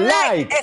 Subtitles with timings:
[0.00, 0.54] Like.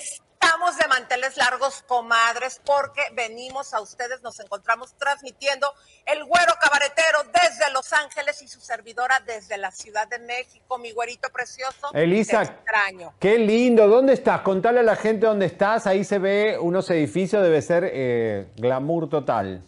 [0.44, 5.74] Estamos de manteles largos, comadres, porque venimos a ustedes, nos encontramos transmitiendo
[6.06, 10.92] el güero cabaretero desde Los Ángeles y su servidora desde la Ciudad de México, mi
[10.92, 11.92] güerito precioso.
[11.94, 13.14] Elisa, Te extraño.
[13.20, 13.88] qué lindo.
[13.88, 14.42] ¿Dónde estás?
[14.42, 15.88] Contale a la gente dónde estás.
[15.88, 19.64] Ahí se ve unos edificios, debe ser eh, glamour total.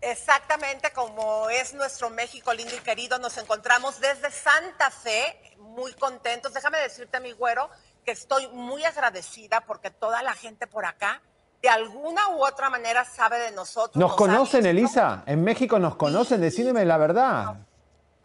[0.00, 6.52] Exactamente como es nuestro México lindo y querido, nos encontramos desde Santa Fe, muy contentos.
[6.52, 7.70] Déjame decirte, mi güero,
[8.04, 11.20] que estoy muy agradecida porque toda la gente por acá,
[11.62, 13.96] de alguna u otra manera, sabe de nosotros.
[13.96, 14.66] ¿Nos conocen.
[14.66, 15.22] Elisa?
[15.26, 16.40] ¿En México nos conocen?
[16.40, 17.54] Decídeme la verdad.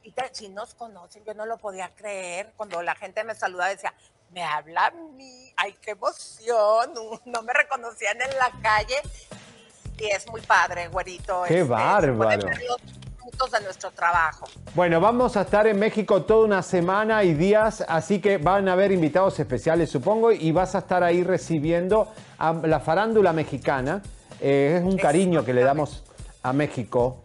[0.01, 2.53] Y te- si nos conocen, yo no lo podía creer.
[2.57, 3.93] Cuando la gente me saludaba, decía,
[4.31, 6.93] me habla a mí, ay, qué emoción.
[6.95, 8.95] No, no me reconocían en la calle.
[9.99, 11.43] Y, y es muy padre, güerito.
[11.47, 12.47] Qué este, bárbaro.
[13.27, 14.47] Frutos de nuestro trabajo.
[14.73, 18.73] Bueno, vamos a estar en México toda una semana y días, así que van a
[18.73, 24.01] haber invitados especiales, supongo, y vas a estar ahí recibiendo a la farándula mexicana.
[24.39, 26.03] Eh, es un cariño que le damos
[26.43, 27.23] a México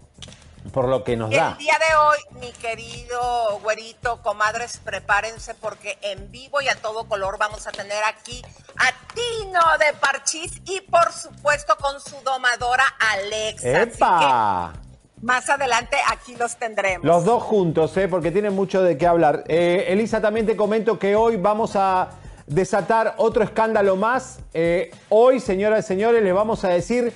[0.73, 1.53] por lo que nos da.
[1.53, 7.09] El día de hoy, mi querido güerito, comadres, prepárense porque en vivo y a todo
[7.09, 8.43] color vamos a tener aquí
[8.77, 13.83] a Tino de Parchís y por supuesto con su domadora Alexa.
[13.83, 14.73] Así ¡Epa!
[14.75, 14.92] que
[15.23, 17.07] más adelante aquí los tendremos.
[17.07, 18.09] Los dos juntos, ¿eh?
[18.09, 19.45] porque tienen mucho de qué hablar.
[19.47, 22.11] Eh, Elisa, también te comento que hoy vamos a
[22.47, 24.41] desatar otro escándalo más.
[24.53, 27.13] Eh, hoy, señoras y señores, les vamos a decir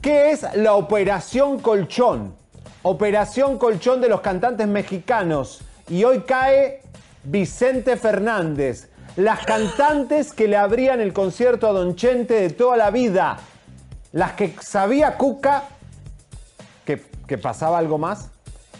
[0.00, 2.34] qué es la Operación Colchón.
[2.82, 5.60] Operación Colchón de los cantantes mexicanos.
[5.88, 6.80] Y hoy cae
[7.24, 8.88] Vicente Fernández.
[9.16, 13.38] Las cantantes que le abrían el concierto a Don Chente de toda la vida.
[14.12, 15.64] Las que sabía Cuca
[17.30, 18.28] que, pasaba algo más.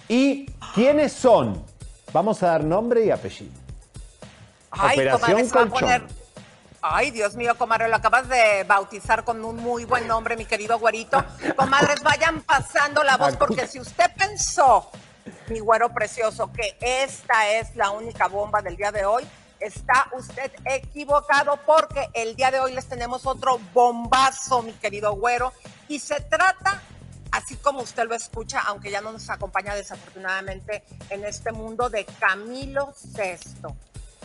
[0.09, 1.65] ¿Y quiénes son?
[2.13, 3.53] Vamos a dar nombre y apellido.
[4.73, 6.03] Ay, Operación comadre,
[6.83, 10.79] Ay, Dios mío, comadre, lo acabas de bautizar con un muy buen nombre, mi querido
[10.79, 11.23] güerito.
[11.57, 14.91] Comadres, vayan pasando la voz, porque si usted pensó,
[15.49, 19.25] mi güero precioso, que esta es la única bomba del día de hoy,
[19.61, 25.53] está usted equivocado, porque el día de hoy les tenemos otro bombazo, mi querido güero,
[25.87, 26.81] y se trata
[27.33, 32.05] así como usted lo escucha, aunque ya no nos acompaña desafortunadamente en este mundo de
[32.19, 33.77] Camilo Sesto.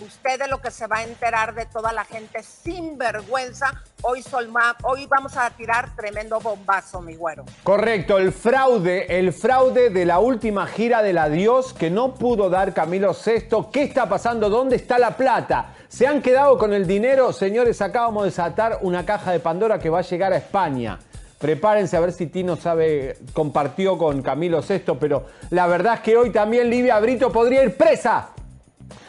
[0.01, 4.21] Usted de lo que se va a enterar de toda la gente sin vergüenza, hoy,
[4.21, 7.45] Solma, hoy vamos a tirar tremendo bombazo, mi güero.
[7.63, 12.73] Correcto, el fraude, el fraude de la última gira del adiós que no pudo dar
[12.73, 13.67] Camilo VI.
[13.71, 14.49] ¿Qué está pasando?
[14.49, 15.73] ¿Dónde está la plata?
[15.87, 17.31] ¿Se han quedado con el dinero?
[17.31, 20.99] Señores, acabamos de desatar una caja de Pandora que va a llegar a España.
[21.45, 26.17] Prepárense a ver si Tino sabe, compartió con Camilo VI, pero la verdad es que
[26.17, 28.29] hoy también Livia Brito podría ir presa.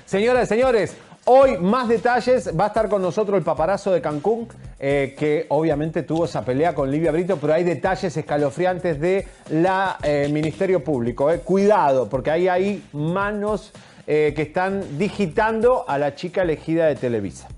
[0.05, 0.95] Señoras y señores,
[1.25, 2.51] hoy más detalles.
[2.55, 4.49] Va a estar con nosotros el paparazo de Cancún,
[4.79, 9.97] eh, que obviamente tuvo esa pelea con Livia Brito, pero hay detalles escalofriantes de la
[10.03, 11.31] eh, Ministerio Público.
[11.31, 11.41] eh.
[11.43, 13.73] Cuidado, porque ahí hay manos
[14.05, 17.49] que están digitando a la chica elegida de Televisa.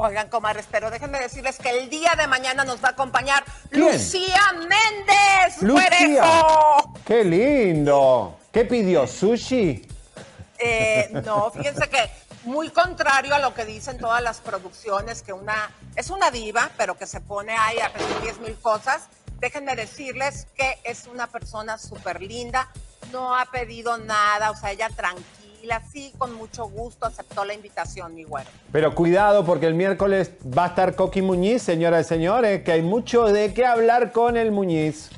[0.00, 3.94] Oigan, comadres, pero déjenme decirles que el día de mañana nos va a acompañar ¿Quién?
[3.94, 6.24] Lucía Méndez, Lucía,
[7.04, 8.38] qué lindo.
[8.52, 9.08] ¿Qué pidió?
[9.08, 9.84] ¿Sushi?
[10.56, 12.08] Eh, no, fíjense que
[12.44, 16.96] muy contrario a lo que dicen todas las producciones, que una es una diva, pero
[16.96, 19.08] que se pone ahí a pedir 10 mil cosas.
[19.40, 22.68] Déjenme decirles que es una persona súper linda,
[23.10, 25.37] no ha pedido nada, o sea, ella tranquila,
[25.90, 28.48] sí, con mucho gusto aceptó la invitación, mi güero.
[28.72, 32.82] Pero cuidado porque el miércoles va a estar Coqui Muñiz, señoras y señores, que hay
[32.82, 35.10] mucho de qué hablar con el Muñiz.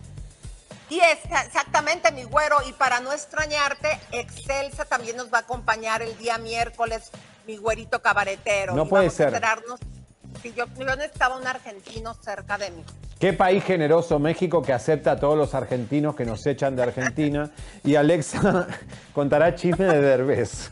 [0.89, 6.03] Y es exactamente, mi güero, y para no extrañarte, Excelsa también nos va a acompañar
[6.03, 7.11] el día miércoles,
[7.47, 8.75] mi güerito cabaretero.
[8.75, 9.27] No Y puede vamos ser.
[9.27, 9.81] A enterarnos
[10.43, 12.85] si yo, yo necesitaba un argentino cerca de mí.
[13.21, 17.51] Qué país generoso México que acepta a todos los argentinos que nos echan de Argentina.
[17.85, 18.67] Y Alexa
[19.13, 20.71] contará chisme de Derbez.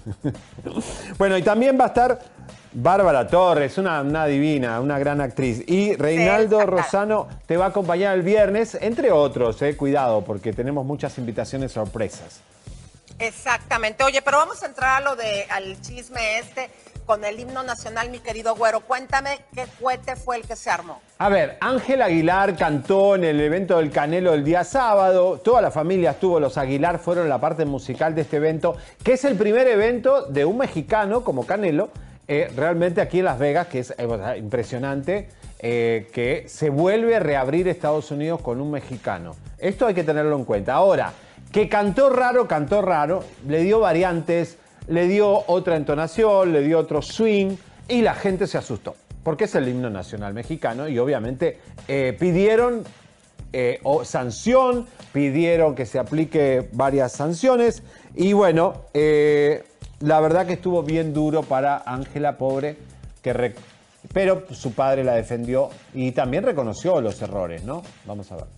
[1.18, 2.18] bueno, y también va a estar
[2.72, 5.62] Bárbara Torres, una, una divina, una gran actriz.
[5.66, 10.86] Y Reinaldo Rosano te va a acompañar el viernes, entre otros, eh, cuidado, porque tenemos
[10.86, 12.40] muchas invitaciones sorpresas.
[13.18, 14.04] Exactamente.
[14.04, 16.70] Oye, pero vamos a entrar a lo de al chisme este
[17.08, 18.80] con el himno nacional, mi querido güero.
[18.80, 21.00] Cuéntame qué cohete fue el que se armó.
[21.16, 25.38] A ver, Ángel Aguilar cantó en el evento del Canelo el día sábado.
[25.38, 29.24] Toda la familia estuvo, los Aguilar fueron la parte musical de este evento, que es
[29.24, 31.88] el primer evento de un mexicano como Canelo,
[32.28, 35.30] eh, realmente aquí en Las Vegas, que es eh, impresionante,
[35.60, 39.34] eh, que se vuelve a reabrir Estados Unidos con un mexicano.
[39.56, 40.74] Esto hay que tenerlo en cuenta.
[40.74, 41.14] Ahora,
[41.52, 44.58] que cantó raro, cantó raro, le dio variantes,
[44.88, 47.56] le dio otra entonación, le dio otro swing
[47.88, 52.84] y la gente se asustó, porque es el himno nacional mexicano y obviamente eh, pidieron
[53.52, 57.82] eh, sanción, pidieron que se aplique varias sanciones
[58.14, 59.64] y bueno, eh,
[60.00, 62.76] la verdad que estuvo bien duro para Ángela, pobre,
[63.22, 63.54] que
[64.12, 67.82] pero su padre la defendió y también reconoció los errores, ¿no?
[68.06, 68.57] Vamos a ver.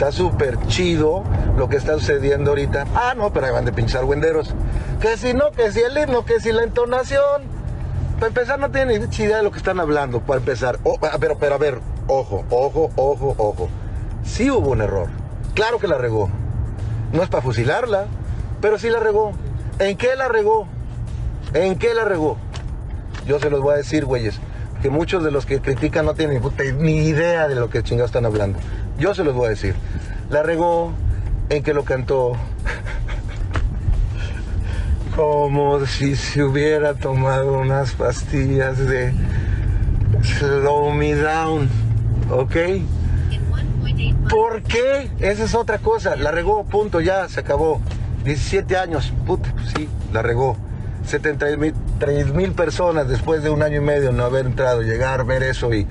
[0.00, 1.24] Está súper chido
[1.58, 2.86] lo que está sucediendo ahorita.
[2.94, 4.54] Ah, no, pero ahí van de pinchar wenderos.
[4.98, 7.42] Que si no, que si el himno, que si la entonación.
[8.14, 10.78] Para empezar, no tienen ni idea de lo que están hablando, para empezar.
[10.84, 13.68] Oh, pero, pero a ver, ojo, ojo, ojo, ojo.
[14.24, 15.10] Sí hubo un error.
[15.52, 16.30] Claro que la regó.
[17.12, 18.06] No es para fusilarla,
[18.62, 19.32] pero sí la regó.
[19.80, 20.66] ¿En qué la regó?
[21.52, 22.38] ¿En qué la regó?
[23.26, 24.40] Yo se los voy a decir, güeyes,
[24.80, 26.40] que muchos de los que critican no tienen
[26.78, 28.58] ni idea de lo que chingados están hablando.
[29.00, 29.74] Yo se los voy a decir.
[30.28, 30.92] La regó
[31.48, 32.36] en que lo cantó
[35.16, 39.12] como si se hubiera tomado unas pastillas de
[40.22, 41.68] slow me down,
[42.30, 42.56] ¿ok?
[44.28, 45.10] ¿Por qué?
[45.18, 46.14] Esa es otra cosa.
[46.16, 47.80] La regó, punto, ya, se acabó.
[48.24, 50.58] 17 años, puta, pues sí, la regó.
[51.06, 55.72] 73 mil personas después de un año y medio no haber entrado, llegar, ver eso
[55.72, 55.86] y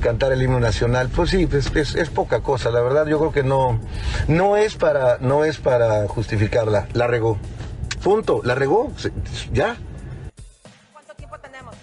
[0.00, 3.42] cantar el himno nacional, pues sí, pues, es, poca cosa, la verdad yo creo que
[3.42, 3.80] no,
[4.28, 7.38] no es para, no es para justificarla, la regó.
[8.02, 8.90] Punto, la regó,
[9.52, 9.76] ya.
[10.92, 11.74] ¿Cuánto tiempo tenemos?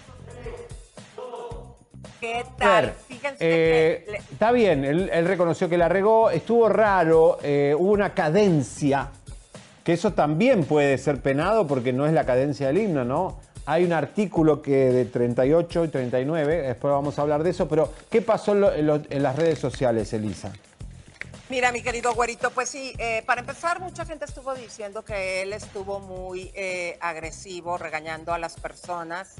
[2.20, 2.94] ¿Qué tal?
[3.40, 9.10] Eh, está bien, él, reconoció que la regó, estuvo raro, eh, hubo una cadencia
[9.88, 13.38] que eso también puede ser penado porque no es la cadencia del himno, ¿no?
[13.68, 17.92] Hay un artículo que de 38 y 39, después vamos a hablar de eso, pero
[18.08, 20.50] ¿qué pasó en, las redes sociales, Elisa?
[21.50, 25.52] Mira, mi querido güerito, pues sí, eh, para empezar, mucha gente estuvo diciendo que él
[25.52, 29.34] estuvo muy eh, agresivo, regañando a las personas,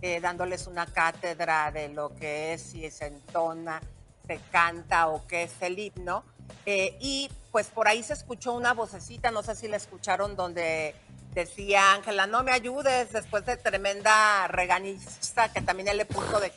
[0.00, 3.82] eh, dándoles una cátedra de lo que es, si se entona,
[4.26, 6.24] se canta o qué es el himno.
[6.64, 10.94] y pues por ahí se escuchó una vocecita, no sé si la escucharon, donde
[11.34, 16.52] decía Ángela, no me ayudes, después de tremenda regañista que también él le puso de,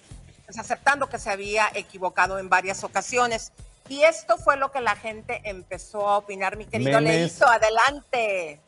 [0.45, 3.51] pues, aceptando que se había equivocado en varias ocasiones.
[3.89, 8.59] Y esto fue lo que la gente empezó a opinar, mi querido Leito, adelante.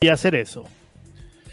[0.00, 0.64] Y hacer eso.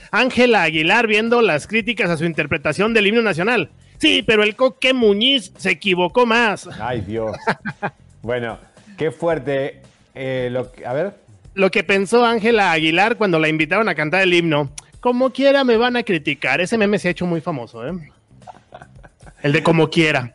[0.10, 3.72] Ángela Aguilar viendo las críticas a su interpretación del himno nacional.
[4.01, 6.68] Sí, pero el Coque Muñiz se equivocó más.
[6.80, 7.38] Ay, Dios.
[8.24, 8.57] bueno,
[8.98, 9.83] qué fuerte.
[10.15, 11.13] Eh, lo, a ver.
[11.53, 14.71] Lo que pensó Ángela Aguilar cuando la invitaron a cantar el himno.
[15.01, 16.62] Como quiera me van a criticar.
[16.62, 17.92] Ese meme se ha hecho muy famoso, ¿eh?
[19.44, 20.33] El de como quiera.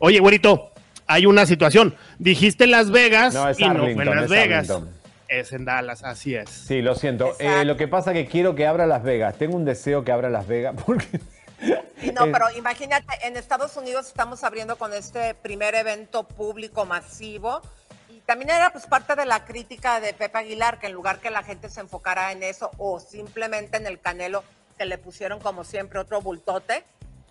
[0.00, 0.72] Oye, güerito,
[1.06, 1.94] hay una situación.
[2.18, 4.72] Dijiste Las Vegas no, es y no fue en Las Vegas.
[5.28, 6.50] Es en Dallas, así es.
[6.50, 7.36] Sí, lo siento.
[7.38, 9.36] Eh, lo que pasa es que quiero que abra Las Vegas.
[9.38, 11.20] Tengo un deseo que abra Las Vegas porque...
[12.14, 17.60] no, pero imagínate, en Estados Unidos estamos abriendo con este primer evento público masivo
[18.08, 21.30] y también era pues parte de la crítica de Pepe Aguilar, que en lugar que
[21.30, 24.44] la gente se enfocara en eso o simplemente en el canelo
[24.76, 26.84] que le pusieron como siempre otro bultote,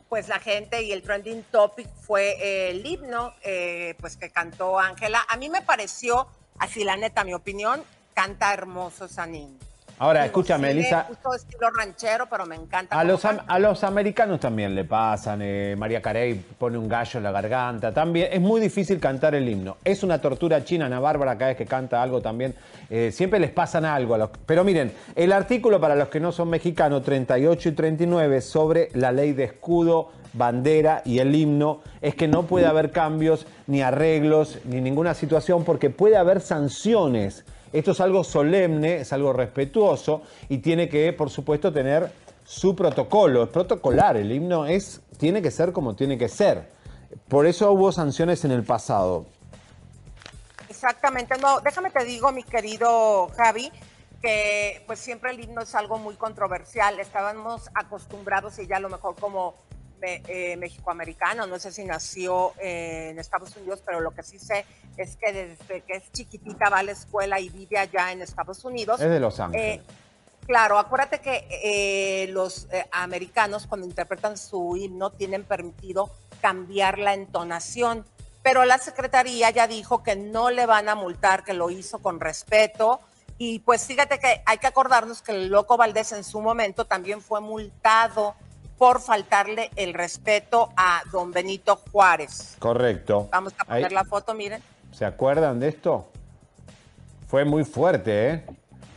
[0.09, 5.25] pues la gente y el trending topic fue el himno eh, pues que cantó Ángela.
[5.27, 6.27] A mí me pareció
[6.59, 7.83] Así, la neta, mi opinión,
[8.13, 9.57] canta hermoso Sanín.
[9.99, 11.05] Ahora, escúchame, Elisa.
[11.07, 12.99] Justo estilo ranchero, pero me encanta.
[12.99, 15.39] A los, a los americanos también le pasan.
[15.41, 17.93] Eh, María Carey pone un gallo en la garganta.
[17.93, 19.77] También es muy difícil cantar el himno.
[19.83, 20.87] Es una tortura china.
[20.87, 22.55] Ana Bárbara, cada vez que canta algo también,
[22.89, 24.15] eh, siempre les pasan algo.
[24.15, 28.41] A los, pero miren, el artículo para los que no son mexicanos, 38 y 39,
[28.41, 33.45] sobre la ley de escudo bandera y el himno, es que no puede haber cambios,
[33.67, 37.45] ni arreglos, ni ninguna situación, porque puede haber sanciones.
[37.73, 42.11] Esto es algo solemne, es algo respetuoso y tiene que, por supuesto, tener
[42.45, 43.43] su protocolo.
[43.43, 46.69] Es protocolar, el himno es, tiene que ser como tiene que ser.
[47.27, 49.25] Por eso hubo sanciones en el pasado.
[50.69, 53.71] Exactamente, no, déjame te digo, mi querido Javi,
[54.21, 56.99] que pues siempre el himno es algo muy controversial.
[56.99, 59.55] Estábamos acostumbrados y ya a lo mejor como
[60.03, 64.65] eh, mexicoamericano, no sé si nació en Estados Unidos, pero lo que sí sé
[64.97, 68.63] es que desde que es chiquitita va a la escuela y vive allá en Estados
[68.65, 69.01] Unidos.
[69.01, 69.79] Es de Los Ángeles.
[69.79, 69.81] Eh,
[70.45, 76.09] claro, acuérdate que eh, los americanos cuando interpretan su himno tienen permitido
[76.41, 78.05] cambiar la entonación,
[78.43, 82.19] pero la Secretaría ya dijo que no le van a multar, que lo hizo con
[82.19, 82.99] respeto.
[83.37, 87.21] Y pues fíjate que hay que acordarnos que el Loco Valdés en su momento también
[87.21, 88.35] fue multado
[88.83, 92.57] por faltarle el respeto a don Benito Juárez.
[92.59, 93.29] Correcto.
[93.31, 94.61] Vamos a poner Ahí- la foto, miren.
[94.91, 96.09] ¿Se acuerdan de esto?
[97.29, 98.45] Fue muy fuerte, ¿eh?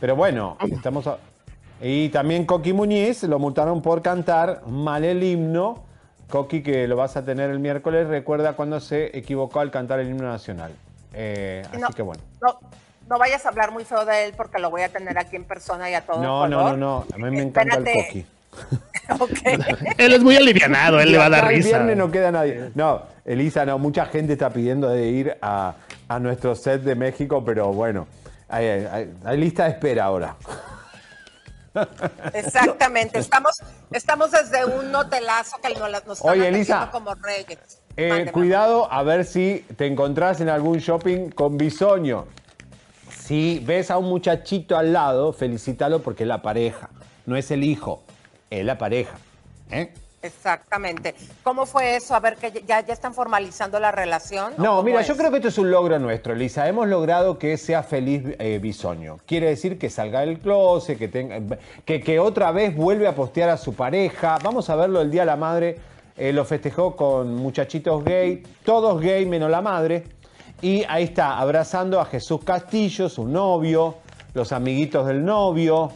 [0.01, 1.07] Pero bueno, estamos...
[1.07, 1.19] a-
[1.79, 5.85] Y también Coqui Muñiz lo multaron por cantar mal el himno.
[6.29, 10.09] Coqui, que lo vas a tener el miércoles, recuerda cuando se equivocó al cantar el
[10.09, 10.73] himno nacional.
[11.13, 12.21] Eh, así No, que bueno.
[12.41, 12.59] No,
[13.07, 15.45] no vayas a hablar muy feo de él porque lo voy a tener aquí en
[15.45, 17.05] persona y a todo No, no, no, no.
[17.13, 17.85] A mí me encanta el.
[17.85, 18.25] Coqui.
[19.97, 21.69] Él es muy alivianado, él le va a dar el risa.
[21.69, 22.71] viernes no queda nadie.
[22.75, 25.75] No, Elisa, no, mucha gente está pidiendo de ir a,
[26.07, 28.07] a nuestro set de México, pero bueno,
[28.49, 30.35] hay, hay- hay lista de espera ahora.
[32.33, 33.19] Exactamente.
[33.19, 33.51] Estamos,
[33.91, 36.89] estamos desde un hotelazo que nos, nos están Oye, atendiendo Elisa.
[36.91, 37.59] como reyes.
[37.95, 42.25] Eh, cuidado a ver si te encontrás en algún shopping con bisoño.
[43.09, 46.89] Si ves a un muchachito al lado, felicítalo porque es la pareja.
[47.25, 48.03] No es el hijo,
[48.49, 49.17] es la pareja.
[49.71, 49.91] ¿eh?
[50.21, 51.15] Exactamente.
[51.43, 52.15] ¿Cómo fue eso?
[52.15, 54.53] A ver, que ya, ya están formalizando la relación.
[54.57, 55.07] ¿o No, mira, es?
[55.07, 56.67] yo creo que esto es un logro nuestro, Elisa.
[56.67, 59.17] Hemos logrado que sea feliz eh, Bisoño.
[59.25, 61.39] Quiere decir que salga del closet, que, tenga,
[61.85, 64.37] que, que otra vez vuelve a postear a su pareja.
[64.43, 65.77] Vamos a verlo el Día de la Madre.
[66.17, 70.03] Eh, lo festejó con muchachitos gay, todos gay menos la madre.
[70.61, 73.97] Y ahí está, abrazando a Jesús Castillo, su novio,
[74.33, 75.91] los amiguitos del novio.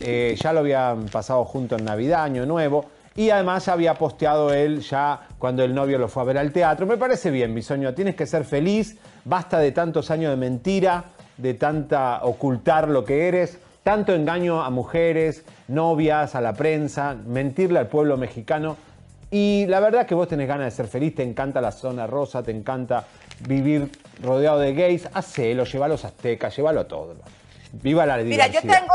[0.00, 2.86] Eh, ya lo habían pasado junto en Navidad, Año Nuevo.
[3.16, 6.86] Y además había posteado él ya cuando el novio lo fue a ver al teatro.
[6.86, 8.96] Me parece bien, Bisoño, tienes que ser feliz.
[9.24, 11.04] Basta de tantos años de mentira,
[11.36, 17.80] de tanta ocultar lo que eres, tanto engaño a mujeres, novias, a la prensa, mentirle
[17.80, 18.76] al pueblo mexicano.
[19.32, 22.42] Y la verdad que vos tenés ganas de ser feliz, te encanta la zona rosa,
[22.44, 23.04] te encanta
[23.48, 23.90] vivir
[24.22, 25.08] rodeado de gays.
[25.12, 27.14] Hacelo, llévalo a los aztecas, llévalo a todo.
[27.72, 28.62] Viva la Mira, diversidad.
[28.62, 28.94] yo tengo,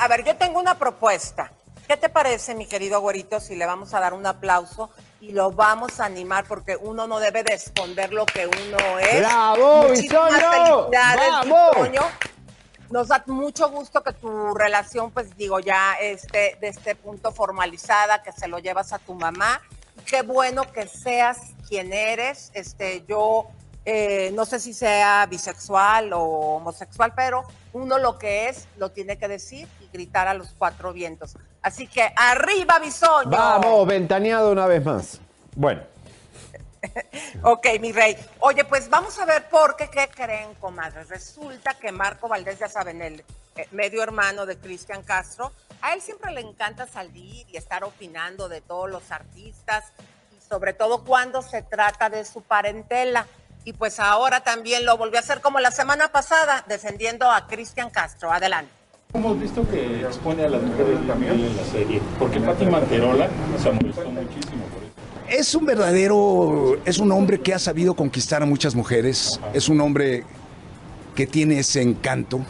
[0.00, 1.52] a ver, yo tengo una propuesta.
[1.86, 4.88] ¿Qué te parece, mi querido güerito, si le vamos a dar un aplauso
[5.20, 9.18] y lo vamos a animar porque uno no debe de esconder lo que uno es?
[9.18, 10.88] ¡Bravo, Muchísimas Bisoño!
[10.88, 11.30] felicidades.
[11.44, 12.02] Bisoño.
[12.88, 18.22] Nos da mucho gusto que tu relación, pues digo, ya esté de este punto formalizada,
[18.22, 19.60] que se lo llevas a tu mamá.
[20.06, 21.38] Qué bueno que seas
[21.68, 22.50] quien eres.
[22.54, 23.48] Este, yo
[23.84, 29.18] eh, no sé si sea bisexual o homosexual, pero uno lo que es lo tiene
[29.18, 31.36] que decir gritar a los cuatro vientos.
[31.62, 33.30] Así que arriba, Bisoño.
[33.30, 35.20] Vamos, ventaneado una vez más.
[35.54, 35.82] Bueno,
[37.42, 38.16] Ok, mi rey.
[38.40, 41.08] Oye, pues vamos a ver por qué, ¿qué creen, comadres?
[41.08, 43.24] Resulta que Marco Valdés, ya saben, el
[43.56, 48.48] eh, medio hermano de Cristian Castro, a él siempre le encanta salir y estar opinando
[48.48, 49.92] de todos los artistas
[50.36, 53.26] y sobre todo cuando se trata de su parentela.
[53.64, 57.90] Y pues ahora también lo volvió a hacer como la semana pasada, defendiendo a Cristian
[57.90, 58.32] Castro.
[58.32, 58.79] Adelante.
[59.12, 63.28] Hemos visto que expone a las mujeres también en la serie, porque Pati Manterola
[63.60, 64.92] se molestó muchísimo por eso.
[65.28, 69.80] Es un verdadero, es un hombre que ha sabido conquistar a muchas mujeres, es un
[69.80, 70.22] hombre
[71.16, 72.40] que tiene ese encanto,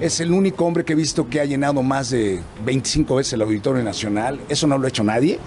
[0.00, 3.42] es el único hombre que he visto que ha llenado más de 25 veces el
[3.42, 5.38] Auditorio Nacional, eso no lo ha hecho nadie,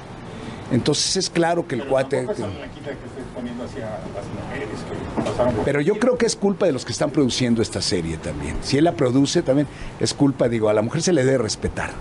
[0.72, 2.18] entonces es claro que el cuate...
[2.18, 5.11] Tampoco es blanquita que esté exponiendo hacia las mujeres que pasaron por
[5.66, 8.56] Pero yo creo que es culpa de los que están produciendo esta serie también.
[8.62, 9.68] Si él la produce, también
[10.00, 11.92] es culpa, digo, a la mujer se le debe respetar.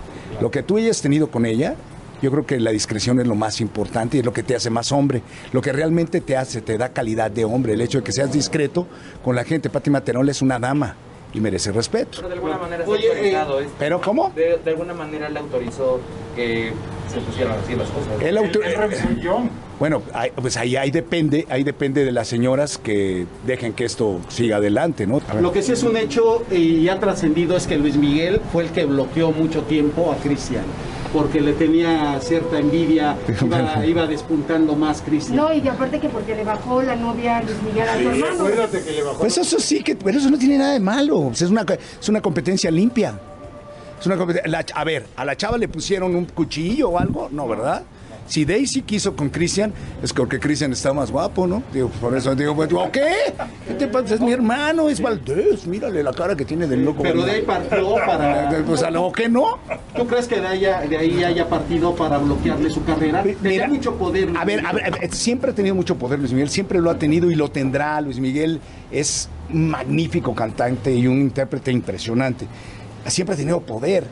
[0.41, 1.75] Lo que tú hayas tenido con ella,
[2.23, 4.71] yo creo que la discreción es lo más importante y es lo que te hace
[4.71, 5.23] más hombre.
[5.53, 7.75] Lo que realmente te hace, te da calidad de hombre.
[7.75, 8.87] El hecho de que seas discreto
[9.25, 9.71] con la gente.
[9.71, 10.97] Pati Materola es una dama
[11.33, 12.17] y merece respeto.
[12.17, 13.75] Pero de alguna manera se Oye, ha autorizado esto.
[13.79, 14.33] ¿Pero cómo?
[14.35, 16.01] De, de alguna manera le autorizó
[16.35, 16.73] que
[17.13, 18.21] se pusieran así las cosas.
[18.23, 19.51] Él auto- Él revisó el guion.
[19.81, 20.03] Bueno,
[20.37, 25.07] pues ahí, ahí depende, ahí depende de las señoras que dejen que esto siga adelante,
[25.07, 25.23] ¿no?
[25.41, 28.71] Lo que sí es un hecho y ya trascendido es que Luis Miguel fue el
[28.71, 30.65] que bloqueó mucho tiempo a Cristian,
[31.15, 35.37] porque le tenía cierta envidia, iba, iba despuntando más Cristian.
[35.39, 38.35] No, y aparte que porque le bajó la novia a Luis Miguel a su hermano.
[38.35, 39.19] Acuérdate que le bajó.
[39.21, 41.31] Pues eso sí, que, pero eso no tiene nada de malo.
[41.33, 41.65] Es, una,
[41.99, 43.19] es una competencia limpia.
[44.01, 44.17] Es una
[44.47, 47.29] la- a ver, ¿a la chava le pusieron un cuchillo o algo?
[47.31, 47.83] No, ¿verdad?
[48.27, 49.73] Si Daisy quiso con Cristian,
[50.05, 51.65] es porque Cristian está más guapo, ¿no?
[51.75, 53.13] Digo, por eso digo, pues, ¿qué?
[53.67, 54.15] ¿Qué te pasa?
[54.15, 55.67] Es mi hermano, es Valdés.
[55.67, 57.03] Mírale la cara que tiene del loco.
[57.03, 58.63] Pero de ahí partió para...
[58.65, 59.59] Pues a lo que no.
[59.97, 63.25] ¿Tú crees que de ahí, de ahí haya partido para bloquearle su carrera?
[63.43, 64.27] Tenía mucho poder.
[64.29, 64.67] Luis A ver, Miguel.
[64.67, 67.33] a ver, a ver, siempre ha tenido mucho poder Luis Miguel, siempre lo ha tenido
[67.33, 68.01] y lo tendrá.
[68.01, 68.61] Luis Miguel
[68.93, 72.47] es un magnífico cantante y un intérprete impresionante.
[73.07, 74.07] Siempre ha tenido poder.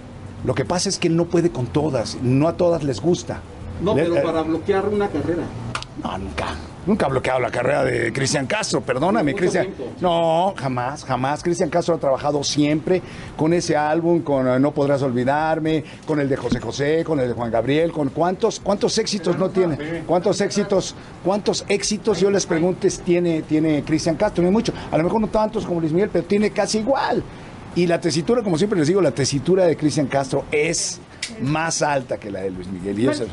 [0.45, 3.40] Lo que pasa es que él no puede con todas, no a todas les gusta.
[3.83, 5.42] No, Le- pero eh, para bloquear una carrera.
[6.02, 6.47] No, nunca.
[6.87, 9.68] Nunca ha bloqueado la carrera de Cristian Castro, perdóname, Cristian.
[10.00, 11.42] No, jamás, jamás.
[11.42, 13.02] Cristian Castro ha trabajado siempre
[13.37, 17.28] con ese álbum, con eh, No Podrás Olvidarme, con el de José José, con el
[17.28, 22.47] de Juan Gabriel, con cuántos, cuántos éxitos no tiene, cuántos éxitos, cuántos éxitos, yo les
[22.47, 24.73] pregunto, tiene, tiene Cristian Castro, no hay mucho.
[24.90, 27.23] A lo mejor no tantos como Luis Miguel, pero tiene casi igual.
[27.79, 31.01] Y la tesitura, como siempre les digo, la tesitura de Cristian Castro es
[31.43, 32.99] más alta que la de Luis Miguel.
[32.99, 33.31] Y eso es-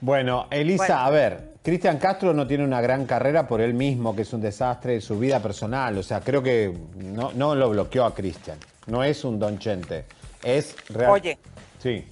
[0.00, 1.00] Bueno, Elisa, Bueno.
[1.00, 4.40] a ver, Cristian Castro no tiene una gran carrera por él mismo, que es un
[4.40, 5.96] desastre de su vida personal.
[5.96, 8.58] O sea, creo que no, no lo bloqueó a Cristian.
[8.88, 10.04] No es un Don Chente.
[10.42, 11.12] Es real.
[11.12, 11.38] Oye,
[11.80, 12.04] Sí.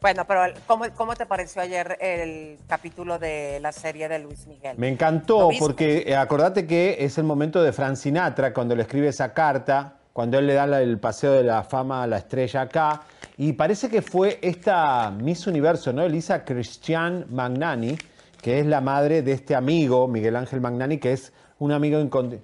[0.00, 4.76] Bueno, pero ¿cómo, ¿cómo te pareció ayer el capítulo de la serie de Luis Miguel?
[4.78, 9.08] Me encantó porque eh, acordate que es el momento de Frank Sinatra cuando le escribe
[9.08, 13.02] esa carta, cuando él le da el paseo de la fama a la estrella acá.
[13.36, 16.02] Y parece que fue esta Miss Universo, ¿no?
[16.02, 17.96] Elisa Christian Magnani,
[18.42, 22.40] que es la madre de este amigo, Miguel Ángel Magnani, que es un amigo incondi-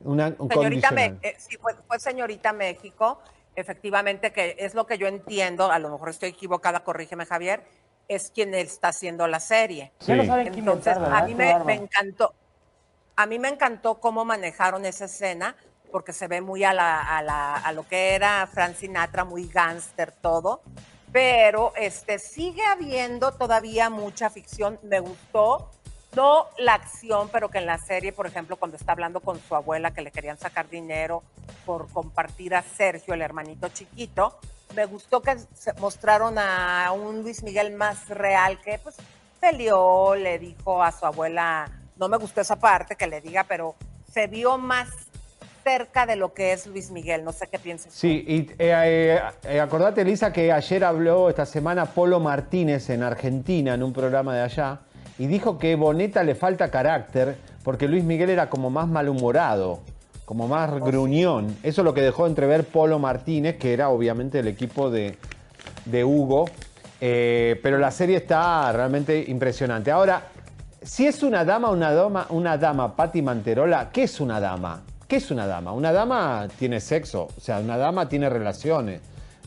[0.00, 3.18] una, un Señorita eh, sí, fue, fue señorita México,
[3.56, 7.64] efectivamente, que es lo que yo entiendo, a lo mejor estoy equivocada, corrígeme Javier,
[8.08, 9.92] es quien está haciendo la serie.
[9.98, 10.12] Sí.
[10.70, 12.34] Entonces, a mí me encantó,
[13.16, 15.56] a mí me encantó cómo manejaron esa escena,
[15.90, 19.48] porque se ve muy a, la, a, la- a lo que era Frank Sinatra, muy
[19.48, 20.60] gángster todo,
[21.12, 25.70] pero este, sigue habiendo todavía mucha ficción, me gustó,
[26.16, 29.54] no la acción, pero que en la serie, por ejemplo, cuando está hablando con su
[29.54, 31.22] abuela que le querían sacar dinero
[31.66, 34.38] por compartir a Sergio, el hermanito chiquito,
[34.74, 35.36] me gustó que
[35.78, 38.96] mostraron a un Luis Miguel más real que pues
[39.38, 43.74] peleó, le dijo a su abuela, no me gustó esa parte que le diga, pero
[44.10, 44.88] se vio más
[45.62, 47.92] cerca de lo que es Luis Miguel, no sé qué piensas.
[47.92, 53.02] Sí, y eh, eh, eh, acordate, Elisa, que ayer habló esta semana Polo Martínez en
[53.02, 54.80] Argentina, en un programa de allá,
[55.18, 59.80] y dijo que Boneta le falta carácter porque Luis Miguel era como más malhumorado,
[60.24, 61.56] como más gruñón.
[61.62, 65.16] Eso es lo que dejó entrever Polo Martínez, que era obviamente el equipo de,
[65.84, 66.46] de Hugo.
[67.00, 69.90] Eh, pero la serie está realmente impresionante.
[69.90, 70.22] Ahora,
[70.82, 74.82] si es una dama, una dama, una dama, Patti Manterola, ¿qué es una dama?
[75.08, 75.72] ¿Qué es una dama?
[75.72, 79.00] Una dama tiene sexo, o sea, una dama tiene relaciones.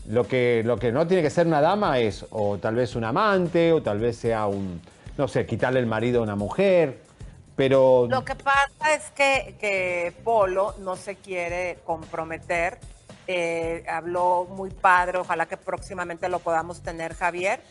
[0.10, 3.03] Lo que, lo que no tiene que ser una dama es o tal vez un
[3.03, 4.82] amante, o tal vez sea un,
[5.19, 7.01] no sé, quitarle el marido a una mujer,
[7.55, 8.08] pero...
[8.10, 12.79] Lo que pasa es que, que Polo no se quiere comprometer.
[13.32, 17.62] eh, habló muy padre, ojalá que próximamente lo podamos tener, Javier,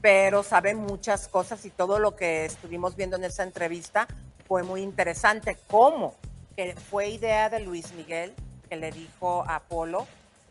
[0.00, 4.06] pero sabe muchas cosas y todo lo que estuvimos viendo en esa entrevista
[4.46, 5.58] fue muy interesante.
[5.66, 6.14] ¿Cómo?
[6.54, 8.32] Que fue idea de Luis Miguel,
[8.68, 10.06] que le dijo a Polo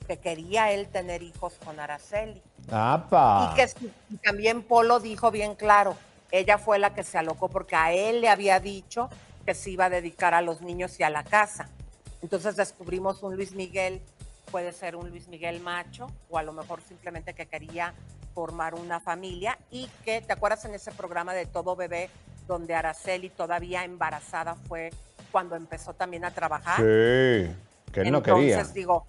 [0.05, 2.41] que quería él tener hijos con Araceli.
[2.69, 3.51] ¡Apa!
[3.51, 3.67] Y que
[4.23, 5.95] también Polo dijo bien claro,
[6.31, 9.09] ella fue la que se alocó porque a él le había dicho
[9.45, 11.69] que se iba a dedicar a los niños y a la casa.
[12.21, 14.01] Entonces descubrimos un Luis Miguel,
[14.51, 17.93] puede ser un Luis Miguel macho o a lo mejor simplemente que quería
[18.33, 22.09] formar una familia y que, ¿te acuerdas en ese programa de Todo Bebé
[22.47, 24.91] donde Araceli todavía embarazada fue
[25.31, 26.77] cuando empezó también a trabajar?
[26.77, 27.55] Sí,
[27.91, 28.63] que él no Entonces, quería.
[28.73, 29.05] digo,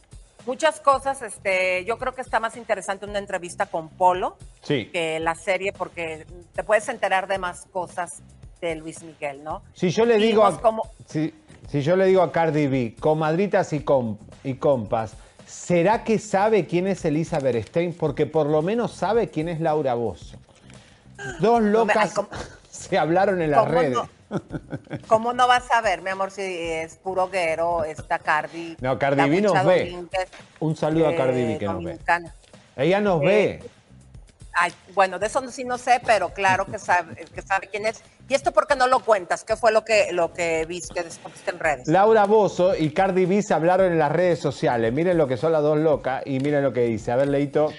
[0.49, 4.87] muchas cosas, este, yo creo que está más interesante una entrevista con Polo Sí.
[4.87, 8.23] que la serie porque te puedes enterar de más cosas
[8.63, 9.63] de Luis Miguel, ¿no?
[9.75, 10.59] Si yo le digo a,
[11.07, 11.35] si,
[11.69, 15.13] si yo le digo a Cardi B, comadritas y, com- y compas,
[15.47, 17.93] ¿será que sabe quién es Elisa Berestein?
[17.93, 20.39] Porque por lo menos sabe quién es Laura Bozo.
[21.41, 22.29] Dos me- locas ay, ¿cómo-
[22.71, 23.93] se hablaron en las ¿Cómo redes.
[23.93, 24.09] no?
[25.07, 28.77] ¿Cómo no vas a ver, mi amor, si es puro guero, esta Cardi?
[28.81, 29.91] No, Cardi B nos ve.
[29.91, 30.29] Domínguez,
[30.61, 31.99] Un saludo a eh, Cardi B que nos ve.
[32.77, 33.63] Ella nos Eh, ve.
[34.61, 38.03] Ay, bueno, de eso sí no sé, pero claro que sabe, que sabe quién es.
[38.29, 39.45] ¿Y esto por qué no lo cuentas?
[39.45, 41.87] ¿Qué fue lo que, lo que viste, descubriste en redes?
[41.89, 44.93] Laura Bozo y Cardi B se hablaron en las redes sociales.
[44.93, 47.13] Miren lo que son las dos locas y miren lo que dice.
[47.13, 47.73] A ver, Leito.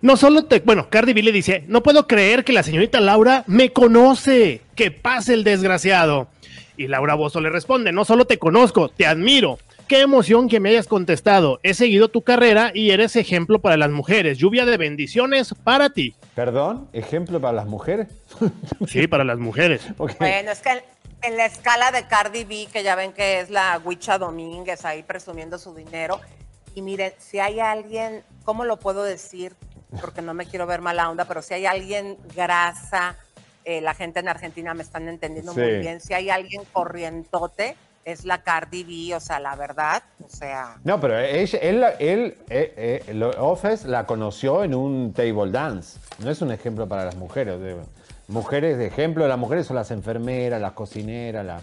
[0.00, 0.60] No solo te.
[0.60, 4.62] Bueno, Cardi B le dice: No puedo creer que la señorita Laura me conoce.
[4.74, 6.28] Que pase el desgraciado.
[6.76, 9.58] Y Laura Bozo le responde: No solo te conozco, te admiro.
[9.88, 11.60] Qué emoción que me hayas contestado.
[11.62, 14.38] He seguido tu carrera y eres ejemplo para las mujeres.
[14.38, 16.14] Lluvia de bendiciones para ti.
[16.34, 18.08] Perdón, ejemplo para las mujeres.
[18.88, 19.82] Sí, para las mujeres.
[19.98, 20.80] Bueno, es que en,
[21.22, 25.02] en la escala de Cardi B, que ya ven que es la Huicha Domínguez ahí
[25.02, 26.20] presumiendo su dinero,
[26.74, 29.54] y miren, si hay alguien, ¿cómo lo puedo decir?
[30.00, 33.16] Porque no me quiero ver mala onda, pero si hay alguien grasa,
[33.64, 35.60] eh, la gente en Argentina me están entendiendo Sí.
[35.60, 40.28] muy bien, si hay alguien corrientote, es la Cardi B, o sea, la verdad, o
[40.28, 45.52] sea, No, pero ella- él, él, eh, eh, lo- Ofes la conoció en un table
[45.52, 46.00] dance.
[46.18, 47.60] No es un ejemplo para las mujeres.
[48.28, 51.60] mujeres de ejemplo, las mujeres son las enfermeras, las cocineras, la...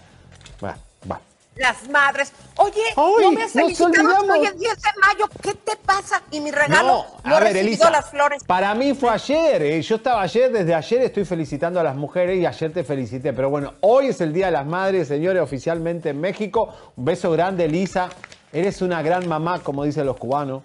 [0.61, 0.77] Bueno,
[1.11, 1.19] va.
[1.59, 2.31] Las madres.
[2.55, 4.25] Oye, Ay, no me has felicitado.
[4.31, 5.29] Hoy es 10 de mayo.
[5.41, 6.21] ¿Qué te pasa?
[6.31, 7.05] Y mi regalo.
[7.25, 8.43] No, a he ver, Elisa, las flores.
[8.45, 12.39] para mí fue ayer, eh, yo estaba ayer, desde ayer estoy felicitando a las mujeres
[12.39, 16.09] y ayer te felicité, pero bueno, hoy es el Día de las Madres, señores, oficialmente
[16.09, 16.73] en México.
[16.95, 18.07] Un beso grande, Elisa,
[18.53, 20.63] eres una gran mamá, como dicen los cubanos,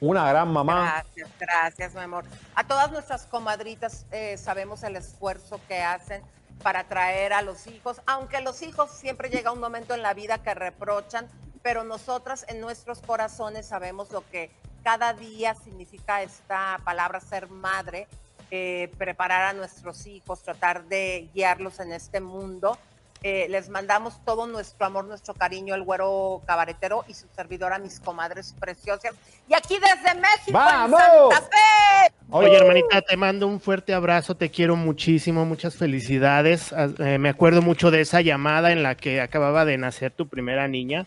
[0.00, 1.02] una gran mamá.
[1.04, 2.24] Gracias, gracias, mi amor.
[2.54, 6.22] A todas nuestras comadritas eh, sabemos el esfuerzo que hacen
[6.62, 10.42] para traer a los hijos, aunque los hijos siempre llega un momento en la vida
[10.42, 11.28] que reprochan,
[11.62, 14.50] pero nosotras en nuestros corazones sabemos lo que
[14.82, 18.06] cada día significa esta palabra ser madre,
[18.50, 22.78] eh, preparar a nuestros hijos, tratar de guiarlos en este mundo.
[23.24, 27.98] Eh, les mandamos todo nuestro amor, nuestro cariño, el güero cabaretero y su servidora, mis
[27.98, 29.12] comadres preciosas.
[29.48, 31.00] Y aquí desde México, ¡Vamos!
[31.00, 32.14] en Santa Fe.
[32.30, 36.72] Oye, hermanita, te mando un fuerte abrazo, te quiero muchísimo, muchas felicidades.
[36.98, 40.68] Eh, me acuerdo mucho de esa llamada en la que acababa de nacer tu primera
[40.68, 41.06] niña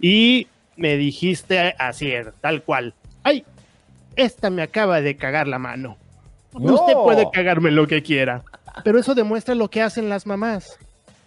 [0.00, 2.94] y me dijiste así, tal cual.
[3.24, 3.44] ¡Ay!
[4.14, 5.96] Esta me acaba de cagar la mano.
[6.52, 6.74] No.
[6.74, 8.42] Usted puede cagarme lo que quiera,
[8.84, 10.78] pero eso demuestra lo que hacen las mamás.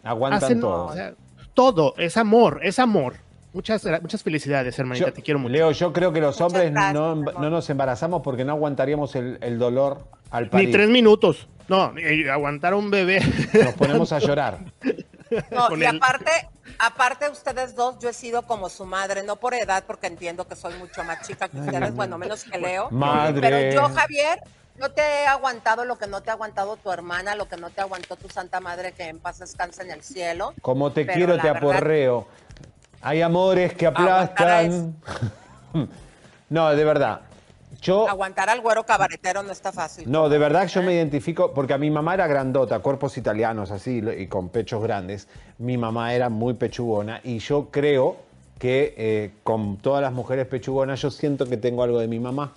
[0.03, 0.85] Aguantan Hacen todo.
[0.87, 1.13] o sea,
[1.53, 3.15] todo, es amor, es amor.
[3.53, 5.51] Muchas, muchas felicidades, hermanita, Yo- te quiero mucho.
[5.51, 9.15] Leo, yo creo que los Muchas hombres gracias, no, no nos embarazamos porque no aguantaríamos
[9.15, 10.67] el, el dolor al parir.
[10.67, 11.47] Ni tres minutos.
[11.67, 11.93] No,
[12.31, 13.21] aguantar a un bebé.
[13.53, 14.59] Nos ponemos a llorar.
[15.49, 16.29] No, y aparte,
[16.77, 20.57] aparte ustedes dos, yo he sido como su madre, no por edad, porque entiendo que
[20.57, 22.89] soy mucho más chica que ustedes, bueno, menos que Leo.
[22.91, 23.39] Madre.
[23.39, 24.39] Pero yo, Javier,
[24.81, 27.69] no te he aguantado lo que no te ha aguantado tu hermana, lo que no
[27.69, 30.53] te aguantó tu santa madre, que en paz descansa en el cielo.
[30.61, 32.27] Como te Pero quiero, te verdad- aporreo.
[33.03, 34.95] Hay amores que aplastan.
[36.49, 37.21] no, de verdad.
[37.81, 40.09] Yo, Aguantar al güero cabaretero no está fácil.
[40.11, 44.03] no, de verdad yo me identifico, porque a mi mamá era grandota, cuerpos italianos así,
[44.17, 45.27] y con pechos grandes.
[45.57, 48.17] Mi mamá era muy pechugona y yo creo
[48.59, 52.51] que eh, con todas las mujeres pechugonas yo siento que tengo algo de mi mamá.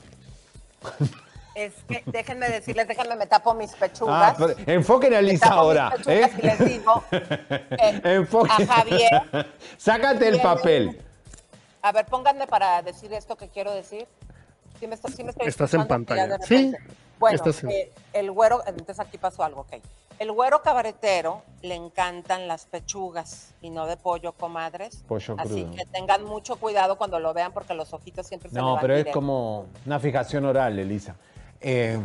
[1.55, 4.35] Es que déjenme decirles, déjenme me tapo mis Ah, pechugas.
[4.39, 5.93] pero enfoquen a Lisa ahora.
[6.07, 6.31] ¿eh?
[6.39, 8.69] y les digo, eh, Enfoquen.
[8.71, 9.23] a Javier.
[9.77, 11.01] Sácate el papel.
[11.83, 14.07] A ver, pónganme para decir esto que quiero decir.
[14.81, 16.39] Sí me, estoy- sí me estoy Estás en pantalla.
[16.41, 16.73] Sí.
[17.21, 19.75] Bueno, estás en- eh, el güero, entonces aquí pasó algo, ok.
[20.19, 25.03] El güero cabaretero le encantan las pechugas y no de pollo, comadres.
[25.09, 25.77] Pollo Así crudo.
[25.77, 28.81] que tengan mucho cuidado cuando lo vean porque los ojitos siempre se le No, van
[28.81, 29.19] pero es directo.
[29.19, 31.17] como una fijación oral, Elisa.
[31.67, 31.99] Eh,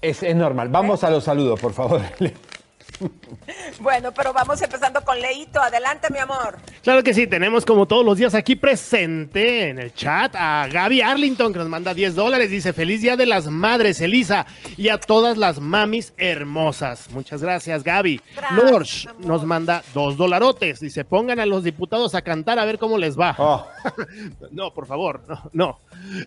[0.00, 0.70] es, es normal.
[0.70, 2.00] Vamos a los saludos, por favor.
[3.80, 5.60] Bueno, pero vamos empezando con Leito.
[5.60, 6.56] Adelante, mi amor.
[6.82, 11.00] Claro que sí, tenemos como todos los días aquí presente en el chat a Gaby
[11.00, 12.50] Arlington que nos manda 10 dólares.
[12.50, 17.10] Dice, feliz día de las madres, Elisa, y a todas las mamis hermosas.
[17.10, 18.20] Muchas gracias, Gaby.
[18.56, 20.80] Lorch nos manda dos dolarotes.
[20.80, 23.34] Dice, pongan a los diputados a cantar a ver cómo les va.
[23.38, 23.66] Oh,
[24.50, 25.78] No, por favor, no, no.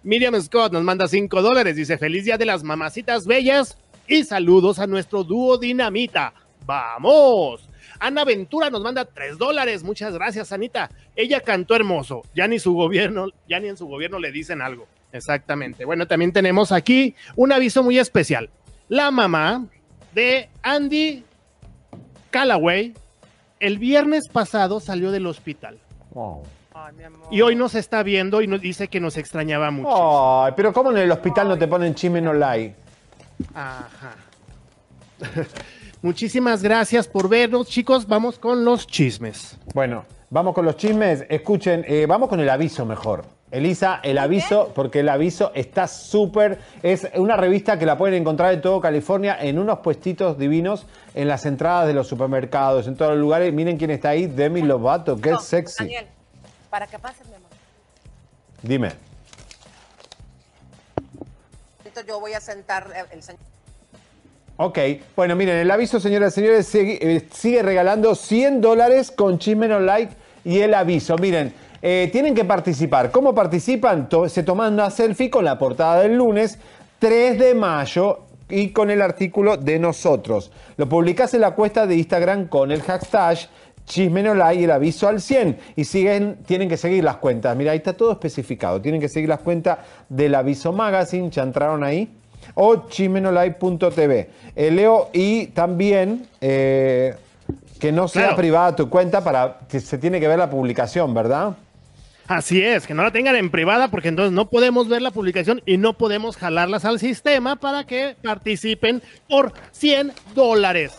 [0.04, 1.76] Miriam Scott nos manda 5 dólares.
[1.76, 6.34] Dice, feliz día de las mamacitas bellas y saludos a nuestro dúo Dinamita.
[6.72, 7.68] ¡Vamos!
[8.00, 9.84] Ana Ventura nos manda 3 dólares.
[9.84, 10.90] Muchas gracias, Anita.
[11.18, 12.22] Ella cantó hermoso.
[12.34, 14.88] Ya ni su gobierno, ya ni en su gobierno le dicen algo.
[15.12, 15.84] Exactamente.
[15.84, 18.50] Bueno, también tenemos aquí un aviso muy especial.
[18.88, 19.66] La mamá
[20.16, 21.26] de Andy
[22.30, 22.94] Callaway
[23.60, 25.78] el viernes pasado salió del hospital.
[26.74, 27.28] Ay, amor.
[27.32, 30.44] Y hoy nos está viendo y nos dice que nos extrañaba mucho.
[30.44, 32.76] Ay, pero ¿cómo en el hospital no te ponen chisme no like?
[33.54, 34.16] Ajá.
[36.02, 38.08] Muchísimas gracias por vernos, chicos.
[38.08, 39.58] Vamos con los chismes.
[39.76, 41.26] Bueno, vamos con los chismes.
[41.30, 43.24] Escuchen, eh, vamos con el aviso mejor.
[43.52, 46.60] Elisa, el aviso, porque el aviso está súper.
[46.82, 51.28] Es una revista que la pueden encontrar en todo California, en unos puestitos divinos, en
[51.28, 53.54] las entradas de los supermercados, en todos los lugares.
[53.54, 55.84] Miren quién está ahí, Demi Lovato, qué No, sexy.
[55.84, 56.08] Daniel,
[56.70, 57.50] para que pases, mi amor.
[58.64, 58.92] Dime.
[62.08, 63.42] Yo voy a sentar eh, el señor.
[64.63, 64.78] Ok,
[65.15, 69.80] bueno, miren, el aviso, señoras y señores, sigue, eh, regalando 100 dólares con Chisme No
[69.80, 70.13] Like
[70.45, 71.17] y el aviso.
[71.17, 73.10] Miren, eh, tienen que participar.
[73.10, 74.08] ¿Cómo participan?
[74.28, 76.60] Se toman una selfie con la portada del lunes
[77.00, 78.19] 3 de mayo
[78.50, 80.52] y con el artículo de nosotros.
[80.78, 83.39] Lo publicás en la cuesta de Instagram con el hashtag
[83.86, 85.58] Chisme No Like y el aviso al 100.
[85.76, 87.58] Y siguen, tienen que seguir las cuentas.
[87.58, 88.80] Mira, ahí está todo especificado.
[88.80, 91.32] Tienen que seguir las cuentas del aviso magazine.
[91.32, 92.21] ¿Ya entraron ahí?
[92.56, 94.30] O chismenolive.tv.
[94.56, 97.16] Eh, Leo, y también eh,
[97.80, 98.38] que no sea Claro.
[98.38, 101.56] privada tu cuenta para que se tiene que ver la publicación, ¿verdad?
[102.28, 105.62] Así es, que no la tengan en privada porque entonces no podemos ver la publicación
[105.66, 110.94] y no podemos jalarlas al sistema para que participen por 100 dólares.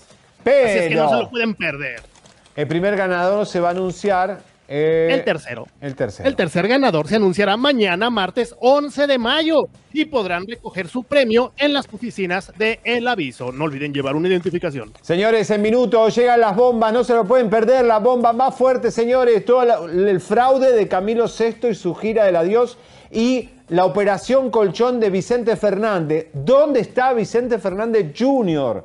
[0.45, 2.01] Pero Así es que no se lo pueden perder.
[2.57, 4.41] el primer ganador se va a anunciar.
[4.75, 5.67] Eh, El tercero.
[5.81, 6.29] El tercero.
[6.29, 11.53] El tercer ganador se anunciará mañana, martes 11 de mayo, y podrán recoger su premio
[11.59, 13.53] en las oficinas de El Aviso.
[13.53, 14.91] No olviden llevar una identificación.
[15.03, 18.95] Señores, en minutos llegan las bombas, no se lo pueden perder, las bombas más fuertes,
[18.95, 22.79] señores, todo la- el fraude de Camilo VI y su gira del adiós
[23.11, 26.29] y la operación colchón de Vicente Fernández.
[26.33, 28.85] ¿Dónde está Vicente Fernández Jr.?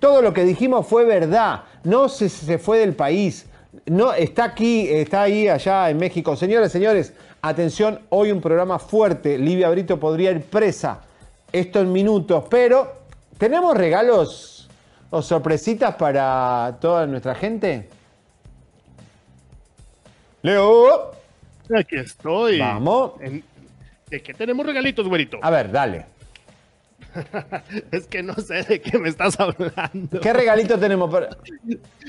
[0.00, 3.46] Todo lo que dijimos fue verdad, no se, se fue del país,
[3.86, 6.36] no está aquí, está ahí allá en México.
[6.36, 11.02] Señores, señores, atención, hoy un programa fuerte, Livia Brito podría ir presa,
[11.52, 12.92] esto en minutos, pero
[13.38, 14.68] tenemos regalos
[15.10, 17.88] o sorpresitas para toda nuestra gente?
[20.42, 21.12] Leo.
[21.76, 22.58] Aquí estoy.
[22.58, 23.12] Vamos.
[23.18, 25.38] ¿De qué tenemos regalitos, güerito?
[25.42, 26.06] A ver, dale.
[27.90, 30.20] es que no sé de qué me estás hablando.
[30.20, 31.10] ¿Qué regalito tenemos?
[31.10, 31.28] para-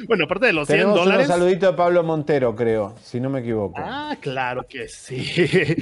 [0.08, 1.28] Bueno, aparte de los 100 Tenemos dólares.
[1.28, 3.76] unos saluditos de Pablo Montero, creo, si no me equivoco.
[3.78, 5.26] Ah, claro que sí.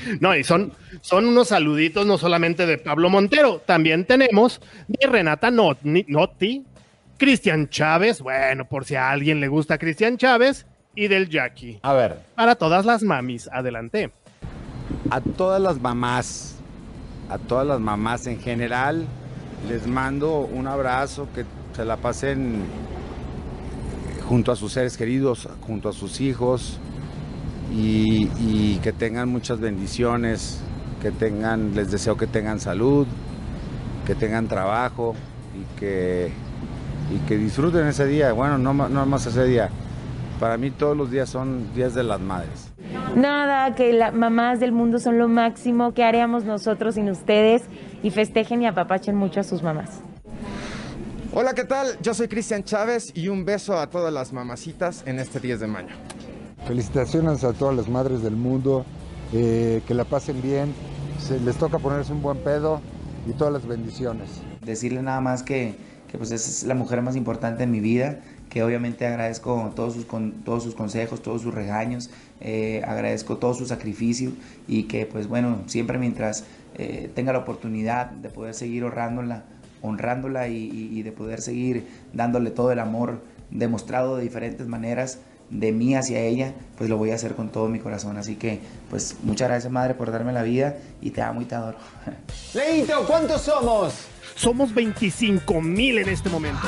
[0.19, 5.51] No, y son, son unos saluditos no solamente de Pablo Montero, también tenemos de Renata
[5.51, 6.65] Notti,
[7.17, 11.79] Cristian Chávez, bueno, por si a alguien le gusta Cristian Chávez, y del Jackie.
[11.83, 12.17] A ver.
[12.35, 14.09] Para todas las mamis, adelante.
[15.11, 16.56] A todas las mamás,
[17.29, 19.05] a todas las mamás en general,
[19.67, 22.63] les mando un abrazo, que se la pasen
[24.27, 26.79] junto a sus seres queridos, junto a sus hijos
[27.73, 30.59] y, que tengan muchas bendiciones,
[31.01, 33.07] que tengan, les deseo que tengan salud,
[34.05, 35.15] que tengan trabajo
[35.55, 36.31] y que,
[37.13, 38.31] y que disfruten ese día.
[38.33, 39.69] Bueno, no, no más ese día.
[40.39, 42.66] Para mí todos los días son días de las madres.
[43.15, 47.63] Nada, que las mamás del mundo son lo máximo, que haríamos nosotros sin ustedes
[48.03, 50.01] y festejen y apapachen mucho a sus mamás.
[51.33, 51.97] Hola, ¿qué tal?
[52.01, 55.67] Yo soy Cristian Chávez y un beso a todas las mamacitas en este 10 de
[55.67, 55.95] mayo.
[56.67, 58.85] Felicitaciones a todas las madres del mundo,
[59.33, 60.73] eh, que la pasen bien,
[61.19, 62.81] se les toca ponerse un buen pedo
[63.27, 64.29] y todas las bendiciones.
[64.61, 65.75] decirle nada más que,
[66.11, 68.19] que, pues esa es la mujer más importante en mi vida,
[68.57, 72.09] que obviamente agradezco todos sus, con, todos sus consejos, todos sus regaños,
[72.41, 74.31] eh, agradezco todo su sacrificio
[74.67, 76.43] y que pues bueno, siempre mientras
[76.73, 79.43] eh, tenga la oportunidad de poder seguir honrándola,
[79.83, 85.95] honrándola y, de poder seguir dándole todo el amor demostrado de diferentes maneras de mí
[85.95, 88.17] hacia ella, pues lo voy a hacer con todo mi corazón.
[88.17, 91.55] Así que pues muchas gracias madre por darme la vida y te amo y te
[91.55, 91.77] adoro.
[92.53, 93.93] Leito, ¿cuántos somos?
[94.35, 96.67] Somos 25 mil en este momento.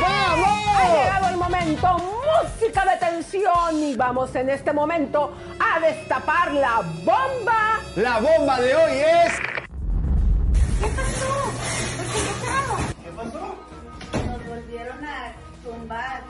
[0.00, 0.48] ¡Vamos!
[0.76, 1.96] Ha llegado el momento,
[2.42, 7.80] música de tensión y vamos en este momento a destapar la bomba.
[7.94, 9.32] La bomba de hoy es...
[10.80, 11.52] ¿Qué pasó?
[13.02, 13.54] ¿Qué pasó?
[14.26, 16.24] Nos volvieron a tumbar.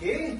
[0.00, 0.38] ¿Qué?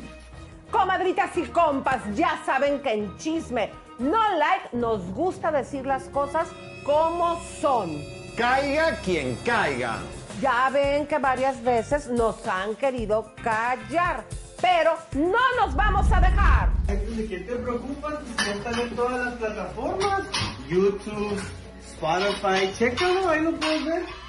[0.77, 6.49] Comadritas y compas, ya saben que en chisme no like nos gusta decir las cosas
[6.85, 7.99] como son.
[8.37, 9.97] Caiga quien caiga.
[10.43, 14.25] Ya ven que varias veces nos han querido callar,
[14.61, 16.69] pero no nos vamos a dejar.
[16.87, 18.19] ¿De qué te preocupas?
[18.47, 20.23] Están en todas las plataformas.
[20.69, 21.41] YouTube,
[21.87, 24.26] Spotify, chécalo, ahí lo puedes ver.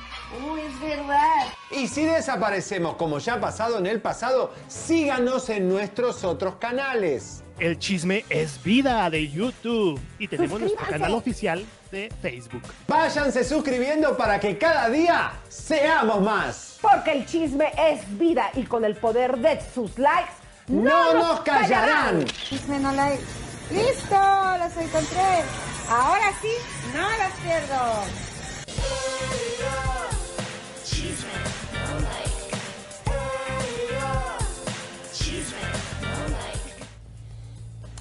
[0.50, 1.46] Uy, es verdad.
[1.72, 7.44] Y si desaparecemos como ya ha pasado en el pasado, síganos en nuestros otros canales.
[7.60, 12.62] El chisme es vida de YouTube y tenemos nuestro canal oficial de Facebook.
[12.88, 16.78] Váyanse suscribiendo para que cada día seamos más.
[16.82, 20.32] Porque el chisme es vida y con el poder de sus likes
[20.68, 22.26] No nos callarán.
[22.26, 23.24] Chisme no like.
[23.72, 24.16] ¡Listo!
[24.16, 25.44] Las encontré.
[25.90, 26.52] Ahora sí,
[26.94, 28.04] no las pierdo.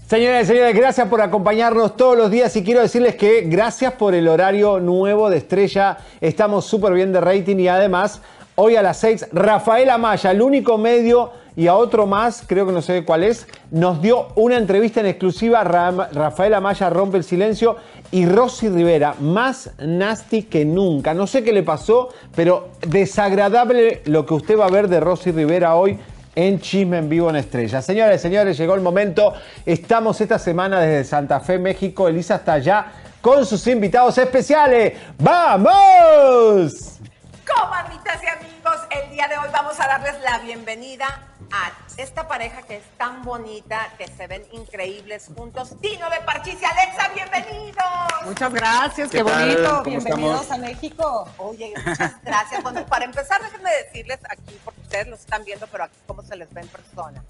[0.09, 4.15] Señoras y señores, gracias por acompañarnos todos los días y quiero decirles que gracias por
[4.15, 5.99] el horario nuevo de Estrella.
[6.21, 8.21] Estamos súper bien de rating y además
[8.55, 12.73] hoy a las 6 Rafael Amaya, el único medio y a otro más, creo que
[12.73, 15.65] no sé cuál es, nos dio una entrevista en exclusiva.
[15.65, 17.77] Ra- Rafael Amaya rompe el silencio
[18.13, 21.15] y Rosy Rivera, más nasty que nunca.
[21.15, 25.33] No sé qué le pasó, pero desagradable lo que usted va a ver de Rosy
[25.33, 25.99] Rivera hoy
[26.37, 27.83] en Chisme en Vivo en Estrella.
[27.83, 29.35] Señores, señores, llegó el momento.
[29.65, 32.07] Estamos esta semana desde Santa Fe, México.
[32.07, 32.87] Elisa está allá
[33.21, 34.93] con sus invitados especiales.
[35.19, 36.99] ¡Vamos!
[37.45, 41.07] Comadritas y amigos, el día de hoy vamos a darles la bienvenida
[41.53, 45.75] a esta pareja que es tan bonita, que se ven increíbles juntos.
[45.81, 47.85] Tino de Parchís y Alexa, bienvenidos.
[48.25, 49.69] Muchas gracias, qué, bonito.
[49.69, 50.51] ¿Cómo Bienvenidos estamos?
[50.51, 51.29] a México.
[51.39, 52.63] Oye, muchas gracias.
[52.63, 56.37] Bueno, para empezar, déjenme decirles aquí, porque ustedes los están viendo, pero aquí cómo se
[56.37, 57.25] les ve en persona.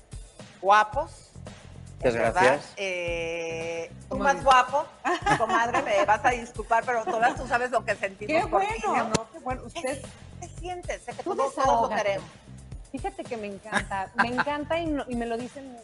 [0.60, 1.10] Guapos.
[1.98, 2.32] Muchas ¿verdad?
[2.42, 2.72] gracias.
[2.76, 4.84] Eh, tú más guapo,
[5.38, 8.74] comadre, me vas a disculpar, pero todas tú sabes lo que sentimos Qué por bueno,
[8.74, 9.08] ti, ¿no?
[9.08, 9.30] ¿no?
[9.32, 9.62] Qué bueno.
[9.64, 10.02] Usted
[10.40, 11.02] ¿Qué sientes?
[11.02, 12.28] Sé que Tú todos, todos lo queremos.
[12.96, 15.76] Fíjate que me encanta, me encanta y, no- y me lo dicen,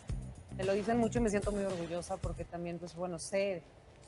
[0.57, 3.63] me lo dicen mucho y me siento muy orgullosa porque también, pues bueno, sé,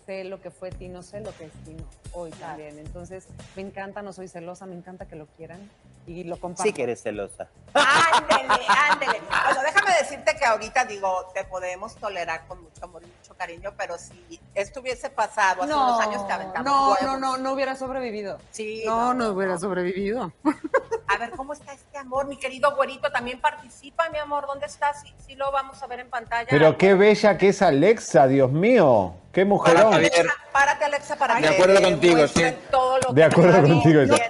[0.06, 2.78] sé lo que fue Tino, sé lo que es Tino hoy también.
[2.78, 5.68] Entonces, me encanta, no soy celosa, me encanta que lo quieran
[6.06, 6.62] y lo comparto.
[6.62, 7.50] Sí que eres celosa.
[7.74, 9.20] Ándele, ándele.
[9.44, 13.74] Bueno, déjame decirte que ahorita digo, te podemos tolerar con mucho amor y mucho cariño,
[13.76, 17.02] pero si esto hubiese pasado hace No, unos años te aventamos no, huevos.
[17.02, 18.38] no, no, no hubiera sobrevivido.
[18.50, 20.32] Sí, No, no, hubiera sobrevivido.
[21.06, 22.26] A ver, ¿cómo está este amor?
[22.26, 24.46] Mi querido güerito también participa, mi amor.
[24.46, 25.02] ¿Dónde estás?
[25.02, 26.46] Sí, sí lo vamos a ver en pantalla.
[26.48, 29.14] Pero qué bella que es Alexa, Dios mío.
[29.32, 29.94] Qué mujerón.
[29.94, 32.42] Alexa, párate, Alexa, para De que acuerdo te contigo, sí.
[32.70, 34.22] todo lo De que acuerdo contigo, sí.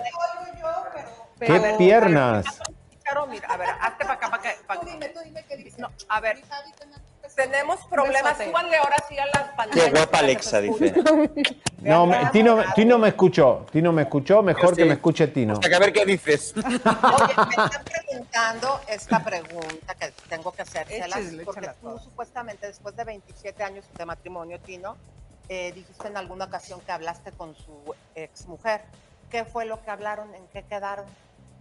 [1.41, 2.47] Qué piernas.
[3.05, 4.57] Charo, mira, a ver, hazte para acá, para que...
[4.81, 5.79] Tú dime, tú dime qué dices.
[5.79, 6.43] No, a ver,
[7.35, 8.37] tenemos problemas.
[8.39, 9.85] Súbanle ahora sí a las pantallas.
[9.85, 10.95] Qué guapa para que Alexa, dice.
[11.85, 13.67] No, me- Tino, Tino me escuchó.
[13.71, 14.43] Tino me escuchó.
[14.43, 15.55] Mejor que me escuche Tino.
[15.63, 16.55] A ver qué dices.
[16.57, 22.97] Oye, me están preguntando esta pregunta que tengo que hacérselas, Échale, porque tú supuestamente después
[22.97, 24.97] de 27 años de matrimonio, Tino,
[25.51, 28.81] eh, dijiste en alguna ocasión que hablaste con su exmujer.
[29.31, 30.35] ¿Qué fue lo que hablaron?
[30.35, 31.05] ¿En qué quedaron?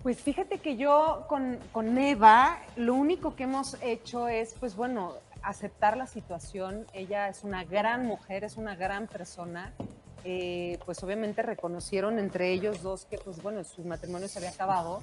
[0.04, 5.14] Pues fíjate que yo con, con Eva, lo único que hemos hecho es, pues bueno,
[5.44, 6.86] aceptar la situación.
[6.94, 9.74] Ella es una gran mujer, es una gran persona.
[10.26, 15.02] Eh, pues obviamente reconocieron entre ellos dos que, pues bueno, su matrimonio se había acabado.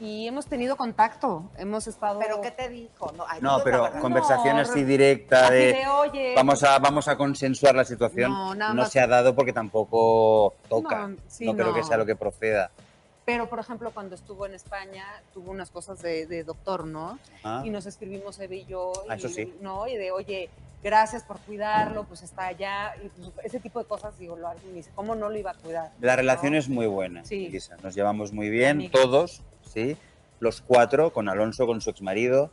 [0.00, 2.18] Y hemos tenido contacto, hemos estado...
[2.20, 3.12] ¿Pero qué te dijo?
[3.16, 4.00] No, ay, No, pero verdad.
[4.00, 6.32] conversación No, así directa así de, de, "Oye".
[6.34, 8.32] vamos a vamos a consensuar la situación.
[8.32, 11.00] No, No, se ha dado porque tampoco toca.
[11.02, 11.74] No, No, sí, creo no.
[11.74, 12.70] que sea lo que proceda.
[13.24, 17.18] Pero, por ejemplo, cuando estuvo en España, tuvo unas cosas de, de doctor, ¿no?
[17.44, 17.62] Ah.
[17.64, 18.92] Y nos escribimos Eva y yo.
[19.08, 19.54] Ah, y, eso sí.
[19.60, 19.86] ¿no?
[19.86, 20.50] Y de, oye,
[20.82, 22.94] gracias por cuidarlo, pues está allá.
[23.02, 25.52] Y pues, ese tipo de cosas, digo, lo, y me dice, ¿cómo no lo iba
[25.52, 25.92] a cuidar?
[26.00, 26.16] La ¿No?
[26.16, 27.46] relación es muy buena, Sí.
[27.46, 27.76] Elisa.
[27.82, 29.96] Nos llevamos muy bien, todos, ¿sí?
[30.40, 32.50] Los cuatro, con Alonso, con su exmarido.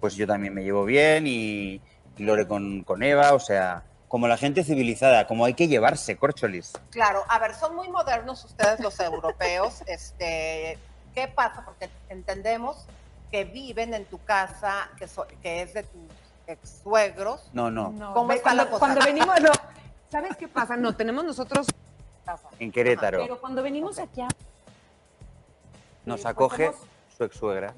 [0.00, 1.80] Pues yo también me llevo bien y,
[2.16, 3.34] y Lore con, con Eva.
[3.34, 6.72] O sea, como la gente civilizada, como hay que llevarse, corcholis.
[6.90, 9.82] Claro, a ver, son muy modernos ustedes los europeos.
[9.86, 10.76] Este,
[11.14, 11.64] ¿Qué pasa?
[11.64, 12.76] Porque entendemos
[13.30, 16.02] que viven en tu casa, que, so- que es de tus
[16.48, 17.48] ex suegros.
[17.52, 18.78] No, no, ¿Cómo ve- está la cuando, cosa?
[18.80, 19.52] cuando venimos, no,
[20.10, 20.74] ¿sabes qué pasa?
[20.76, 21.68] No, tenemos nosotros
[22.58, 23.20] en Querétaro.
[23.20, 24.28] Pero cuando venimos aquí a
[26.04, 26.72] Nos pues acoge
[27.16, 27.72] su ex suegra.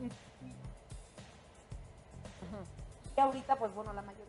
[3.15, 4.22] Y ahorita, pues bueno, la mayoría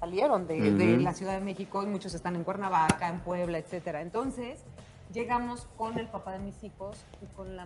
[0.00, 4.00] salieron de, de la Ciudad de México y muchos están en Cuernavaca, en Puebla, etcétera.
[4.02, 4.60] Entonces,
[5.12, 7.64] llegamos con el papá de mis hijos y con la...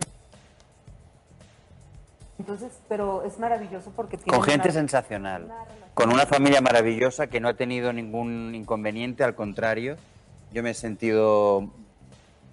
[2.39, 5.45] Entonces, pero es maravilloso porque tiene Con gente una- sensacional.
[5.45, 5.65] una
[5.95, 9.97] Con una familia maravillosa que no ha tenido ningún inconveniente, al contrario.
[10.53, 11.71] Yo me he sentido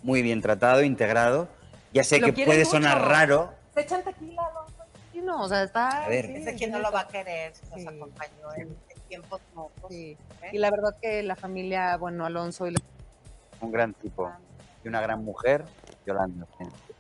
[0.04, 1.48] muy bien tratado, integrado.
[1.94, 2.72] Ya sé que puede mucho.
[2.72, 3.52] sonar raro.
[3.74, 4.44] Se echan tequila,
[5.24, 6.06] no, o sea, está...
[6.06, 6.28] A ver.
[6.28, 8.74] sí, Ese quien no lo va a querer, nos acompañó en
[9.10, 9.42] tiempos.
[9.90, 10.16] Sí.
[10.44, 10.50] ¿eh?
[10.54, 12.80] Y la verdad que la familia, bueno, Alonso y la-
[13.62, 14.32] Un gran tipo.
[14.84, 15.66] Y una gran mujer,
[16.06, 16.46] Yolanda.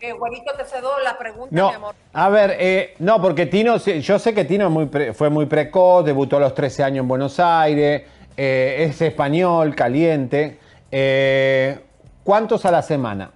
[0.01, 0.13] Eh,
[0.57, 1.95] te cedo la pregunta, No, mi amor.
[2.13, 5.45] a ver, eh, no, porque Tino, yo sé que Tino es muy pre- fue muy
[5.45, 8.03] precoz, debutó a los 13 años en Buenos Aires,
[8.35, 10.59] eh, es español, caliente.
[10.91, 11.79] Eh,
[12.23, 13.31] ¿Cuántos a la semana?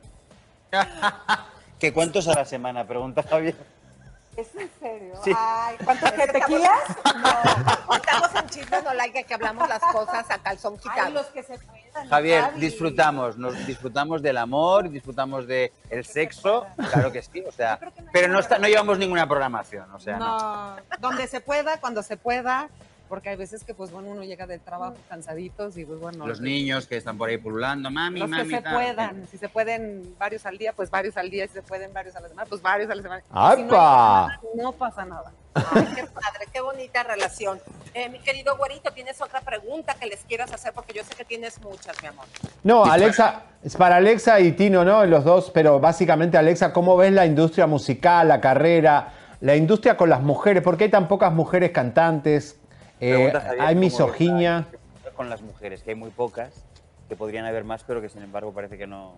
[1.79, 2.85] ¿Qué cuántos a la semana?
[2.87, 3.55] Pregunta Javier.
[4.35, 5.13] ¿Es en serio?
[5.23, 5.31] Sí.
[5.37, 6.79] Ay, ¿cuántos que tequilas?
[7.13, 11.01] No, estamos en chismes no like que hablamos las cosas a calzón quitado.
[11.05, 12.09] Ay, los que se puedan.
[12.09, 12.59] Javier, Javi.
[12.59, 17.79] disfrutamos, nos disfrutamos del amor, disfrutamos del el sexo, claro que sí, o sea,
[18.11, 20.75] pero no está, no llevamos ninguna programación, o sea, no.
[20.75, 22.69] No, donde se pueda, cuando se pueda,
[23.09, 26.25] porque hay veces que, pues bueno, uno llega del trabajo cansaditos y pues bueno.
[26.27, 28.73] Los niños que están por ahí pululando, mami, Los mami, que se tal.
[28.73, 32.15] puedan, si se pueden varios al día, pues varios al día, si se pueden varios
[32.15, 33.21] a la semana, pues varios a la semana.
[33.21, 35.31] Si no, hay nada, no pasa nada.
[35.53, 37.59] Ay, qué padre, qué bonita relación.
[37.93, 40.73] Eh, mi querido güerito, ¿tienes otra pregunta que les quieras hacer?
[40.73, 42.25] Porque yo sé que tienes muchas, mi amor.
[42.63, 45.05] No, Alexa, es para Alexa y Tino, ¿no?
[45.05, 50.09] Los dos, pero básicamente Alexa, ¿cómo ves la industria musical, la carrera, la industria con
[50.09, 50.63] las mujeres?
[50.63, 52.57] ¿Por qué hay tan pocas mujeres cantantes?
[53.03, 54.67] Eh, hay ¿cómo misoginia.
[55.15, 56.63] Con las mujeres, que hay muy pocas,
[57.09, 59.15] que podrían haber más, pero que sin embargo parece que no.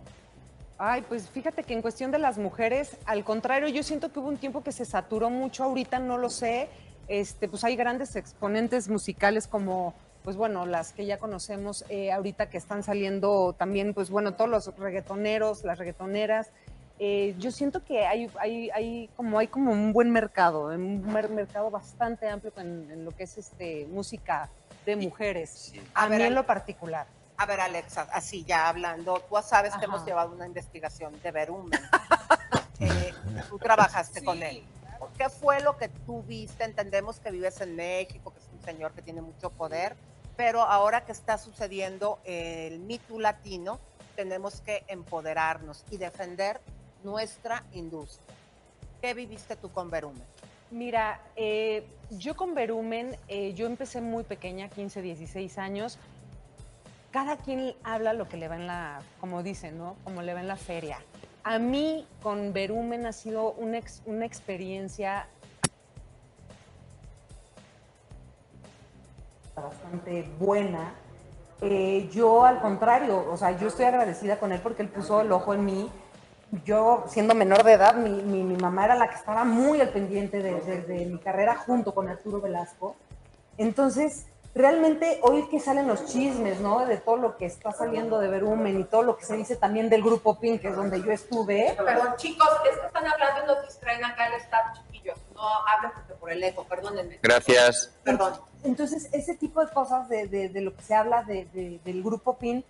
[0.77, 4.27] Ay, pues fíjate que en cuestión de las mujeres, al contrario, yo siento que hubo
[4.27, 6.67] un tiempo que se saturó mucho, ahorita no lo sé.
[7.07, 12.49] Este, pues hay grandes exponentes musicales como, pues bueno, las que ya conocemos eh, ahorita
[12.49, 16.49] que están saliendo también, pues bueno, todos los reggaetoneros, las reggaetoneras.
[16.97, 21.29] Eh, yo siento que hay, hay, hay, como, hay como un buen mercado, un mer-
[21.29, 24.49] mercado bastante amplio en, en lo que es este, música
[24.85, 25.73] de mujeres.
[25.93, 27.05] A, A mí ver, en lo particular.
[27.37, 29.85] A ver, Alexa, así ya hablando, tú sabes que Ajá.
[29.85, 31.79] hemos llevado una investigación de Verumen.
[32.81, 33.13] Eh,
[33.49, 34.61] tú trabajaste con él.
[35.17, 36.65] ¿Qué fue lo que tú viste?
[36.65, 39.95] Entendemos que vives en México, que es un señor que tiene mucho poder,
[40.35, 43.79] pero ahora que está sucediendo el Me Too latino,
[44.17, 46.59] tenemos que empoderarnos y defender
[47.05, 48.35] nuestra industria.
[49.01, 50.23] ¿Qué viviste tú con Verumen?
[50.71, 55.99] Mira, eh, yo con Verumen, eh, yo empecé muy pequeña, 15, 16 años.
[57.11, 59.95] Cada quien habla lo que le va en la, como dicen, ¿no?
[60.03, 60.97] Como le va en la feria.
[61.43, 65.27] A mí con Verumen ha sido una, una experiencia
[69.55, 70.93] bastante buena.
[71.61, 75.31] Eh, yo al contrario, o sea, yo estoy agradecida con él porque él puso el
[75.31, 75.89] ojo en mí.
[76.63, 79.89] Yo, siendo menor de edad, mi, mi- mi mamá era la que estaba muy al
[79.89, 82.95] pendiente de, de- de mi carrera junto con Arturo Velasco.
[83.57, 86.85] Entonces, realmente hoy que salen los chismes, ¿no?
[86.85, 89.89] De todo lo que está saliendo de Verumen y todo lo que se dice también
[89.89, 91.73] del grupo Pink, que es donde yo estuve.
[91.77, 95.17] Perdón, chicos, es que están hablando y nos distraen acá el staff, chiquillos.
[95.33, 97.19] No hablen porque por el eco, perdónenme.
[97.21, 97.91] Gracias.
[98.03, 98.33] Perdón.
[98.63, 102.01] Entonces, ese tipo de cosas de, de- de lo que se habla de- de- del
[102.03, 102.63] grupo PIN,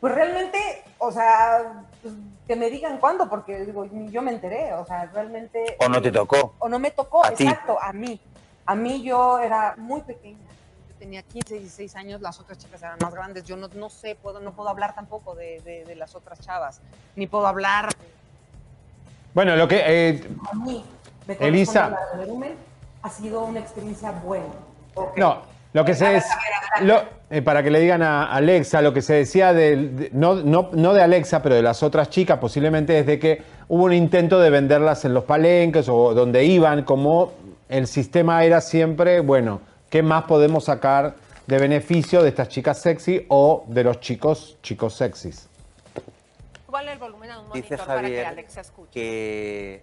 [0.00, 0.58] pues realmente,
[0.98, 2.14] o sea, pues,
[2.46, 5.76] que me digan cuándo, porque digo, yo me enteré, o sea, realmente...
[5.80, 6.54] ¿O no te tocó?
[6.58, 7.44] O no me tocó, A ti.
[7.44, 8.20] exacto, a mí.
[8.66, 10.38] A mí yo era muy pequeña.
[10.88, 13.44] Yo tenía 15, 16 años, las otras chicas eran más grandes.
[13.44, 16.80] Yo no, no sé, puedo, no puedo hablar tampoco de, de- de las otras chavas,
[17.16, 18.10] ni puedo hablar de
[19.34, 19.82] Bueno, lo que.
[19.84, 20.84] eh, a mí.
[21.26, 21.96] Me Elisa.
[23.02, 24.46] ha sido una experiencia buena.
[25.16, 25.42] No,
[25.72, 26.24] lo que se es.
[26.82, 30.34] lo- eh, para que le digan a Alexa, lo que se decía del- de, no,
[30.36, 33.92] no, no de Alexa, pero de las otras chicas, posiblemente es de que hubo un
[33.92, 37.32] intento de venderlas en los palenques o donde iban, como
[37.68, 39.60] el sistema era siempre, bueno,
[39.90, 41.14] ¿qué más podemos sacar
[41.46, 45.48] de beneficio de estas chicas sexy o de los chicos, chicos sexys?
[46.66, 48.90] Súbale el volumen a un Dice monitor para que Javier Alexa escuche.
[48.92, 49.82] que,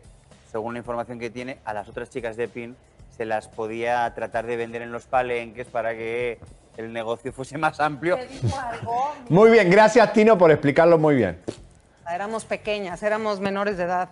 [0.51, 2.75] según la información que tiene, a las otras chicas de PIN
[3.17, 6.39] se las podía tratar de vender en los palenques para que
[6.77, 8.17] el negocio fuese más amplio.
[9.29, 11.41] Muy bien, gracias Tino por explicarlo muy bien.
[12.09, 14.09] Éramos pequeñas, éramos menores de edad.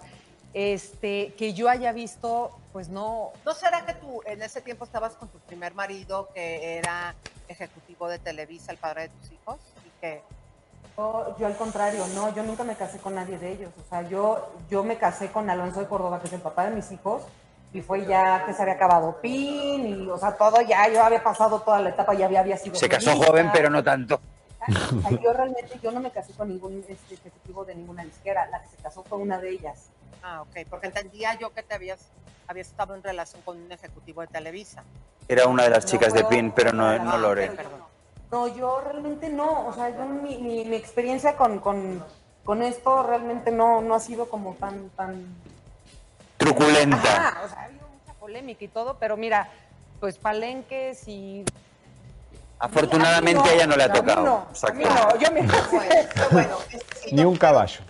[0.53, 3.31] Este, que yo haya visto, pues no.
[3.45, 7.13] ¿No será que tú en ese tiempo estabas con tu primer marido que era
[7.47, 9.57] ejecutivo de Televisa, el padre de tus hijos?
[9.85, 10.21] Y que
[10.97, 13.71] Yo, yo al contrario, no, yo nunca me casé con nadie de ellos.
[13.85, 16.75] O sea, yo, yo me casé con Alonso de Córdoba, que es el papá de
[16.75, 17.23] mis hijos,
[17.75, 21.21] y fue ya que se había acabado PIN, y o sea, todo ya, yo había
[21.21, 22.75] pasado toda la etapa, ya había, había sido.
[22.75, 24.19] Se casó joven, pero no tanto.
[25.21, 28.69] Yo realmente, yo no me casé con ningún este, ejecutivo de ninguna disquera, la que
[28.69, 29.89] se casó fue una de ellas.
[30.23, 31.99] Ah, ok, porque entendía yo que te habías,
[32.47, 34.83] habías estado en relación con un ejecutivo de Televisa.
[35.27, 37.57] Era una de las chicas de PIN, pero no, no lo pero haré.
[37.57, 37.95] yo no.
[38.31, 42.03] No, yo realmente no, o sea, yo mi, mi, mi experiencia con, con,
[42.43, 45.25] con esto realmente no, no ha sido como tan, tan...
[46.45, 46.97] Truculenta.
[46.97, 49.49] Ajá, o sea, ha habido mucha polémica y todo, pero mira,
[49.99, 51.43] pues palenques y...
[52.59, 54.23] Afortunadamente A ella no le ha a mí tocado.
[54.25, 54.75] no, a Exacto.
[54.77, 55.41] mí no, yo me
[56.31, 56.83] bueno, es-
[57.13, 57.81] Ni un caballo.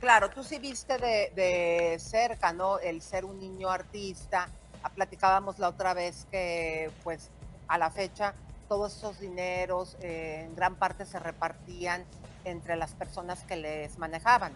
[0.00, 2.78] Claro, tú sí viste de, de cerca, ¿no?
[2.78, 4.48] El ser un niño artista.
[4.82, 7.30] Ah, Platicábamos la otra vez que, pues,
[7.68, 8.34] a la fecha,
[8.68, 12.04] todos esos dineros eh, en gran parte se repartían
[12.44, 14.52] entre las personas que les manejaban.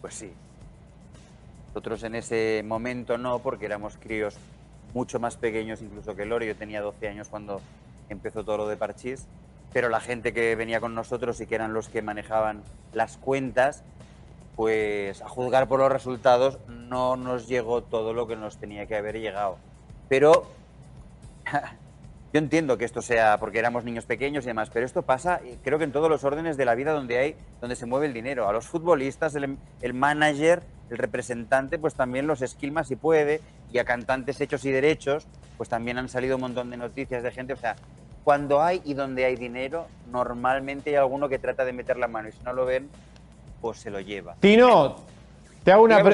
[0.00, 0.32] Pues sí.
[1.76, 4.38] Nosotros en ese momento no, porque éramos críos
[4.94, 6.46] mucho más pequeños incluso que Lore.
[6.46, 7.60] Yo tenía 12 años cuando
[8.08, 9.26] empezó todo lo de Parchís.
[9.74, 12.62] Pero la gente que venía con nosotros y que eran los que manejaban
[12.94, 13.82] las cuentas,
[14.56, 18.96] pues a juzgar por los resultados no nos llegó todo lo que nos tenía que
[18.96, 19.58] haber llegado.
[20.08, 20.46] Pero
[22.36, 25.78] yo entiendo que esto sea porque éramos niños pequeños y demás, pero esto pasa creo
[25.78, 28.46] que en todos los órdenes de la vida donde hay, donde se mueve el dinero.
[28.46, 33.40] A los futbolistas, el, el manager, el representante, pues también los esquilma si puede,
[33.72, 35.26] y a cantantes hechos y derechos,
[35.56, 37.54] pues también han salido un montón de noticias de gente.
[37.54, 37.76] O sea,
[38.22, 42.28] cuando hay y donde hay dinero, normalmente hay alguno que trata de meter la mano
[42.28, 42.90] y si no lo ven,
[43.62, 44.36] pues se lo lleva.
[44.40, 44.96] Tino,
[45.64, 46.04] te hago una,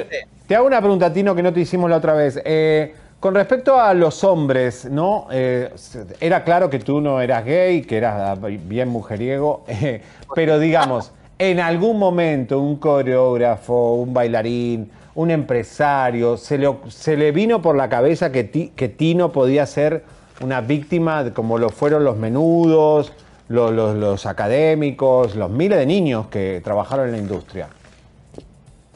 [0.47, 2.41] te hago una pregunta, Tino, que no te hicimos la otra vez.
[2.45, 5.29] Eh, con respecto a los hombres, ¿no?
[5.31, 5.73] Eh,
[6.19, 10.03] era claro que tú no eras gay, que eras bien mujeriego, eh,
[10.35, 17.77] pero digamos, en algún momento un coreógrafo, un bailarín, un empresario, se le, vino por
[17.77, 20.03] la cabeza que, Ti- que Tino podía ser
[20.41, 23.13] una víctima como lo fueron los menudos,
[23.49, 27.69] lo- los, los académicos, los miles de niños que trabajaron en la industria.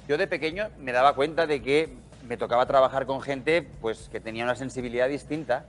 [0.09, 4.20] Yo de pequeño me daba cuenta de que me tocaba trabajar con gente pues, que
[4.20, 5.66] tenía una sensibilidad distinta,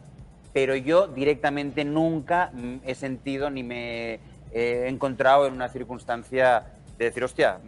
[0.53, 2.51] pero yo directamente nunca
[2.83, 4.19] he sentido ni me
[4.53, 6.63] he encontrado en una circunstancia
[6.97, 7.59] de decir, hostia,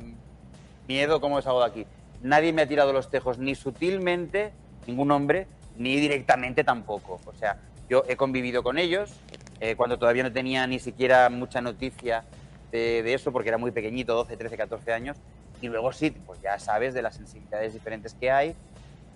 [0.88, 1.86] miedo, ¿cómo salgo de aquí?
[2.22, 4.52] Nadie me ha tirado los tejos ni sutilmente,
[4.88, 7.20] ningún hombre, ni directamente tampoco.
[7.26, 7.58] O sea,
[7.90, 9.14] yo he convivido con ellos
[9.60, 12.24] eh, cuando todavía no tenía ni siquiera mucha noticia
[12.72, 15.18] de, de eso, porque era muy pequeñito, 12, 13, 14 años,
[15.62, 18.56] y luego sí, pues ya sabes de las sensibilidades diferentes que hay,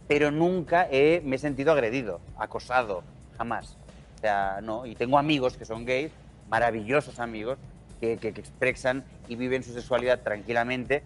[0.07, 3.03] pero nunca he- me he sentido agredido, acosado,
[3.37, 3.77] jamás.
[4.17, 6.11] O sea, no, y tengo amigos que son gays,
[6.49, 7.57] maravillosos amigos,
[7.99, 11.03] que, que- que expresan y viven su sexualidad tranquilamente,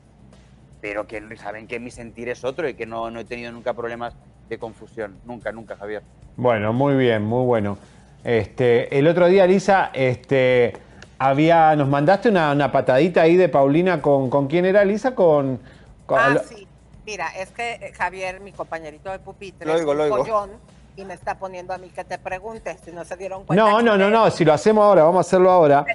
[0.81, 3.73] pero que saben que mi sentir es otro y que no, no he tenido nunca
[3.73, 4.13] problemas
[4.49, 6.03] de confusión, nunca, nunca, Javier.
[6.35, 7.77] Bueno, muy bien, muy bueno.
[8.23, 10.73] Este, el otro día, Lisa, este,
[11.19, 15.15] había, nos mandaste una, una patadita ahí de Paulina con, ¿con quién era, Lisa?
[15.15, 15.59] Con,
[16.05, 16.66] con- Ah, sí.
[17.07, 20.51] Mira, es que eh, Javier, mi compañerito de pupitre, Lo oigo, es lo un follón
[20.97, 23.63] y me está poniendo a mí que te preguntes si no se dieron cuenta.
[23.63, 25.85] No, no, no, te- no, si lo hacemos ahora, vamos a hacerlo ahora.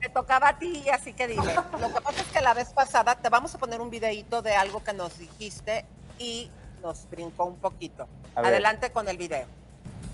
[0.00, 1.42] Te tocaba a ti, así que dime.
[1.78, 4.54] Lo que pasa es que la vez pasada te vamos a poner un videíto de
[4.54, 5.84] algo que nos dijiste
[6.20, 6.48] y
[6.84, 8.06] nos brincó un poquito.
[8.36, 9.46] Adelante con el video.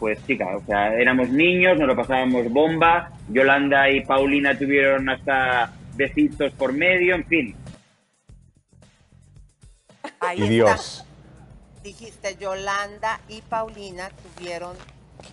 [0.01, 5.71] Pues chica, o sea, éramos niños, nos lo pasábamos bomba, Yolanda y Paulina tuvieron hasta
[5.95, 7.57] besitos por medio, en fin.
[10.27, 10.51] Ahí Y está.
[10.73, 11.05] Dios.
[11.83, 14.77] Dijiste, Yolanda y Paulina tuvieron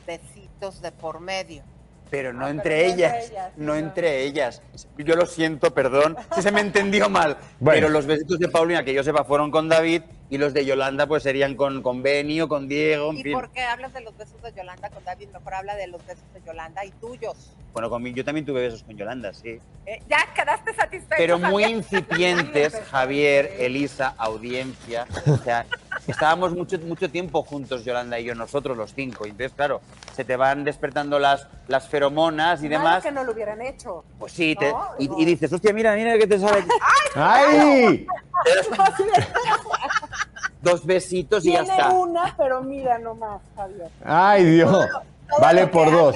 [0.05, 1.63] besitos de por medio.
[2.11, 4.61] Pero no Ah, entre pero no entre ellas, no entre ellas.
[4.99, 7.37] Yo lo siento, perdón, si se me entendió mal.
[7.59, 7.81] Bueno.
[7.81, 10.03] Pero los besitos de Paulina, que yo sepa, fueron con David
[10.33, 13.33] y los de Yolanda pues serían con, con Benny o con Diego, en ¿Y fin.
[13.33, 15.29] por qué hablas de los besos de Yolanda con David?
[15.31, 17.51] Mejor habla de los besos de Yolanda y tuyos.
[17.71, 19.59] Bueno, conmigo, yo también tuve besos con Yolanda, sí.
[19.85, 21.15] Eh, ya quedaste satisfecho.
[21.17, 21.69] Pero muy Javier?
[21.77, 25.05] incipientes, Javier, Elisa, audiencia.
[25.27, 25.67] O sea,
[26.07, 29.25] estábamos mucho, mucho tiempo juntos, Yolanda y yo, nosotros los cinco.
[29.25, 29.81] Entonces, claro,
[30.15, 33.03] se te van despertando las, las feromonas y Malo demás.
[33.03, 34.03] que no lo hubieran hecho.
[34.17, 36.65] Pues sí, te- No, y, y dices, hostia, mira, mira que te sale
[37.15, 38.07] ¡Ay!
[40.63, 41.91] dos besitos y ya Tiene está.
[41.91, 43.91] una, pero mira nomás, Javier.
[44.03, 44.87] ¡Ay, Dios!
[45.39, 46.15] Vale por dos.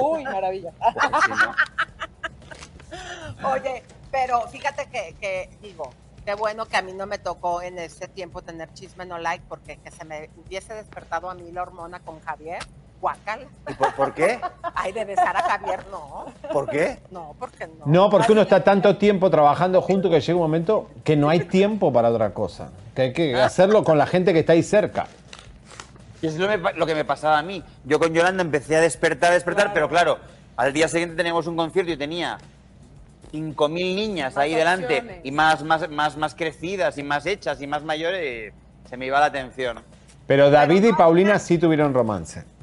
[0.00, 0.72] Uy, maravilla.
[3.44, 5.90] Oye, pero fíjate que, que, digo,
[6.24, 9.44] qué bueno que a mí no me tocó en ese tiempo tener chisme no like,
[9.48, 12.62] porque que se me hubiese despertado a mí la hormona con Javier,
[13.04, 13.42] guácala.
[13.68, 14.40] ¿Y por, por qué?
[14.74, 16.24] Ay, de besar a Javier, no.
[16.50, 17.00] ¿Por qué?
[17.10, 17.84] No, porque no.
[17.84, 21.40] No, porque uno está tanto tiempo trabajando junto que llega un momento que no hay
[21.58, 22.70] tiempo para otra cosa.
[22.94, 25.06] Que hay que hacerlo con la gente que está ahí cerca.
[26.22, 27.62] Y es lo, me lo que me pasaba a mí.
[27.84, 30.18] Yo con Yolanda empecé a despertar, a despertar, pero claro,
[30.56, 32.38] al día siguiente teníamos un concierto y tenía
[33.32, 35.20] 5.000 niñas ahí delante opciones.
[35.24, 39.04] y más, más, más, más crecidas y más hechas y más mayores, y se me
[39.04, 39.80] iba la atención.
[40.26, 42.53] Pero David y Paulina sí tuvieron romance.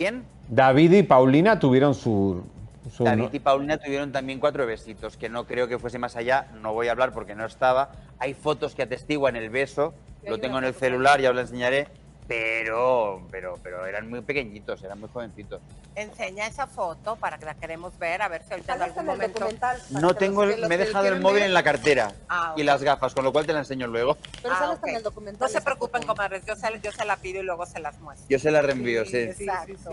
[0.00, 0.24] ¿Quién?
[0.48, 2.42] David y Paulina tuvieron su...
[2.90, 6.46] su- David y Paulina tuvieron también cuatro besitos, que no creo que fuese más allá,
[6.62, 7.90] no voy a hablar porque no estaba.
[8.18, 9.92] Hay fotos que atestiguan el beso,
[10.26, 11.86] lo tengo en el celular, ya os lo enseñaré,
[12.30, 15.60] pero, pero, pero eran muy pequeñitos, eran muy jovencitos.
[15.96, 19.48] Enseña esa foto para que la queremos ver, a ver si ahorita en algún momento.
[19.90, 23.14] No tengo el, me he dejado el móvil en la cartera Ah, y las gafas,
[23.14, 24.16] con lo cual te la enseño luego.
[24.42, 24.74] Pero Ah, sale ok.
[24.76, 25.40] hasta en el documental.
[25.40, 28.28] No se preocupen, comadres, yo se, yo se la pido y luego se las muestro.
[28.28, 29.16] Yo se la reenvío, sí.
[29.18, 29.90] Exacto.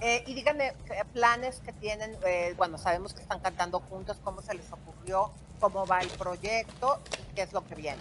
[0.00, 2.16] Eh, y díganme, ¿qué planes que tienen?
[2.24, 5.32] Eh, bueno, sabemos que están cantando juntos, ¿cómo se les ocurrió?
[5.58, 7.00] ¿Cómo va el proyecto?
[7.32, 8.00] ¿Y qué es lo que viene?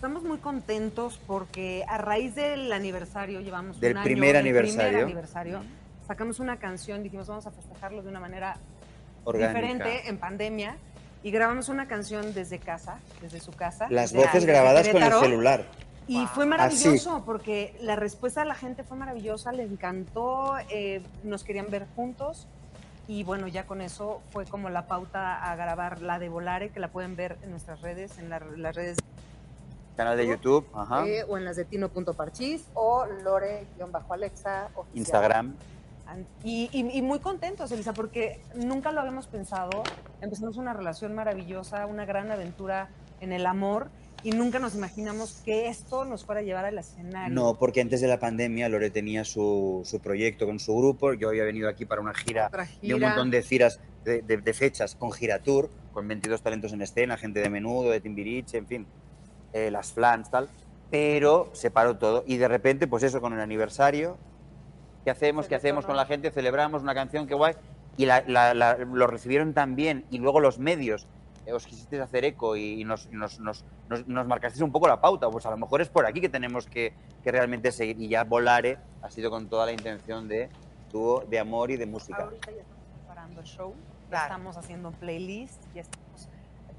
[0.00, 4.88] Estamos muy contentos porque a raíz del aniversario, llevamos Del un año primer del aniversario.
[4.88, 5.60] primer aniversario,
[6.06, 8.56] sacamos una canción, dijimos vamos a festejarlo de una manera
[9.24, 9.60] Orgánica.
[9.60, 10.76] diferente en pandemia
[11.22, 13.88] y grabamos una canción desde casa, desde su casa.
[13.90, 15.66] Las voces grabadas con el celular.
[16.08, 21.44] Y fue maravilloso porque la respuesta de la gente fue maravillosa, le encantó, eh, nos
[21.44, 22.46] querían ver juntos
[23.06, 26.80] y bueno, ya con eso fue como la pauta a grabar la de Volare, que
[26.80, 28.96] la pueden ver en nuestras redes, en la- las redes
[30.00, 31.06] Canal de YouTube, ajá.
[31.06, 34.68] eh, o en las de tino.parchis o lore-alexa.
[34.94, 35.54] Instagram.
[36.42, 39.82] Y, y- y muy contentos, Elisa, porque nunca lo habíamos pensado.
[40.20, 42.88] Empezamos una relación maravillosa, una gran aventura
[43.20, 43.88] en el amor
[44.24, 47.32] y nunca nos imaginamos que esto nos fuera a llevar al escenario.
[47.34, 51.12] No, porque antes de la pandemia Lore tenía su, su proyecto con su grupo.
[51.14, 53.08] Yo había venido aquí para una gira, Otra de un gira.
[53.10, 55.70] montón de giras, de, de- de fechas con Giratur.
[55.92, 58.86] con 22 talentos en escena, gente de menudo, de Timbiriche, en fin,
[59.52, 60.48] eh, las flans, tal,
[60.90, 62.24] pero se paró todo.
[62.26, 64.16] Y de repente, pues eso, con el aniversario,
[65.04, 65.46] ¿qué hacemos?
[65.48, 66.30] ¿Qué hacemos con la gente?
[66.30, 67.54] Celebramos una canción, qué guay,
[67.96, 70.04] y la- la- la- lo recibieron tan bien.
[70.10, 71.06] Y luego los medios
[71.46, 74.88] eh, os quisisteis hacer eco y, y nos, nos, nos, nos- nos marcasteis un poco
[74.88, 76.92] la pauta, pues a lo mejor es por aquí que tenemos que,
[77.24, 77.98] que realmente seguir.
[78.00, 80.50] Y ya Volare ha sido con toda la intención de
[80.92, 82.24] dúo de amor y de música.
[82.24, 83.74] Ahorita ya estamos preparando el show,
[84.10, 85.99] ya estamos haciendo playlist, ya estamos,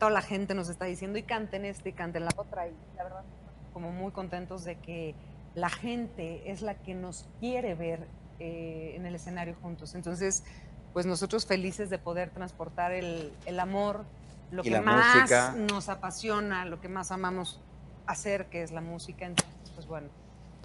[0.02, 3.04] toda la gente nos está diciendo y canten este y canten la otra y la
[3.04, 3.24] verdad
[3.72, 5.14] como muy contentos de que
[5.54, 8.08] la gente es la que nos quiere ver
[8.40, 9.94] eh, en el escenario juntos.
[9.94, 10.44] Entonces,
[10.92, 14.04] pues nosotros felices de poder transportar el, el amor,
[14.50, 15.54] lo Y que la más música.
[15.56, 17.62] nos apasiona, lo que más amamos
[18.08, 19.28] hacer, que es la música.
[19.28, 20.08] Entonces, pues bueno.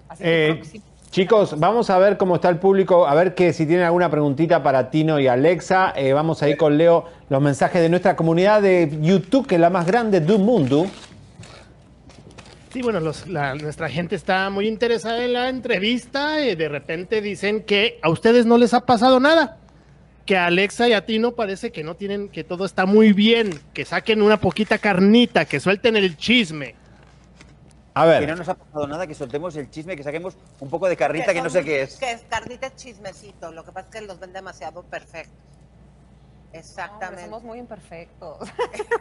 [0.09, 3.53] Así que Eh, próximo- chicos, vamos a ver cómo está el público, a ver que
[3.53, 5.93] si tienen alguna preguntita para Tino y Alexa.
[5.95, 9.61] Eh, vamos a ir con Leo los mensajes de nuestra comunidad de YouTube, que es
[9.61, 10.87] la más grande del mundo.
[12.71, 17.99] Sí, bueno, nuestra gente está muy interesada en la entrevista y de repente dicen que
[18.03, 19.57] a ustedes no les ha pasado nada.
[20.25, 23.61] Que a Alexa y a Tino parece que no tienen, que todo está muy bien,
[23.73, 26.75] que saquen una poquita carnita, que suelten el chisme.
[27.97, 28.21] A ver.
[28.21, 30.95] Que no nos ha pasado nada, que soltemos el chisme, que saquemos un poco de
[30.95, 31.97] carrita que no sé qué es.
[31.97, 33.51] Que es carnita es chismecito.
[33.51, 35.33] Lo que pasa es que los ven demasiado perfectos.
[36.53, 37.23] Exactamente.
[37.23, 38.47] somos muy imperfectos.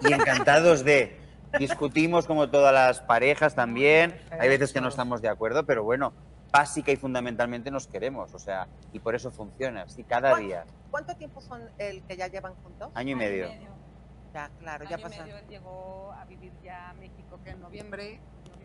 [0.00, 1.20] Y encantados de.
[1.58, 4.20] Discutimos como todas las parejas también.
[4.30, 6.12] Hay veces que no estamos de acuerdo, pero bueno,
[6.50, 8.34] básica y fundamentalmente nos queremos.
[8.34, 10.64] O sea, y por eso funciona, así cada ¿Cuánto- día.
[10.90, 12.90] ¿Cuánto tiempo son el que ya llevan juntos?
[12.94, 13.48] Año y medio.
[14.34, 18.20] Ya, claro, ya Año y llegó a vivir ya a México que en noviembre, noviembre
[18.20, 18.55] del 2019,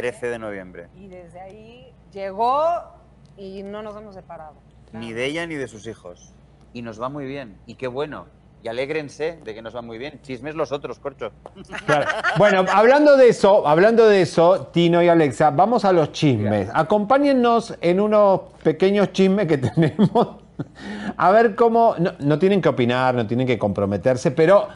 [0.00, 0.86] 13 de noviembre.
[0.96, 2.58] y desde ahí llegó
[3.36, 4.54] y no nos hemos separado.
[4.92, 6.32] Ni de ella ni de sus hijos.
[6.72, 7.58] Y nos va muy bien.
[7.66, 8.26] Y qué bueno.
[8.62, 10.20] Y alégrense de que nos va muy bien.
[10.22, 11.32] Chismes los otros, corcho.
[11.86, 12.06] Claro.
[12.38, 16.68] Bueno, hablando de eso, hablando de eso, Tino y Alexa, vamos a los chismes.
[16.72, 20.36] Acompáñennos en unos pequeños chismes que tenemos.
[21.16, 21.94] A ver cómo.
[21.98, 24.66] No, no tienen que opinar, no tienen que comprometerse, pero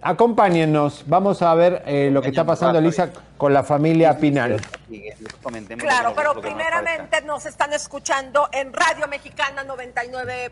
[0.00, 1.04] acompáñennos.
[1.06, 4.60] Vamos a ver eh, lo que está pasando, Elisa, con la familia Pinal.
[5.78, 10.50] Claro, pero primeramente nos están escuchando en Radio Mexicana 99.7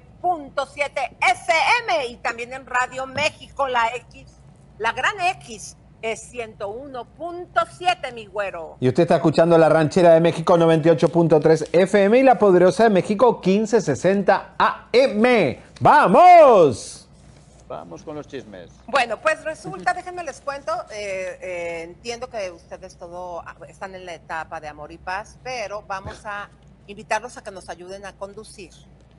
[1.21, 4.27] FM y también en Radio México, la X,
[4.79, 8.77] la gran X es 101.7, mi güero.
[8.81, 13.41] Y usted está escuchando la ranchera de México 98.3 FM y la poderosa de México
[13.45, 15.57] 1560 AM.
[15.81, 17.06] ¡Vamos!
[17.69, 18.71] Vamos con los chismes.
[18.87, 24.15] Bueno, pues resulta, déjenme les cuento, eh, eh, entiendo que ustedes todo están en la
[24.15, 26.49] etapa de amor y paz, pero vamos a
[26.87, 28.71] invitarlos a que nos ayuden a conducir.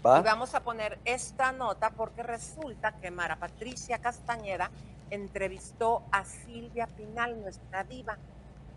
[0.06, 0.20] ¿Va?
[0.20, 4.72] Y vamos a poner esta nota porque resulta que Mara Patricia Castañeda
[5.10, 8.18] entrevistó a Silvia Pinal, nuestra diva.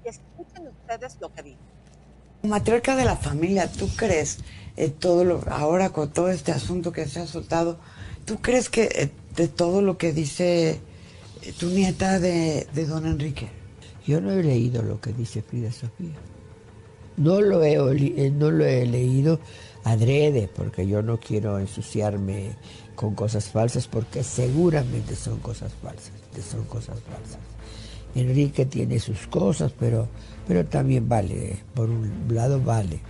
[0.02, 1.60] Escuchen ustedes lo que dijo.
[2.42, 4.38] Matriarca de la familia, ¿tú crees
[4.76, 7.78] eh, todo lo, ahora con todo este asunto que se ha soltado,
[8.24, 9.10] ¿tú crees que eh,
[9.40, 10.80] de todo lo que dice
[11.58, 13.48] tu nieta de, de don Enrique?
[14.06, 16.14] Yo no he leído lo que dice Frida Sofía.
[17.16, 19.40] No lo he, eh, no lo he leído
[19.84, 22.56] adrede, porque yo no quiero ensuciarme
[22.94, 26.12] con cosas falsas, porque seguramente son cosas falsas,
[26.50, 27.38] son cosas falsas.
[28.14, 30.08] Enrique tiene sus cosas, pero,
[30.46, 33.00] pero también vale, por un lado vale.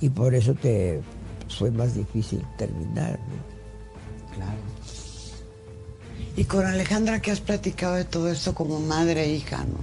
[0.00, 1.00] Y por eso te
[1.48, 3.20] fue más difícil terminar.
[3.20, 4.34] ¿no?
[4.34, 4.77] Claro.
[6.38, 9.80] Y con Alejandra, ¿qué has platicado de todo esto como madre e hija, no?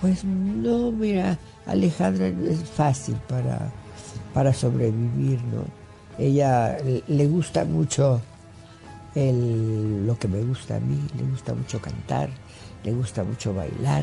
[0.00, 3.70] Pues no, mira, Alejandra es fácil para,
[4.34, 5.62] para sobrevivir, ¿no?
[6.18, 6.76] Ella
[7.06, 8.20] le- gusta mucho
[9.14, 12.28] el- lo que me gusta a mí, le gusta mucho cantar,
[12.82, 14.02] le gusta mucho bailar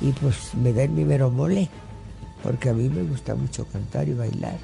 [0.00, 1.68] y pues me da el mero mole,
[2.42, 4.58] porque a mí me gusta mucho cantar y bailar.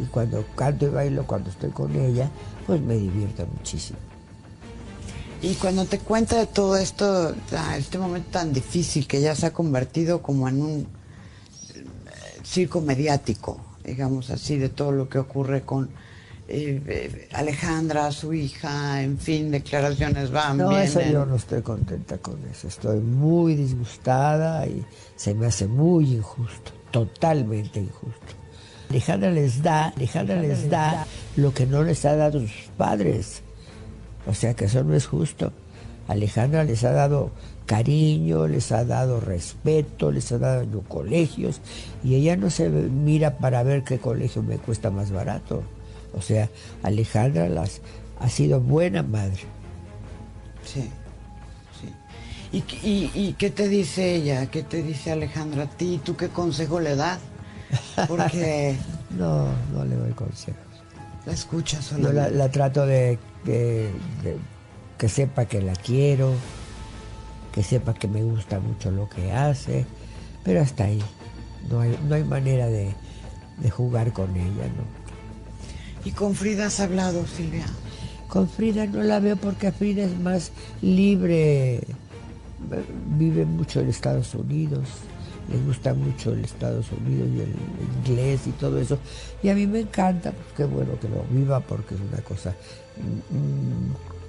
[0.00, 2.28] Y cuando canto y bailo, cuando estoy con ella,
[2.66, 4.00] pues me divierto muchísimo.
[5.40, 7.34] Y cuando te cuenta de todo esto,
[7.76, 11.84] este momento tan difícil que ya se ha convertido como en un eh,
[12.42, 15.90] circo mediático, digamos así, de todo lo que ocurre con
[16.48, 22.18] eh, eh, Alejandra, su hija, en fin, declaraciones van, No, eso yo no estoy contenta
[22.18, 22.66] con eso.
[22.66, 24.84] Estoy muy disgustada y
[25.14, 28.34] se me hace muy injusto, totalmente injusto.
[28.90, 33.42] Alejandra les da, Alejandra les da lo que no les ha dado sus padres.
[34.28, 35.52] O sea que eso no es justo.
[36.06, 37.30] Alejandra les ha dado
[37.66, 41.60] cariño, les ha dado respeto, les ha dado colegios
[42.02, 45.62] y ella no se mira para ver qué colegio me cuesta más barato.
[46.16, 46.48] O sea,
[46.82, 47.80] Alejandra las,
[48.20, 49.40] ha sido buena madre.
[50.64, 50.88] Sí,
[51.80, 51.88] sí.
[52.52, 54.46] ¿Y, qué- y, y qué te dice ella?
[54.50, 56.00] ¿Qué te dice Alejandra a ti?
[56.02, 57.18] ¿Tú qué consejo le das?
[58.08, 58.76] Porque
[59.10, 60.60] No, no le doy consejos.
[61.26, 62.14] la escuchas Yo solamente.
[62.14, 63.90] la, la trato de, de
[64.98, 66.34] que sepa que la quiero,
[67.52, 69.86] que sepa que me gusta mucho lo que hace,
[70.44, 71.02] pero hasta ahí.
[71.70, 72.94] No hay, no hay manera de,
[73.58, 74.84] de jugar con ella, ¿no?
[76.04, 77.66] ¿Y con Frida has hablado, Silvia?
[78.28, 81.80] Con Frida no la veo porque Frida es más libre,
[83.18, 84.88] vive mucho en Estados Unidos,
[85.50, 87.54] le gusta mucho el Estados Unidos y el
[88.10, 88.98] inglés y todo eso.
[89.42, 92.54] Y a mí me encanta, pues qué bueno que lo viva porque es una cosa,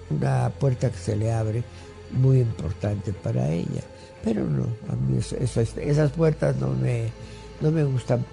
[0.10, 1.64] una puerta que se le abre
[2.12, 3.82] muy importante para ella.
[4.24, 7.10] Pero no, a mí eso- eso es- esas puertas no me,
[7.62, 8.26] no me gustan,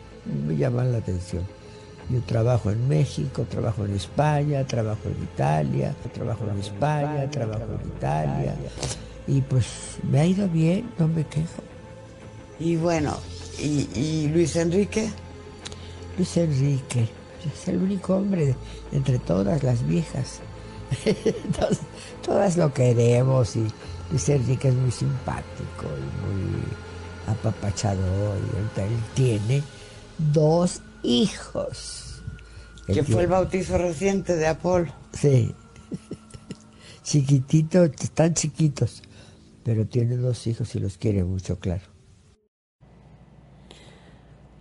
[0.47, 1.45] me llaman la atención.
[2.09, 7.89] Yo trabajo en México, trabajo en España, trabajo en Italia, trabajo en España, trabajo en
[7.97, 8.55] Italia.
[9.26, 9.66] Y pues
[10.09, 11.62] me ha ido bien, no me quejo.
[12.61, 13.16] Y bueno,
[13.59, 15.11] ¿y, y Luis Enrique?
[16.16, 17.09] Luis Enrique
[17.53, 18.57] es el único hombre de-
[18.93, 20.41] entre todas las viejas.
[21.05, 21.81] Entonces,
[22.25, 23.67] todas lo queremos y
[24.11, 26.61] Luis Enrique es muy simpático y muy
[27.27, 28.39] apapachador.
[28.39, 29.63] Y ahorita él tiene
[30.33, 32.23] dos hijos.
[32.87, 34.93] Que fue el bautizo reciente de Apolo.
[35.13, 35.53] Sí.
[37.03, 39.03] Chiquititos, están chiquitos,
[39.65, 41.83] pero tiene dos hijos y los quiere mucho, claro.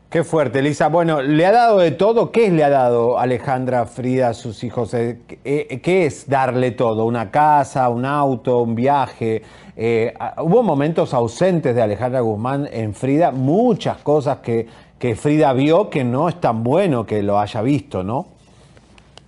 [0.10, 0.88] Qué fuerte, Elisa.
[0.88, 2.32] Bueno, ¿le ha dado de todo?
[2.32, 4.94] ¿Qué le ha dado Alejandra Frida a sus hijos?
[4.94, 7.06] Eh, eh, ¿Qué es darle todo?
[7.06, 9.42] ¿Una casa, un auto, un viaje?
[9.76, 15.52] Eh, ah, hubo momentos ausentes de Alejandra Guzmán en Frida, muchas cosas que, que Frida
[15.52, 18.28] vio que no es tan bueno que lo haya visto, ¿no?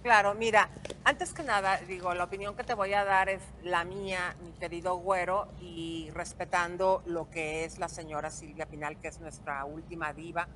[0.03, 0.69] Claro, mira,
[1.03, 4.51] antes que nada, digo, la opinión que te voy a dar es la mía, mi
[4.51, 10.13] querido güero, y respetando lo que es la señora Silvia Pinal, que es nuestra última
[10.13, 10.47] diva,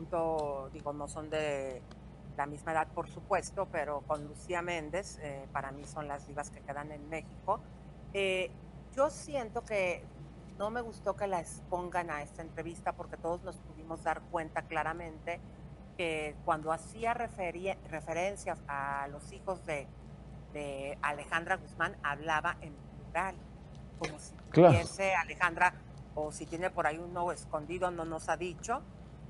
[0.00, 1.82] junto, digo, no son de
[2.36, 6.50] la misma edad, por supuesto, pero con Lucía Méndez, eh, para mí son las divas
[6.50, 7.60] que quedan en México.
[8.14, 8.50] Eh,
[8.96, 10.02] yo siento que
[10.58, 14.62] no me gustó que la expongan a esta entrevista porque todos nos pudimos dar cuenta
[14.62, 15.38] claramente
[15.98, 19.86] que cuando hacía referencias a los hijos de,
[20.54, 23.34] de Alejandra Guzmán, hablaba en plural,
[23.98, 24.78] como si Claro.
[25.20, 25.74] Alejandra,
[26.14, 28.80] o si tiene por ahí uno escondido, no nos ha dicho.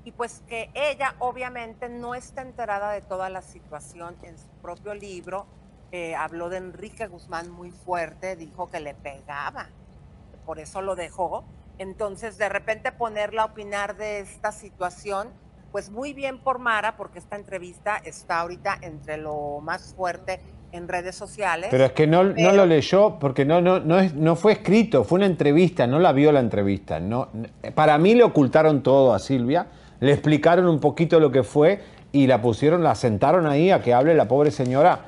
[0.03, 4.93] Y pues que ella obviamente no está enterada de toda la situación en su propio
[4.93, 5.45] libro.
[5.91, 9.67] eh, habló de Enrique Guzmán muy fuerte, dijo que le pegaba,
[10.45, 11.43] por eso lo dejó.
[11.77, 15.29] Entonces, de repente ponerla a opinar de esta situación,
[15.71, 20.39] pues muy bien por Mara, porque esta entrevista está ahorita entre lo más fuerte
[20.71, 21.67] en redes sociales.
[21.71, 25.03] Pero es que no, no lo leyó porque no, no, no, es, no fue escrito,
[25.03, 26.99] fue una entrevista, no la vio la entrevista.
[26.99, 27.29] No,
[27.75, 29.67] para mí le ocultaron todo a Silvia,
[30.01, 31.79] le explicaron un poquito lo que fue
[32.11, 34.99] y la pusieron, la sentaron ahí a que hable la pobre señora.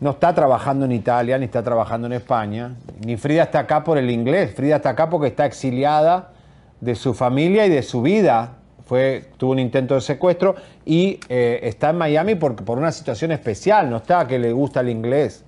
[0.00, 2.74] No está trabajando en Italia, ni está trabajando en España,
[3.04, 6.32] ni Frida está acá por el inglés, Frida está acá porque está exiliada
[6.80, 8.56] de su familia y de su vida.
[8.86, 13.30] Fue, tuvo un intento de secuestro y eh, está en Miami por, por una situación
[13.30, 15.44] especial, no está que le gusta el inglés.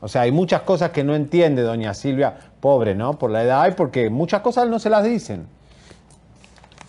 [0.00, 3.16] O sea, hay muchas cosas que no entiende doña Silvia, pobre, ¿no?
[3.16, 5.46] Por la edad y porque muchas cosas no se las dicen.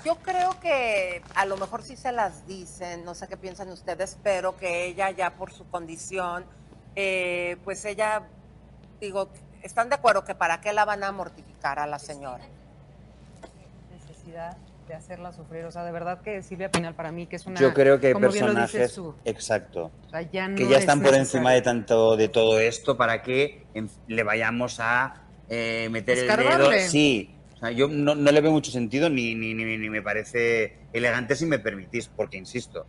[0.04, 4.18] Yo creo que a lo mejor sí se las dicen, no sé qué piensan ustedes,
[4.24, 6.46] pero que ella ya por su condición,
[6.96, 8.24] eh, pues ella,
[9.00, 9.30] digo,
[9.62, 12.44] están de acuerdo que para qué la van a mortificar a la señora.
[13.92, 15.66] necesidad de hacerla sufrir.
[15.66, 17.60] O sea, de verdad que Silvia Pinal para mí que es una...
[17.60, 21.12] Yo creo que hay personajes, exacto, o sea, ya que no ya es están por
[21.12, 21.22] necesario.
[21.22, 23.66] encima de tanto de todo esto para que
[24.08, 26.72] le vayamos a eh, meter el dedo.
[26.88, 30.78] Sí, sea, yo no, no le veo mucho sentido ni, ni, ni, ni me parece
[30.94, 32.86] elegante si me permitís, porque insisto,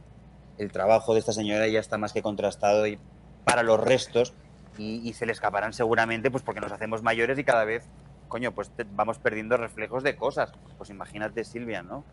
[0.59, 2.99] el trabajo de esta señora ya está más que contrastado y
[3.45, 4.35] para los restos
[4.79, 7.85] y, y se le escaparán seguramente pues porque nos hacemos mayores y cada vez,
[8.29, 10.53] coño, pues te- vamos perdiendo reflejos de cosas.
[10.79, 12.05] Pues imagínate Silvia, ¿no?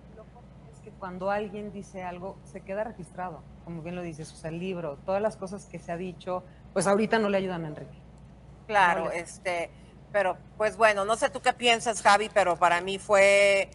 [0.73, 4.49] Es que cuando alguien dice algo, se queda registrado, como bien lo dices, o sea,
[4.49, 6.43] el libro, todas las cosas que se ha dicho,
[6.73, 7.97] pues ahorita no le ayudan a Enrique.
[8.67, 9.69] Claro, No le- este,
[10.11, 13.69] pero pues bueno, no sé tú qué piensas, Javi, pero para mí fue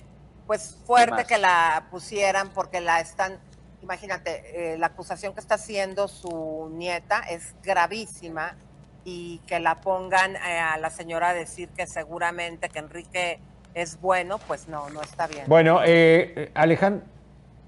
[0.46, 3.38] pues fuerte que la pusieran porque la están,
[3.82, 8.56] imagínate, eh, la acusación que está haciendo su nieta es gravísima
[9.04, 13.40] y que la pongan eh, a la señora a decir que seguramente que Enrique
[13.74, 15.44] es bueno, pues no, no está bien.
[15.46, 17.04] Bueno, eh, Alejandro,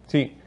[0.07, 0.41] sí.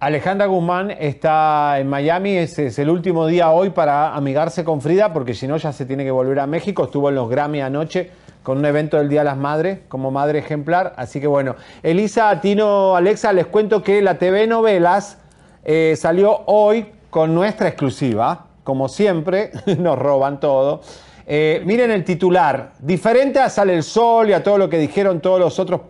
[0.00, 5.12] Alejandra Guzmán está en Miami, ese es el último día hoy para amigarse con Frida,
[5.12, 6.84] porque si no ya se tiene que volver a México.
[6.84, 8.10] Estuvo en los Grammy anoche
[8.42, 10.94] con un evento del Día de las Madres como madre ejemplar.
[10.96, 15.18] Así que bueno, Elisa, Tino, Alexa, les cuento que la TV Novelas
[15.64, 18.46] eh, salió hoy con nuestra exclusiva.
[18.64, 20.80] Como siempre, nos roban todo.
[21.26, 25.20] Eh, miren el titular, diferente a Sale el Sol y a todo lo que dijeron
[25.20, 25.82] todos los otros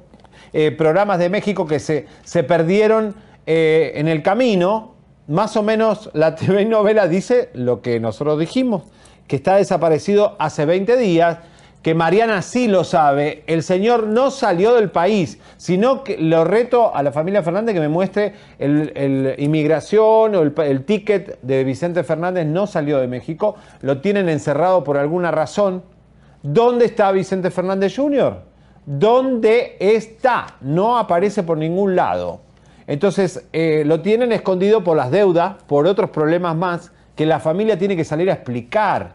[0.52, 3.14] eh, programas de México que se, se perdieron
[3.46, 4.94] eh, en el camino,
[5.28, 8.82] más o menos la TV novela dice lo que nosotros dijimos,
[9.26, 11.38] que está desaparecido hace 20 días,
[11.82, 16.94] que Mariana sí lo sabe, el señor no salió del país, sino que lo reto
[16.94, 22.46] a la familia Fernández que me muestre el, inmigración o el ticket de Vicente Fernández
[22.46, 25.82] no salió de México, lo tienen encerrado por alguna razón.
[26.42, 28.42] ¿Dónde está Vicente Fernández Jr.?
[28.84, 30.56] ¿Dónde está?
[30.60, 32.40] No aparece por ningún lado.
[32.90, 37.78] Entonces, eh, lo tienen escondido por las deudas, por otros problemas más, que la familia
[37.78, 39.12] tiene que salir a explicar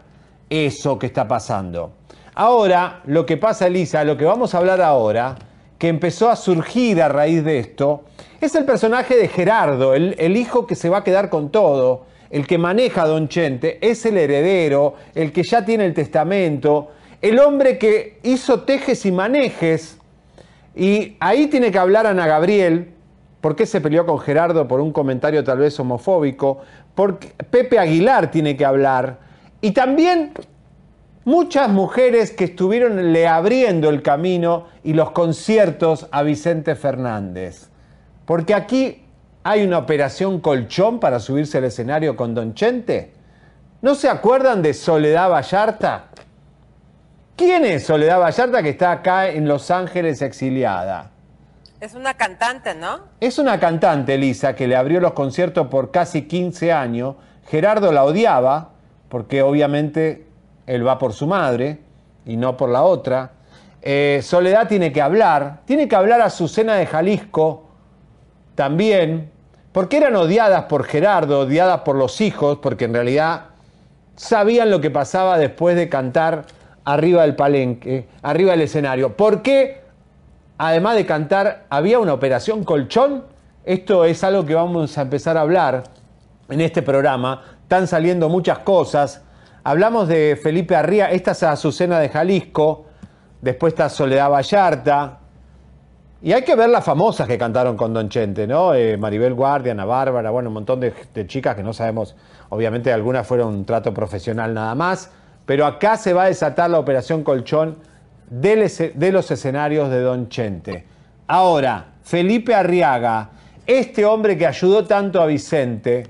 [0.48, 1.92] eso que está pasando.
[2.34, 5.36] Ahora, lo que pasa, Elisa, lo que vamos a hablar ahora,
[5.76, 8.04] que empezó a surgir a raíz de esto,
[8.40, 12.46] es el personaje de Gerardo, el, hijo que se va a quedar con todo, el
[12.46, 17.76] que maneja Don Chente, es el heredero, el que ya tiene el testamento, el hombre
[17.76, 19.98] que hizo tejes y manejes,
[20.74, 22.95] y ahí tiene que hablar Ana Gabriel,
[23.40, 26.60] ¿Por qué se peleó con Gerardo por un comentario tal vez homofóbico?
[26.94, 29.18] Porque Pepe Aguilar tiene que hablar.
[29.60, 30.32] Y también
[31.24, 37.68] muchas mujeres que estuvieron le abriendo el camino y los conciertos a Vicente Fernández.
[38.24, 39.02] Porque aquí
[39.44, 43.12] hay una operación colchón para subirse al escenario con Don Chente.
[43.82, 46.06] ¿No se acuerdan de Soledad Vallarta?
[47.36, 51.10] ¿Quién es Soledad Vallarta que está acá en Los Ángeles exiliada?
[51.80, 53.00] Es una cantante, ¿no?
[53.20, 57.16] Es una cantante, Elisa, que le abrió los conciertos por casi 15 años.
[57.48, 58.70] Gerardo la odiaba,
[59.10, 60.26] porque obviamente
[60.66, 61.80] él va por su madre
[62.24, 63.32] y no por la otra.
[63.82, 67.68] Eh, Soledad tiene que hablar, tiene que hablar a Azucena de Jalisco
[68.54, 69.30] también,
[69.72, 73.48] porque eran odiadas por Gerardo, odiadas por los hijos, porque en realidad
[74.16, 76.46] sabían lo que pasaba después de cantar
[76.84, 79.14] arriba del palenque, arriba del escenario.
[79.14, 79.85] ¿Por qué?
[80.58, 83.24] Además de cantar, había una operación colchón.
[83.64, 85.84] Esto es algo que vamos a empezar a hablar
[86.48, 87.42] en este programa.
[87.62, 89.22] Están saliendo muchas cosas.
[89.64, 92.86] Hablamos de Felipe Arría, esta es Azucena de Jalisco,
[93.40, 95.18] después está Soledad Vallarta.
[96.22, 98.74] Y hay que ver las famosas que cantaron con Don Chente, ¿no?
[98.74, 102.14] Eh, Maribel Guardia, Ana Bárbara, bueno, un montón de, de chicas que no sabemos,
[102.48, 105.10] obviamente algunas fueron un trato profesional nada más,
[105.44, 107.76] pero acá se va a desatar la operación colchón
[108.28, 110.84] de los escenarios de Don Chente.
[111.26, 113.30] Ahora, Felipe Arriaga,
[113.66, 116.06] este hombre que ayudó tanto a Vicente,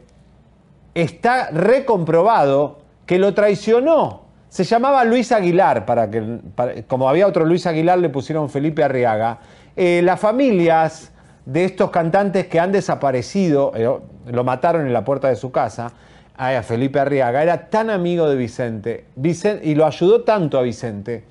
[0.95, 4.27] está recomprobado que lo traicionó.
[4.49, 6.41] Se llamaba Luis Aguilar, para que,
[6.87, 9.39] como había otro Luis Aguilar, le pusieron Felipe Arriaga.
[9.75, 11.13] Eh, las familias
[11.45, 13.89] de estos cantantes que han desaparecido, eh,
[14.27, 15.93] lo mataron en la puerta de su casa,
[16.37, 21.25] a Felipe Arriaga, era tan amigo de Vicente, Vicente y lo ayudó tanto a Vicente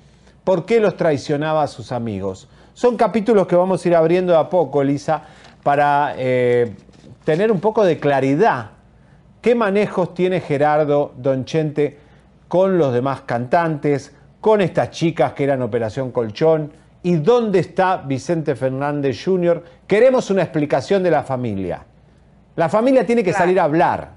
[0.46, 2.46] por qué los traicionaba a sus amigos.
[2.72, 5.24] Son capítulos que vamos a ir abriendo de a poco, Elisa,
[5.64, 6.72] para eh,
[7.24, 8.70] tener un poco de claridad.
[9.42, 11.98] ¿Qué manejos tiene Gerardo Don Chente
[12.46, 16.72] con los demás cantantes, con estas chicas que eran Operación Colchón?
[17.02, 19.64] ¿Y dónde está Vicente Fernández Jr.?
[19.88, 21.84] Queremos una explicación de la familia.
[22.54, 24.10] La familia tiene que salir a hablar.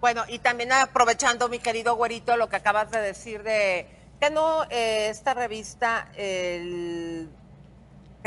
[0.00, 4.64] Bueno, y también aprovechando, mi querido güerito, lo que acabas de decir de que no
[4.70, 7.28] eh, esta revista, el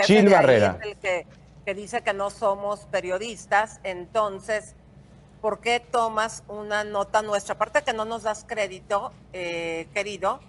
[0.01, 0.77] Chil Barrera.
[0.83, 1.25] el que,
[1.65, 4.75] que dice que no somos periodistas, entonces,
[5.41, 7.55] ¿por qué tomas una nota nuestra?
[7.55, 10.39] Aparte que no nos das crédito, eh, querido,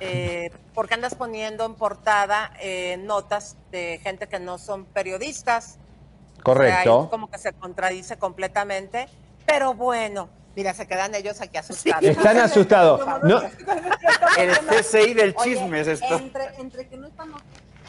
[0.00, 5.78] eh, ¿por qué andas poniendo en portada eh, notas de gente que no son periodistas?
[6.32, 7.02] O sea, Correcto.
[7.02, 9.08] ahí como que se contradice completamente,
[9.46, 10.28] pero bueno.
[10.56, 12.02] Mira, se quedan ellos aquí asustados.
[12.02, 13.00] Están asustados.
[13.22, 13.40] No,
[14.36, 16.16] El CSI del Oye, chisme es esto.
[16.18, 17.40] Entre, entre que no estamos,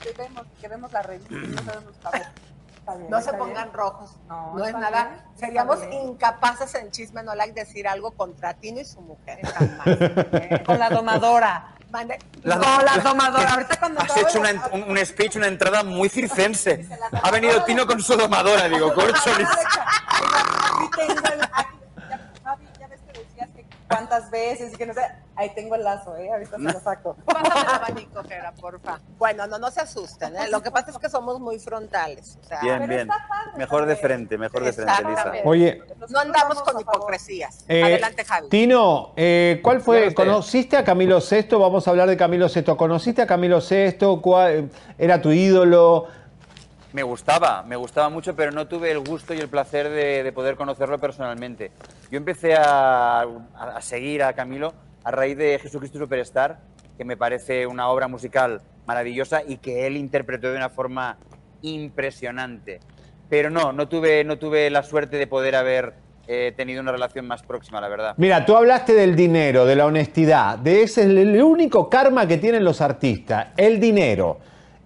[0.01, 2.27] que vemos, que vemos la revista, no sabemos saber.
[3.09, 5.03] No se pongan rojos, no, es está nada.
[5.09, 5.93] bien, Seríamos bien.
[6.09, 9.39] incapaces en chisme no like decir algo contra Tino y su mujer.
[10.65, 11.75] Con la domadora.
[11.91, 13.53] Mande- La- no, la domadora.
[13.53, 16.87] Ahorita cuando Has hecho una, ent- un, un speech, una entrada muy circense.
[17.21, 19.47] Ha venido Tino con su domadora, digo, corcholis.
[19.47, 21.77] Aquí tengo el- aquí-
[22.09, 25.01] ya- Fabi, ya ves que decías que cuántas veces y que no sé.
[25.35, 26.29] Ahí tengo el lazo, ¿eh?
[26.31, 27.15] Ahorita se lo saco.
[27.25, 28.99] Pásame el abanico, Jera, porfa.
[29.17, 30.49] Bueno, no, no se asusten, ¿eh?
[30.51, 32.37] Lo que pasa es que somos muy frontales.
[32.43, 33.07] O sea, Bien, bien.
[33.57, 34.91] Mejor de frente, mejor de frente.
[34.91, 35.41] Exactamente.
[35.47, 37.65] Oye, No andamos con hipocresías.
[37.67, 38.49] Eh, Adelante, Javi.
[38.49, 40.13] Tino, eh, ¿cuál fue?
[40.13, 41.47] ¿Conociste a Camilo VI?
[41.57, 42.75] Vamos a hablar de Camilo VI.
[42.75, 44.19] ¿Conociste a Camilo VI?
[44.21, 46.07] ¿Cuál- ¿Era tu ídolo?
[46.93, 50.31] Me gustaba, me gustaba mucho, pero no tuve el gusto y el placer de, de
[50.33, 51.71] poder conocerlo personalmente.
[52.11, 53.25] Yo empecé a,
[53.79, 54.73] seguir a Camilo
[55.03, 56.59] a raíz de Jesucristo Superstar,
[56.97, 61.17] que me parece una obra musical maravillosa y que él interpretó de una forma
[61.61, 62.81] impresionante.
[63.29, 65.93] Pero no, no tuve, no tuve la suerte de poder haber
[66.27, 68.13] eh, tenido una relación más próxima, la verdad.
[68.17, 72.37] Mira, tú hablaste del dinero, de la honestidad, de ese es el único karma que
[72.37, 74.39] tienen los artistas, el dinero.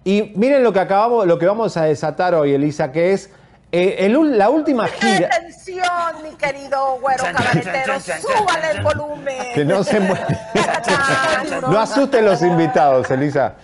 [0.06, 3.28] Y miren lo que acabamos, lo que vamos a desatar hoy, Elisa, que es
[3.72, 5.26] eh, el la última gira.
[5.26, 5.82] Atención,
[6.22, 9.36] mi querido güero cabaretero, súbale el volumen.
[9.52, 10.24] Que no se mueve.
[11.62, 13.54] No asusten los invitados, Elisa.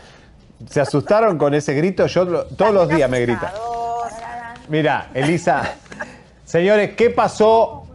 [0.68, 3.52] Se asustaron con ese grito, yo todos los días me grita.
[4.66, 5.62] Mira, Elisa,
[6.44, 7.86] señores, ¿qué pasó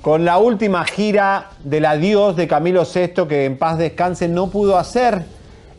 [0.00, 4.78] con la última gira del adiós de Camilo VI que en paz descanse no pudo
[4.78, 5.24] hacer?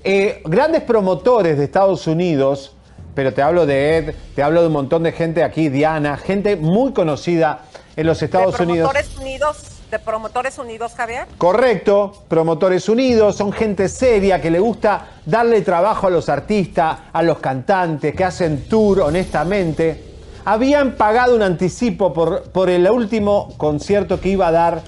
[0.03, 2.75] Eh, grandes promotores de Estados Unidos,
[3.15, 6.55] pero te hablo de Ed, te hablo de un montón de gente aquí, Diana, gente
[6.55, 7.61] muy conocida
[7.95, 8.91] en los Estados de Unidos.
[8.91, 9.57] promotores unidos,
[9.89, 11.25] de promotores unidos, Javier.
[11.37, 17.23] Correcto, Promotores Unidos, son gente seria que le gusta darle trabajo a los artistas, a
[17.23, 20.03] los cantantes, que hacen tour honestamente.
[20.45, 24.81] Habían pagado un anticipo por, por el último concierto que iba a dar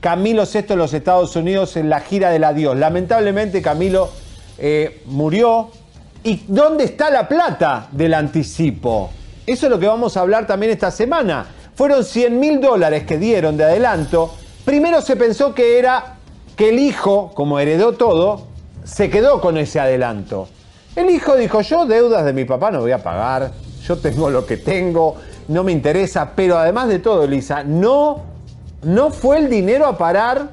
[0.00, 2.76] Camilo VI en los Estados Unidos en la gira del adiós.
[2.76, 4.10] Lamentablemente Camilo
[4.64, 5.70] eh, murió.
[6.22, 9.10] ¿Y dónde está la plata del anticipo?
[9.44, 11.44] Eso es lo que vamos a hablar también esta semana.
[11.74, 14.32] Fueron 100 mil dólares que dieron de adelanto.
[14.64, 16.14] Primero se pensó que era
[16.54, 18.46] que el hijo, como heredó todo,
[18.84, 20.48] se quedó con ese adelanto.
[20.94, 23.50] El hijo dijo, yo deudas de mi papá no voy a pagar,
[23.84, 25.16] yo tengo lo que tengo,
[25.48, 28.22] no me interesa, pero además de todo, Elisa, no,
[28.82, 30.50] no fue el dinero a parar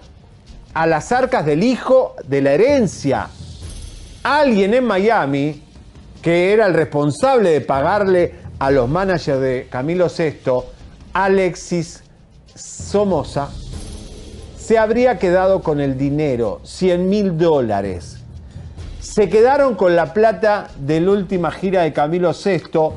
[0.73, 3.29] a las arcas del hijo de la herencia.
[4.23, 5.63] Alguien en Miami,
[6.21, 10.51] que era el responsable de pagarle a los managers de Camilo VI,
[11.13, 12.03] Alexis
[12.53, 13.49] Somoza,
[14.57, 18.17] se habría quedado con el dinero, 100 mil dólares.
[18.99, 22.91] Se quedaron con la plata de la última gira de Camilo VI.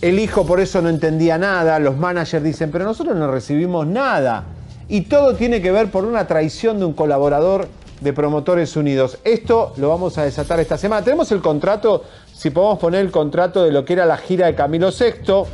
[0.00, 1.80] El hijo por eso no entendía nada.
[1.80, 4.44] Los managers dicen, pero nosotros no recibimos nada.
[4.88, 7.68] Y todo tiene que ver por una traición de un colaborador
[8.02, 9.18] de Promotores Unidos.
[9.24, 11.04] Esto lo vamos a desatar esta semana.
[11.04, 14.54] Tenemos el contrato, si podemos poner el contrato de lo que era la gira de
[14.54, 15.44] Camilo VI.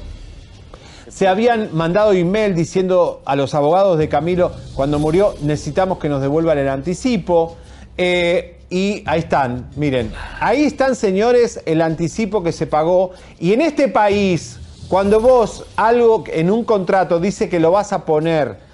[1.08, 6.20] Se habían mandado email diciendo a los abogados de Camilo cuando murió necesitamos que nos
[6.20, 7.56] devuelvan el anticipo.
[7.96, 13.12] Eh, y ahí están, miren, ahí están señores el anticipo que se pagó.
[13.40, 18.04] Y en este país, cuando vos algo en un contrato dice que lo vas a
[18.04, 18.67] poner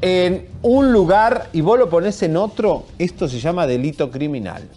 [0.00, 4.68] en un lugar y vos lo pones en otro, esto se llama delito criminal.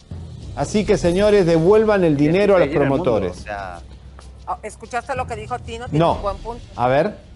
[0.55, 3.45] Así que señores, devuelvan el dinero a los promotores.
[4.47, 5.85] Oh, ¿Escuchaste lo que dijo Tino?
[5.85, 6.13] Tiene No.
[6.15, 6.63] un buen punto.
[6.75, 7.27] A ver.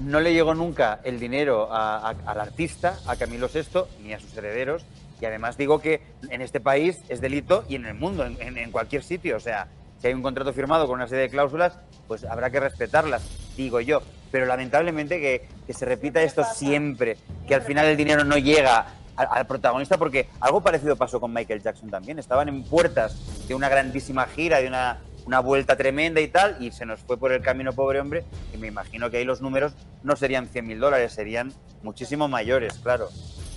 [0.00, 4.20] no le llegó nunca el dinero a- a- al artista, a Camilo VI, ni a
[4.20, 4.84] sus herederos.
[5.20, 8.58] Y además digo que en este país es delito y en el mundo, en, en-
[8.58, 9.36] en cualquier sitio.
[9.36, 9.66] O sea,
[10.00, 13.22] si hay un contrato firmado con una serie de cláusulas, pues habrá que respetarlas,
[13.56, 14.00] digo yo.
[14.30, 18.86] Pero lamentablemente que, que se repita esto siempre, que al final el dinero no llega
[19.16, 22.18] al, protagonista, porque algo parecido pasó con Michael Jackson también.
[22.18, 23.16] Estaban en puertas
[23.48, 27.16] de una grandísima gira, de una, una vuelta tremenda y tal, y se nos fue
[27.16, 28.24] por el camino, pobre hombre,
[28.54, 29.72] y me imagino que ahí los números
[30.02, 33.08] no serían 100 mil dólares, serían muchísimo mayores, claro.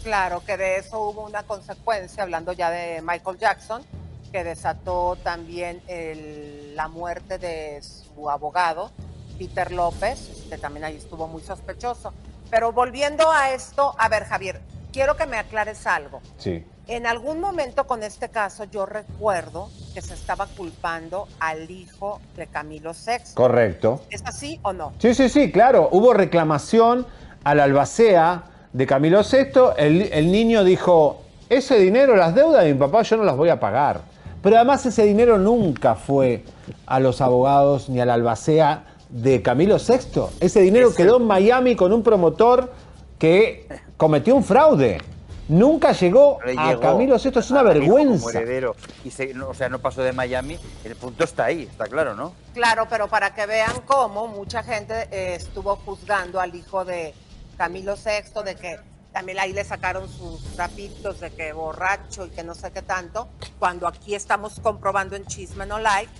[0.04, 3.84] Claro que de eso hubo una consecuencia, hablando ya de Michael Jackson,
[4.32, 8.92] que desató también el- la muerte de su abogado,
[9.38, 12.14] Peter López, que también ahí estuvo muy sospechoso.
[12.50, 14.62] Pero volviendo a esto, a ver Javier,
[14.92, 16.22] quiero que me aclares algo.
[16.38, 16.64] Sí.
[16.88, 22.48] En algún momento con este caso yo recuerdo que se estaba culpando al hijo de
[22.48, 23.34] Camilo VI.
[23.34, 24.02] Correcto.
[24.10, 24.94] ¿Es así o no?
[25.00, 25.90] Sí, sí, sí, claro.
[25.92, 27.06] Hubo reclamación
[27.44, 29.74] al albacea de Camilo VI.
[29.78, 33.50] El, el niño dijo, ese dinero, las deudas de mi papá, yo no las voy
[33.50, 34.02] a pagar.
[34.42, 36.44] Pero además ese dinero nunca fue
[36.86, 40.22] a los abogados ni al albacea de Camilo VI.
[40.40, 42.72] Ese dinero quedó en Miami con un promotor
[43.20, 43.68] que
[43.98, 45.00] cometió un fraude.
[45.48, 47.40] Nunca llegó Le a llegó Camilo VI.
[47.40, 48.40] Es una como vergüenza.
[48.40, 51.86] heredero y se- no- o sea, no pasó de Miami, el punto está ahí, está
[51.88, 52.34] claro, ¿no?
[52.54, 57.14] Claro, pero para que vean cómo mucha gente eh, estuvo juzgando al hijo de
[57.58, 58.78] Camilo VI de que
[59.14, 63.28] también ahí le sacaron sus trapitos de que borracho y que no sé qué tanto,
[63.60, 66.12] cuando aquí estamos comprobando en Chisme No Like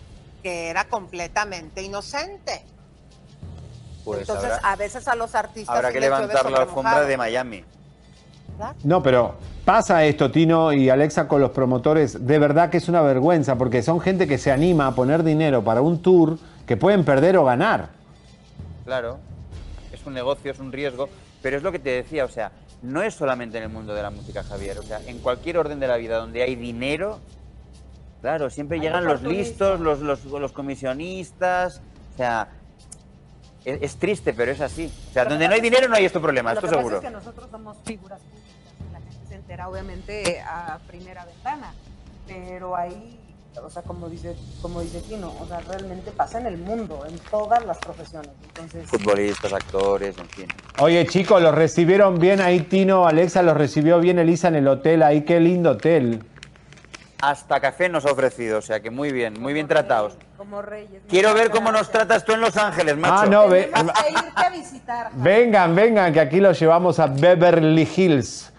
[0.42, 2.64] que era completamente inocente.
[4.04, 7.64] Pues Entonces, habrá, a veces a los artistas habrá que levantar la alfombra de Miami.
[8.84, 9.36] No, pero
[9.66, 12.26] pasa esto, Tino y Alexa, con los promotores.
[12.26, 15.64] De verdad que es una vergüenza, porque son gente que se anima a poner dinero
[15.64, 17.90] para un tour que pueden perder o ganar.
[18.86, 19.20] Claro,
[19.92, 21.10] es un negocio, es un riesgo,
[21.42, 22.52] pero es lo que te decía, o sea,
[22.82, 25.80] no es solamente en el mundo de la música, Javier, o sea, en cualquier orden
[25.80, 27.20] de la vida donde hay dinero,
[28.22, 31.82] claro, siempre Hay llegan los listos, los, los, los comisionistas,
[32.14, 32.50] o sea,
[33.66, 34.92] es, es triste, pero es así.
[35.10, 36.98] O sea, donde no hay dinero no hay esto problema, lo esto que pasa seguro.
[36.98, 38.42] es que nosotros somos figuras públicas
[38.92, 41.74] la gente se entera obviamente a primera ventana,
[42.28, 43.20] pero ahí,
[43.64, 47.18] o sea, como dice, como dice Tino, o sea, realmente pasa en el mundo, en
[47.30, 48.32] todas las profesiones.
[48.48, 50.48] Entonces, Futbolistas, actores, en fin.
[50.80, 55.04] Oye, chicos, los recibieron bien ahí, Tino, Alexa, los recibió bien Elisa en el hotel,
[55.04, 56.24] ahí, qué lindo hotel.
[57.22, 60.18] Hasta café nos ha ofrecido, o sea que muy bien, muy bien tratados.
[60.38, 61.04] como reyes.
[61.08, 63.14] Quiero ver cómo nos tratas tú en Los Ángeles, macho.
[63.16, 65.12] Ah, no, ve- Tenemos que irte a visitar.
[65.14, 68.52] vengan, vengan, que aquí los llevamos a Beverly Hills.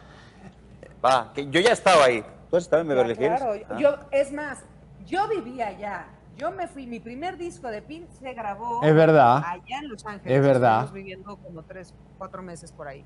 [1.04, 2.24] Va, que yo ya he estado ahí.
[2.50, 3.40] ¿Tú has estado en Beverly Hills?
[3.40, 3.76] Claro, Ah.
[3.80, 4.58] yo, es más,
[5.06, 6.06] yo vivía allá.
[6.36, 9.42] Yo me fui, mi primer disco de Pink se grabó Es verdad.
[9.46, 10.38] allá en Los Ángeles.
[10.38, 10.84] Es verdad.
[10.84, 13.04] Estuvimos viviendo como tres, cuatro meses por ahí.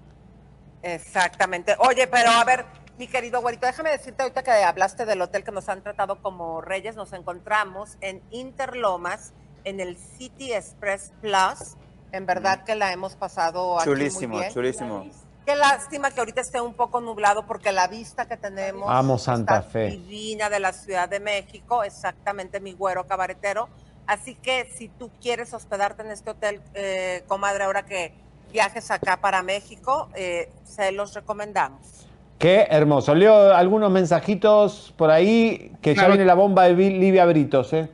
[0.82, 1.74] Exactamente.
[1.80, 2.64] Oye, pero a ver,
[2.98, 6.60] mi querido güerito, déjame decirte ahorita que hablaste del hotel que nos han tratado como
[6.60, 6.94] reyes.
[6.94, 9.32] Nos encontramos en Interlomas,
[9.64, 11.76] en el City Express Plus.
[12.12, 14.52] En verdad que la hemos pasado aquí Chulísimo, muy bien.
[14.52, 15.04] chulísimo.
[15.46, 19.58] Qué lástima que ahorita esté un poco nublado porque la vista que tenemos Amo Santa
[19.58, 19.86] está Fe.
[19.90, 23.68] divina de la Ciudad de México, exactamente mi güero cabaretero.
[24.08, 28.12] Así que si tú quieres hospedarte en este hotel, eh, comadre, ahora que
[28.52, 32.06] viajes acá para México, eh, se los recomendamos.
[32.38, 33.14] Qué hermoso.
[33.14, 37.88] Leo algunos mensajitos por ahí, que ya viene la bomba de Vi- Livia Britos, ¿eh?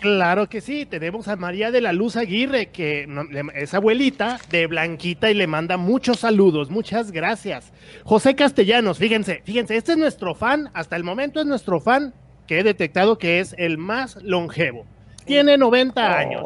[0.00, 3.08] Claro que sí, tenemos a María de la Luz Aguirre, que
[3.54, 7.72] es abuelita de Blanquita y le manda muchos saludos, muchas gracias.
[8.04, 12.12] José Castellanos, fíjense, fíjense, este es nuestro fan, hasta el momento es nuestro fan
[12.46, 14.84] que he detectado que es el más longevo.
[15.24, 16.44] Tiene 90 años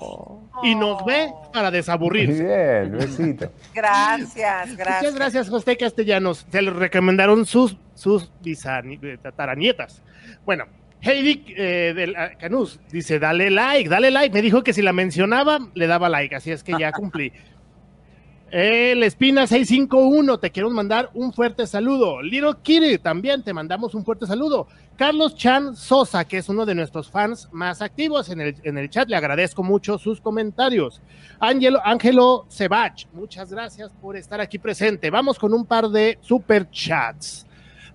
[0.63, 2.43] y nos ve para desaburrirse.
[2.43, 3.53] Muy bien, besito.
[3.75, 5.03] Gracias, gracias.
[5.03, 6.47] Muchas gracias, José Castellanos.
[6.51, 10.03] Se les recomendaron sus, sus eh, tataranietas.
[10.45, 10.67] Bueno,
[11.01, 14.35] Heidi eh, del ah, Canús dice, dale like, dale like.
[14.35, 17.33] Me dijo que si la mencionaba, le daba like, así es que ya cumplí.
[18.51, 22.23] El Espina 651, te quiero mandar un fuerte saludo.
[22.23, 24.67] Little Kitty, también te mandamos un fuerte saludo.
[24.97, 28.89] Carlos Chan Sosa, que es uno de nuestros fans más activos en el, en el
[28.89, 31.03] chat, le agradezco mucho sus comentarios.
[31.39, 35.11] Ángelo, Ángelo Sebach, muchas gracias por estar aquí presente.
[35.11, 37.47] Vamos con un par de super chats.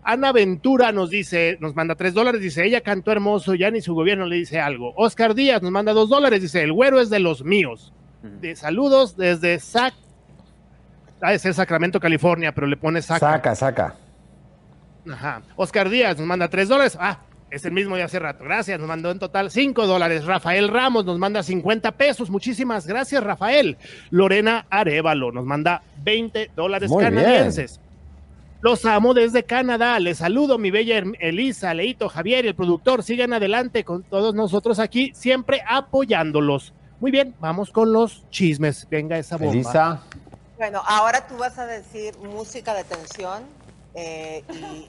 [0.06, 3.94] Ana Ventura nos dice, nos manda tres dólares, dice, ella cantó hermoso, ya ni su
[3.94, 4.94] gobierno le dice algo.
[4.96, 7.94] Oscar Díaz nos manda dos dólares, dice, el güero es de los míos.
[8.42, 9.94] De saludos desde Sac,
[11.22, 13.20] ha de ser Sacramento, California, pero le pone Sac.
[13.20, 13.96] Saca, saca.
[15.12, 15.42] Ajá.
[15.56, 16.98] Oscar Díaz nos manda tres dólares.
[17.00, 17.20] Ah,
[17.54, 18.44] es el mismo de hace rato.
[18.44, 18.80] Gracias.
[18.80, 20.26] Nos mandó en total cinco dólares.
[20.26, 22.30] Rafael Ramos nos manda 50 pesos.
[22.30, 23.78] Muchísimas gracias, Rafael.
[24.10, 27.52] Lorena Arevalo nos manda 20 dólares Muy bien.
[28.64, 30.00] Los amo desde Canadá.
[30.00, 33.04] Les saludo, mi bella Elisa, Leito, Javier y el productor.
[33.04, 36.74] Sigan adelante con todos nosotros aquí, siempre apoyándolos.
[37.02, 38.88] Muy bien, vamos con los chismes.
[38.90, 39.52] Venga esa bomba.
[39.52, 40.02] Elisa.
[40.58, 43.44] Bueno, ahora tú vas a decir música de tensión
[43.96, 44.88] eh, y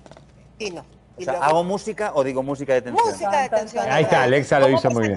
[0.57, 0.83] Tino.
[1.17, 3.09] O Y sea, luego- ¿hago música o digo música de tensión?
[3.11, 3.87] Música de tensión.
[3.91, 5.17] Ahí está, Alexa lo ¿Cómo hizo muy bien.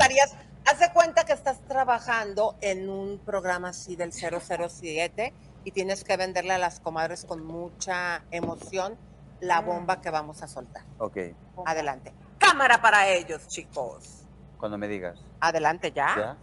[0.66, 5.32] Haz de cuenta que estás trabajando en un programa así del 007
[5.68, 8.96] y tienes que venderle a las comadres con mucha emoción
[9.42, 10.84] la bomba que vamos a soltar.
[10.98, 11.18] Ok,
[11.66, 12.14] Adelante.
[12.38, 14.24] Cámara para ellos, chicos.
[14.58, 15.20] cuando me digas.
[15.42, 16.08] Adelante ya.
[16.16, 16.38] ¿Ya?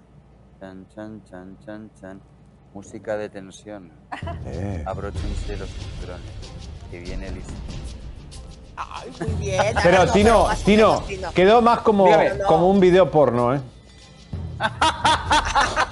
[0.61, 2.21] Chan, chan, chan, chan, chan.
[2.75, 3.91] Música de tensión.
[4.45, 4.85] Eh.
[4.87, 6.31] Abróchense los cinturones.
[6.91, 7.55] Que viene listo.
[8.77, 9.75] Ay, muy bien.
[9.83, 11.03] Pero Ah, no, Tino, Tino,
[11.35, 12.41] quedó más como, Dígame.
[12.47, 13.61] como un video porno, ¿eh?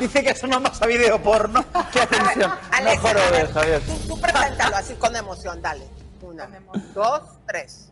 [0.00, 1.62] Dice que suena más a video porno
[1.92, 2.50] que atención.
[2.82, 3.82] Mejor a ver, Javier.
[3.82, 5.86] Tú, tú preséntalo así con emoción, dale.
[6.22, 6.48] Una,
[6.94, 7.90] dos, tres.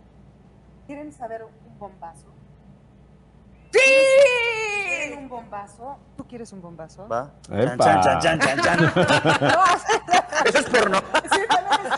[0.86, 2.24] ¿Quieren saber un bombazo?
[3.72, 3.78] ¡Sí!
[4.89, 5.97] ¿Quieren un bombazo?
[6.16, 7.06] ¿Tú quieres un bombazo?
[7.09, 7.31] Va.
[7.48, 8.93] Chan, chan, chan, chan, chan.
[10.47, 10.98] Eso es porno.
[11.31, 11.40] Sí,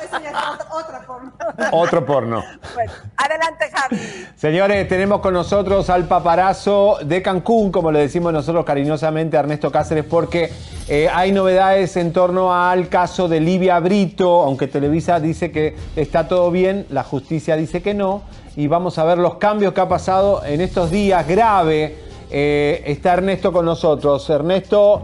[0.05, 1.33] eso ya es otra, otra forma.
[1.73, 2.43] Otro porno.
[2.75, 4.27] Bueno, adelante, Javi.
[4.35, 9.71] Señores, tenemos con nosotros al paparazo de Cancún, como le decimos nosotros cariñosamente a Ernesto
[9.71, 10.53] Cáceres, porque
[10.89, 16.27] eh, hay novedades en torno al caso de Livia Brito, aunque Televisa dice que está
[16.27, 18.23] todo bien, la justicia dice que no,
[18.57, 22.10] y vamos a ver los cambios que ha pasado en estos días grave.
[22.31, 24.29] Eh, está Ernesto con nosotros.
[24.31, 25.03] Ernesto,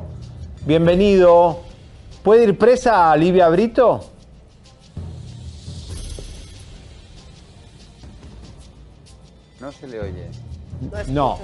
[0.64, 1.60] bienvenido.
[2.22, 4.00] ¿Puede ir presa a Livia Brito?
[9.60, 10.28] No se le oye.
[11.08, 11.38] No.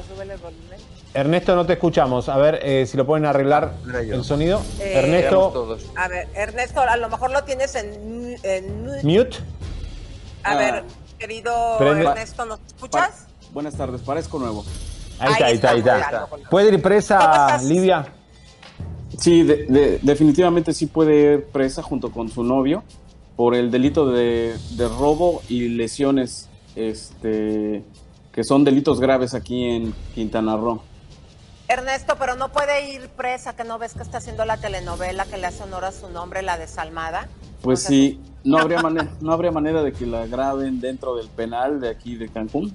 [1.14, 2.28] Ernesto, no te escuchamos.
[2.28, 4.60] A ver eh, si lo pueden arreglar el sonido.
[4.80, 5.86] Eh, Ernesto, todos.
[5.96, 8.36] A ver, Ernesto, a lo mejor lo tienes en...
[8.42, 9.38] en- mute.
[10.44, 10.84] A ver,
[11.18, 13.26] querido Prende- Ernesto, ¿nos escuchas?
[13.52, 14.64] Buenas tardes, parezco nuevo.
[15.18, 16.26] Ahí está, ahí está, ahí está.
[16.50, 18.06] ¿Puede ir presa Livia?
[19.18, 22.82] Sí, de- de- definitivamente sí puede ir presa junto con su novio
[23.36, 27.84] por el delito de, de robo y lesiones, este,
[28.32, 30.82] que son delitos graves aquí en Quintana Roo.
[31.68, 35.38] Ernesto, pero no puede ir presa, que no ves que está haciendo la telenovela que
[35.38, 37.28] le hace honor a su nombre, la desalmada.
[37.62, 41.80] Pues sí, no habría, manera, no habría manera de que la graben dentro del penal
[41.80, 42.74] de aquí de Cancún.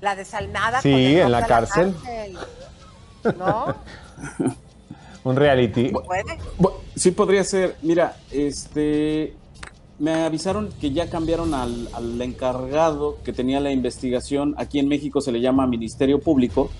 [0.00, 0.80] La desalmada.
[0.80, 1.94] Sí, con el en la cárcel.
[1.94, 2.38] cárcel.
[3.38, 3.74] ¿No?
[5.24, 5.88] Un reality.
[5.90, 6.38] ¿Puede?
[6.94, 7.76] Sí podría ser.
[7.82, 9.34] Mira, este,
[9.98, 14.54] me avisaron que ya cambiaron al, al encargado que tenía la investigación.
[14.56, 16.70] Aquí en México se le llama Ministerio Público.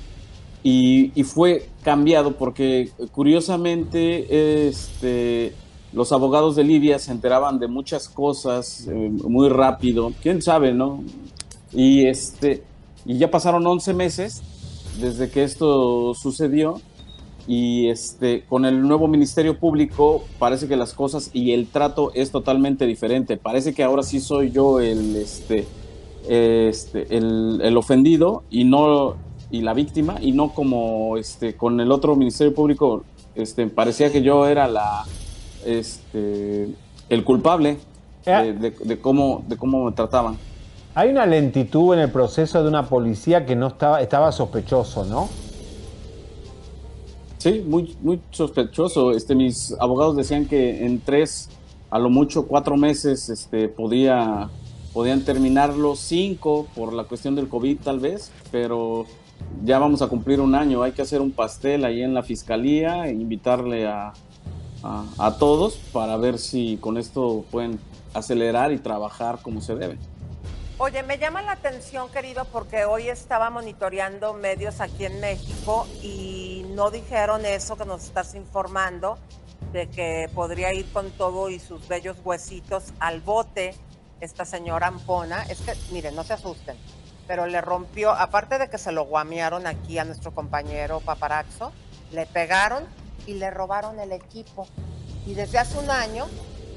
[0.62, 5.54] Y, y fue cambiado porque curiosamente este,
[5.92, 10.12] los abogados de Libia se enteraban de muchas cosas eh, muy rápido.
[10.22, 11.04] ¿Quién sabe, no?
[11.72, 12.62] Y, este,
[13.06, 14.42] y ya pasaron 11 meses
[15.00, 16.80] desde que esto sucedió
[17.48, 22.30] y este con el nuevo ministerio público parece que las cosas y el trato es
[22.32, 23.36] totalmente diferente.
[23.36, 25.66] Parece que ahora sí soy yo el este
[26.28, 29.14] este el, el ofendido y no
[29.50, 33.04] y la víctima y no como este con el otro ministerio público
[33.36, 35.04] este parecía que yo era la
[35.64, 36.68] este
[37.08, 37.76] el culpable
[38.42, 40.36] de, de- de cómo de cómo me trataban
[40.98, 45.28] Hay una lentitud en el proceso de una policía que no estaba, estaba sospechoso, ¿no?
[47.36, 49.10] Sí, muy, muy sospechoso.
[49.10, 51.50] Este, mis abogados decían que en tres,
[51.90, 54.48] a lo mucho cuatro meses, este, podía,
[54.94, 59.04] podían terminarlo cinco por la cuestión del COVID tal vez, pero
[59.66, 60.82] ya vamos a cumplir un año.
[60.82, 64.14] Hay que hacer un pastel ahí en la fiscalía, e invitarle a,
[64.82, 67.78] a, a todos para ver si con esto pueden
[68.14, 69.98] acelerar y trabajar como se debe.
[70.78, 76.66] Oye, me llama la atención, querido, porque hoy estaba monitoreando medios aquí en México y
[76.74, 79.16] no dijeron eso que nos estás informando,
[79.72, 83.74] de que podría ir con todo y sus bellos huesitos al bote
[84.20, 85.44] esta señora Ampona.
[85.44, 86.76] Es que, miren, no se asusten,
[87.26, 91.72] pero le rompió, aparte de que se lo guamearon aquí a nuestro compañero Paparaxo,
[92.12, 92.84] le pegaron
[93.24, 94.68] y le robaron el equipo.
[95.24, 96.26] Y desde hace un año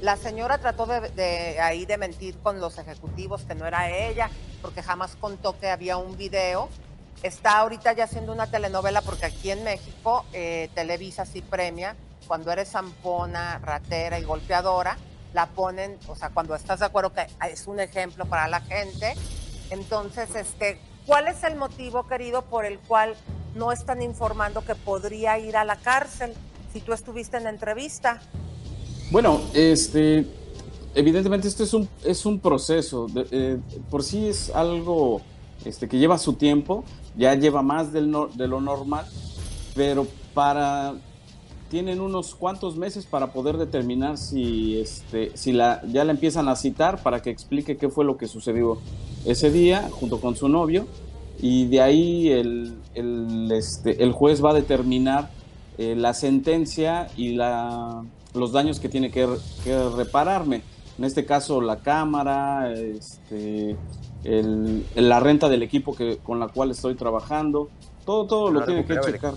[0.00, 4.30] la señora trató de, ahí de mentir con los ejecutivos que no era ella,
[4.62, 6.68] porque jamás contó que había un video.
[7.22, 11.94] Está ahorita ya haciendo una telenovela porque aquí en México eh, Televisa sí premia
[12.26, 14.96] cuando eres zampona, ratera y golpeadora,
[15.34, 19.14] la ponen, o sea, cuando estás de acuerdo que es un ejemplo para la gente.
[19.70, 23.16] Entonces, este, ¿cuál es el motivo, querido, por el cual
[23.54, 26.34] no están informando que podría ir a la cárcel
[26.72, 28.20] si tú estuviste en entrevista?
[29.10, 30.24] Bueno, este,
[30.94, 33.06] evidentemente esto es un, es un proceso.
[33.30, 33.58] Eh,
[33.90, 35.20] por sí es algo
[35.64, 36.84] este, que lleva su tiempo,
[37.16, 39.04] ya lleva más del no- de lo normal,
[39.74, 40.94] pero para
[41.70, 46.56] tienen unos cuantos meses para poder determinar si, este, si la, ya la empiezan a
[46.56, 48.78] citar para que explique qué fue lo que sucedió
[49.24, 50.86] ese día junto con su novio
[51.40, 55.30] y de ahí el, el, este, el juez va a determinar
[55.78, 58.02] eh, la sentencia y la,
[58.34, 59.28] los daños que tiene que,
[59.64, 60.62] que repararme.
[60.98, 63.76] En este caso, la cámara, este,
[64.24, 67.68] el- la renta del equipo que, con la cual estoy trabajando,
[68.04, 69.34] todo, todo No lo tiene que checar.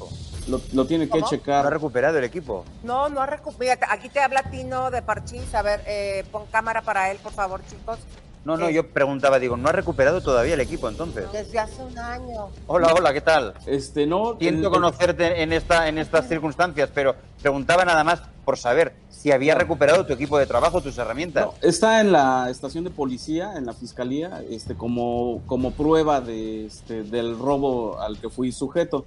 [0.47, 1.61] Lo, lo tiene que checar.
[1.63, 2.65] ¿No ha recuperado el equipo?
[2.83, 3.79] No, no ha recuperado.
[3.89, 5.53] Aquí te habla Tino de Parchís.
[5.55, 7.99] A ver, eh, pon cámara para él, por favor, chicos.
[8.45, 11.31] No, no, yo preguntaba, digo, ¿no ha recuperado todavía el equipo entonces?
[11.31, 12.49] Desde hace un año.
[12.67, 13.53] Hola, hola, ¿qué tal?
[13.65, 14.35] Este, no.
[14.37, 19.31] Siento el- conocerte en, esta, en estas circunstancias, pero preguntaba nada más por saber si
[19.31, 21.45] había recuperado tu equipo de trabajo, tus herramientas.
[21.45, 26.65] No, está en la estación de policía, en la fiscalía, este, como, como prueba de,
[26.65, 29.05] este, del robo al que fui sujeto.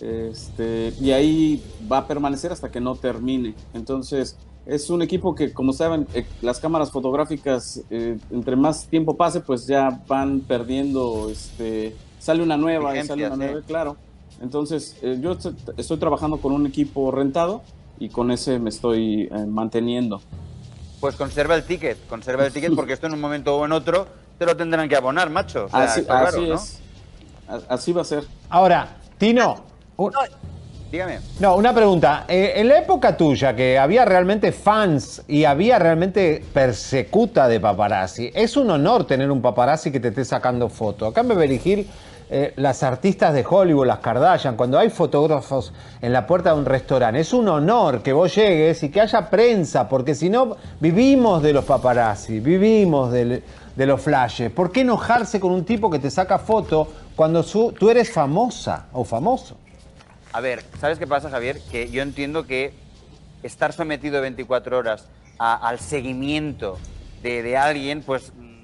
[0.00, 3.54] Este, y ahí va a permanecer hasta que no termine.
[3.74, 9.16] Entonces, es un equipo que, como saben, eh, las cámaras fotográficas, eh, entre más tiempo
[9.16, 13.62] pase, pues ya van perdiendo, este, sale una nueva y sale una nueva, ¿eh?
[13.66, 13.96] claro.
[14.40, 17.62] Entonces, eh, yo estoy, estoy trabajando con un equipo rentado
[17.98, 20.20] y con ese me estoy eh, manteniendo.
[21.00, 24.06] Pues conserva el ticket, conserva el ticket porque esto en un momento o en otro
[24.38, 25.66] te lo tendrán que abonar, macho.
[25.66, 26.54] O sea, así está claro, así ¿no?
[26.54, 26.78] es.
[27.48, 28.24] A- Así va a ser.
[28.48, 29.64] Ahora, Tino,
[29.96, 30.12] un-
[30.92, 31.20] Dígame.
[31.40, 32.26] no, una pregunta.
[32.28, 38.30] Eh, en la época tuya, que había realmente fans y había realmente persecuta de paparazzi,
[38.34, 41.10] es un honor tener un paparazzi que te esté sacando fotos.
[41.10, 41.86] Acá en Beverly Hills,
[42.28, 46.66] eh, las artistas de Hollywood, las Kardashian, cuando hay fotógrafos en la puerta de un
[46.66, 51.42] restaurante, es un honor que vos llegues y que haya prensa, porque si no, vivimos
[51.42, 53.42] de los paparazzi, vivimos de
[53.76, 54.50] los flashes.
[54.50, 56.86] ¿Por qué enojarse con un tipo que te saca foto
[57.16, 59.61] cuando tú eres famosa o famoso?
[60.32, 61.60] A ver, ¿sabes qué pasa, Javier?
[61.70, 62.72] Que yo entiendo que
[63.42, 66.78] estar sometido 24 horas a- al seguimiento
[67.22, 68.62] de, de alguien, pues mm,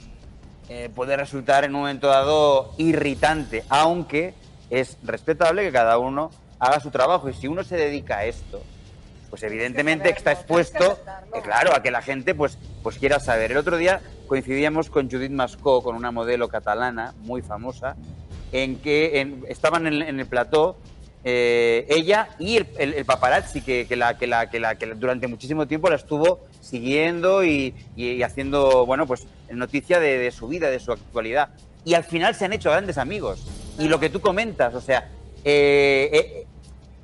[0.70, 4.34] eh, puede resultar en un momento dado irritante, aunque
[4.70, 7.28] es respetable que cada uno haga su trabajo.
[7.28, 8.62] Y si uno se dedica a esto,
[9.30, 10.98] pues evidentemente está expuesto,
[11.34, 13.50] eh, claro, a que la gente pues, pues quiera saber.
[13.50, 17.94] El otro día coincidíamos con Judith Mascó, con una modelo catalana muy famosa,
[18.52, 20.78] en que en- estaban en, en el plató
[21.24, 25.66] eh, ella y el, paparazzi que, que la, que, la, que, la, que durante muchísimo
[25.66, 27.74] tiempo la estuvo siguiendo y,
[28.22, 31.50] haciendo, bueno, pues noticia de, su vida, de su actualidad.
[31.84, 33.46] Y al final se han hecho grandes amigos.
[33.78, 35.08] Y lo que tú comentas, o sea,
[35.44, 36.46] eh, eh,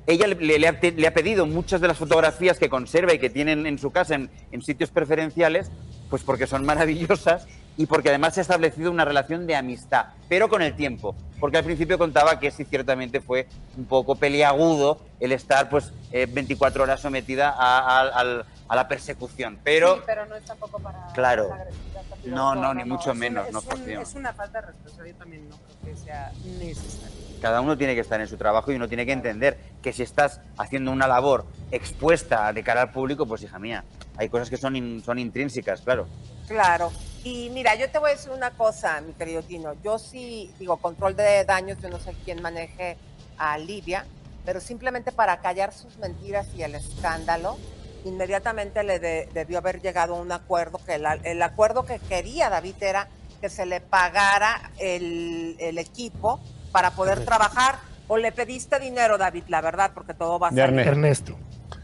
[0.07, 3.91] ella le ha pedido muchas de las fotografías que conserva y que tienen en su
[3.91, 5.71] casa en, en sitios preferenciales,
[6.09, 10.49] pues porque son maravillosas y porque además se ha establecido una relación de amistad, pero
[10.49, 11.15] con el tiempo.
[11.39, 13.47] Porque al principio contaba que sí, ciertamente fue
[13.77, 18.87] un poco peliagudo el estar pues eh, 24 horas sometida a, a- al- a la
[18.87, 19.59] persecución.
[19.63, 21.49] Pero Sí, pero no es tampoco para Claro.
[21.49, 22.21] tampoco.
[22.25, 23.89] No, no, ni mucho menos, es no, un-.
[23.89, 24.67] Es una falta de
[25.09, 27.15] yo también no creo que sea necesario.
[27.41, 30.01] cada uno tiene que estar en su trabajo y uno tiene que entender que si
[30.01, 33.83] estás haciendo una labor expuesta de cara al público, pues hija mía,
[34.17, 36.07] hay cosas que son, in- son intrínsecas, claro.
[36.47, 36.91] Claro.
[37.23, 39.73] Y mira, yo te voy a decir una cosa, mi querido Tino.
[39.83, 42.97] Yo sí, digo, control de daños, yo no sé quién maneje
[43.37, 44.05] a Livia,
[44.45, 47.57] pero simplemente para callar sus mentiras y el escándalo,
[48.05, 52.49] inmediatamente le de- debió haber llegado a un acuerdo, que el, el acuerdo que quería
[52.49, 53.07] David era
[53.41, 56.39] que se le pagara el, el equipo
[56.71, 57.79] para poder trabajar.
[58.07, 60.79] O le pediste dinero, David, la verdad, porque todo va a salir.
[60.87, 61.35] Ernesto.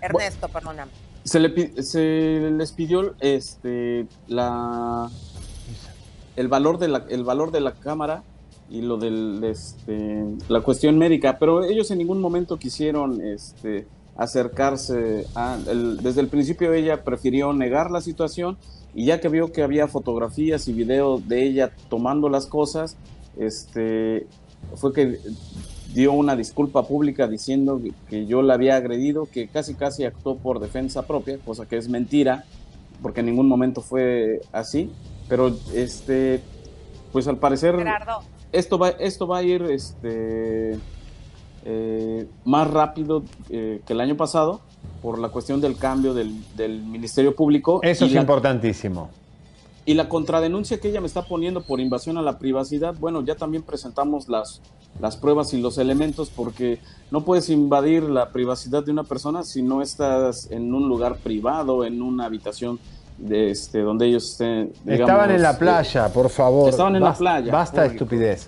[0.01, 0.91] Ernesto, perdóname.
[1.23, 5.09] Se, le, se les pidió este, la,
[6.35, 8.23] el, valor de la, el valor de la cámara
[8.69, 13.85] y lo del, este, la cuestión médica, pero ellos en ningún momento quisieron este,
[14.15, 15.25] acercarse.
[16.01, 18.57] Desde el principio ella prefirió negar la situación
[18.93, 22.95] y ya que vio que había fotografías y videos de ella tomando las cosas,
[23.37, 24.27] este,
[24.75, 25.19] fue que
[25.93, 30.59] dio una disculpa pública diciendo que- yo la había agredido, que casi casi actuó por
[30.59, 32.45] defensa propia, cosa que es mentira,
[33.01, 34.89] porque en ningún momento fue así.
[35.27, 36.41] Pero este,
[37.11, 38.19] pues al parecer Gerardo.
[38.51, 40.77] esto va, esto va a ir este,
[41.65, 44.61] eh, más rápido eh, que el año pasado
[45.01, 47.79] por la cuestión del cambio del, del Ministerio Público.
[47.83, 49.09] Eso es la- importantísimo.
[49.85, 53.35] Y la contradenuncia que ella me está poniendo por invasión a la privacidad, bueno, ya
[53.35, 54.61] también presentamos las,
[54.99, 56.79] las pruebas y los elementos porque
[57.09, 61.83] no puedes invadir la privacidad de una persona si no estás en un lugar privado,
[61.83, 62.79] en una habitación
[63.17, 64.71] de este, donde ellos estén.
[64.85, 66.69] digamos, Estaban en la eh, playa, por favor.
[66.69, 68.47] Estaban en la playa, Basta de estupidez.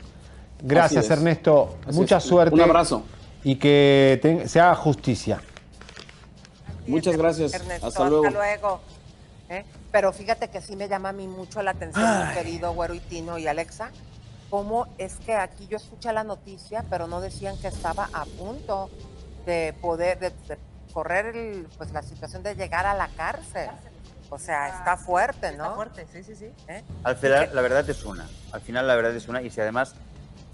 [0.61, 1.11] Gracias, es.
[1.11, 1.75] Ernesto.
[1.85, 2.23] Así Mucha es.
[2.23, 2.53] suerte.
[2.55, 3.03] Un abrazo.
[3.43, 5.41] Y que te- se haga justicia.
[6.87, 7.53] Muchas gracias.
[7.53, 8.27] Ernesto, Hasta luego.
[9.49, 9.65] ¿eh?
[9.93, 12.99] Pero fíjate que sí me llama a mí mucho la atención, mi querido Güero y
[12.99, 13.91] Tino y Alexa,
[14.49, 18.89] cómo es que aquí yo escuché la noticia, pero no decían que estaba a punto
[19.45, 20.57] de poder, de, de
[20.91, 23.69] correr el- pues la situación de llegar a la cárcel.
[24.31, 25.63] O sea, está fuerte, ¿no?
[25.65, 26.49] Está fuerte, sí, sí, sí.
[27.03, 28.27] Al final, la verdad es una.
[28.51, 29.43] Al final, la verdad es una.
[29.43, 29.93] Y si además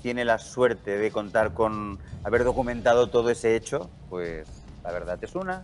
[0.02, 4.50] tiene la suerte de contar con haber documentado todo ese hecho, pues
[4.84, 5.64] la verdad es una.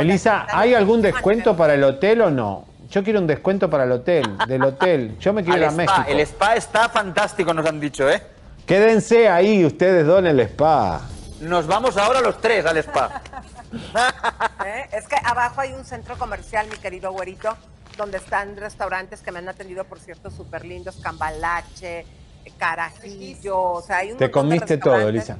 [0.00, 2.64] Elisa, ¿hay algún descuento para el hotel o no?
[2.90, 5.18] Yo quiero un descuento para el hotel, del hotel.
[5.18, 5.76] Yo me quiero ir a spa.
[5.76, 6.04] México.
[6.08, 8.22] El spa está fantástico, nos han dicho, ¿eh?
[8.64, 11.02] Quédense ahí ustedes dos en el spa.
[11.40, 13.22] Nos vamos ahora los tres al spa.
[14.66, 14.88] ¿Eh?
[14.92, 17.56] Es que abajo hay un centro comercial, mi querido güerito,
[17.96, 23.82] donde están restaurantes que me han atendido, por cierto, súper lindos, Cambalache, eh, Carajillo, o
[23.82, 25.08] sea, hay un Te de comiste todo.
[25.08, 25.36] Elisa.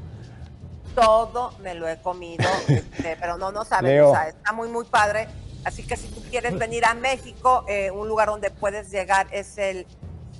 [1.00, 4.84] Todo me lo he comido, este, pero no, no sabes, o sea, está muy, muy
[4.84, 5.28] padre.
[5.64, 9.58] Así que si tú quieres venir a México, eh, un lugar donde puedes llegar es
[9.58, 9.86] el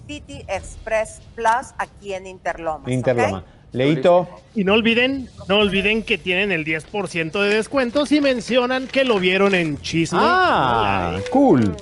[0.07, 2.89] City Express Plus aquí en Interlomas.
[2.89, 3.45] Interloma.
[3.71, 4.27] Leito.
[4.55, 9.19] Y no olviden, no olviden que tienen el 10% de descuento si mencionan que lo
[9.19, 10.19] vieron en Chisme.
[10.23, 11.77] Ah, cool.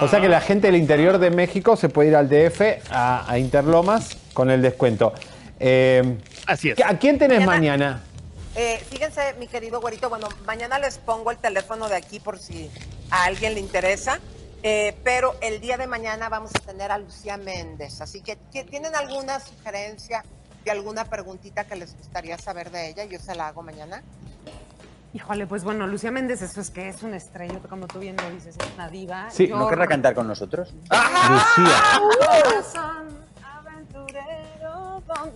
[0.00, 3.30] O sea que la gente del interior de México se puede ir al DF, a,
[3.30, 5.12] a Interlomas, con el descuento.
[5.60, 6.16] Eh,
[6.46, 6.78] Así es.
[6.82, 8.00] ¿A quién tenés mañana?
[8.60, 12.68] Eh, fíjense, mi querido güerito, bueno, mañana les pongo el teléfono de aquí por si
[13.08, 14.18] a alguien le interesa.
[14.64, 18.00] eh, pero el día de mañana vamos a tener a Lucía Méndez.
[18.00, 20.24] Así que, ¿que ¿tienen alguna sugerencia
[20.64, 23.04] de alguna preguntita que les gustaría saber de ella?
[23.04, 24.02] Yo se la hago mañana.
[25.14, 28.28] Híjole, pues bueno, Lucía Méndez, eso es que es una estrella, como tú bien lo
[28.30, 29.30] dices, es una diva.
[29.30, 30.74] Sí, Yo- ¿no querrá cantar con nosotros?
[30.90, 32.00] Lucía.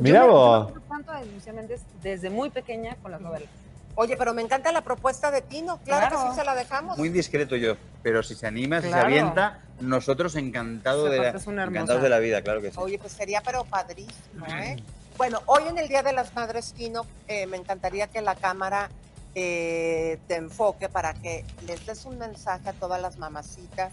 [0.01, 0.73] Me- vos.
[1.05, 3.49] Tanto de Lucía Méndez desde muy pequeña con las novelas.
[3.95, 5.79] Oye, pero me encanta la propuesta de Tino.
[5.85, 6.25] Claro, Claro.
[6.25, 6.97] que sí se la dejamos.
[6.97, 11.65] Muy discreto yo, pero si se anima, si se avienta, nosotros encantados Esa de, la,
[11.65, 12.77] encantados de la vida, claro que sí.
[12.81, 14.77] Oye, pues sería pero padrísimo, ¿eh?
[15.19, 18.89] Bueno, hoy en el Día de las Madres Tino, eh, me encantaría que la cámara
[19.35, 23.93] eh, te enfoque para que les des un mensaje a todas las mamacitas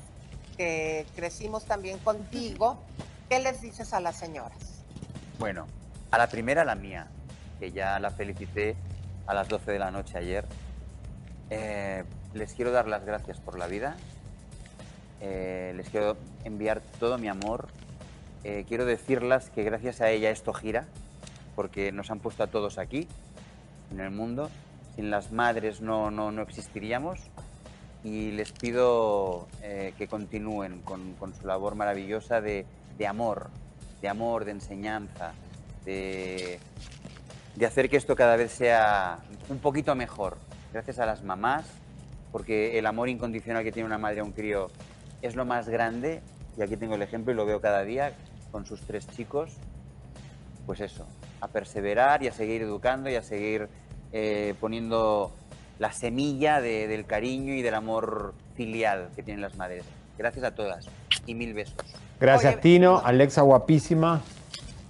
[0.55, 2.79] que crecimos también contigo.
[3.27, 4.57] ¿Qué les dices a las señoras?
[5.39, 5.67] Bueno,
[6.11, 7.07] a la primera, la mía,
[7.59, 8.75] que ya la felicité
[9.27, 10.45] a las 12 de la noche ayer.
[11.49, 12.03] Eh,
[12.33, 13.95] les quiero dar las gracias por la vida.
[15.21, 17.67] Eh, les quiero enviar todo mi amor.
[18.43, 20.87] Eh, quiero decirles que gracias a ella esto gira,
[21.55, 23.07] porque nos han puesto a todos aquí,
[23.91, 24.49] en el mundo.
[24.95, 27.19] Sin las madres no, no, no existiríamos.
[28.03, 32.65] Y les pido eh, que continúen con, con su labor maravillosa de,
[32.97, 33.49] de amor,
[34.01, 35.33] de amor, de enseñanza,
[35.89, 36.59] de,
[37.55, 40.37] de hacer que esto cada vez sea un poquito mejor.
[40.71, 41.65] Gracias a las mamás,
[42.31, 44.69] porque el amor incondicional que tiene una madre a un crío
[45.21, 46.21] es lo más grande,
[46.57, 48.13] y aquí tengo el ejemplo y lo veo cada día
[48.51, 49.51] con sus tres chicos,
[50.65, 51.05] pues eso,
[51.41, 53.67] a perseverar y a seguir educando y a seguir
[54.13, 55.31] eh, poniendo
[55.79, 59.83] la semilla de- del cariño y del amor filial que tienen las madres.
[60.17, 60.85] Gracias a todas
[61.25, 61.75] y mil besos.
[62.19, 63.01] Gracias, Oye, Tino.
[63.03, 64.21] Alexa, guapísima.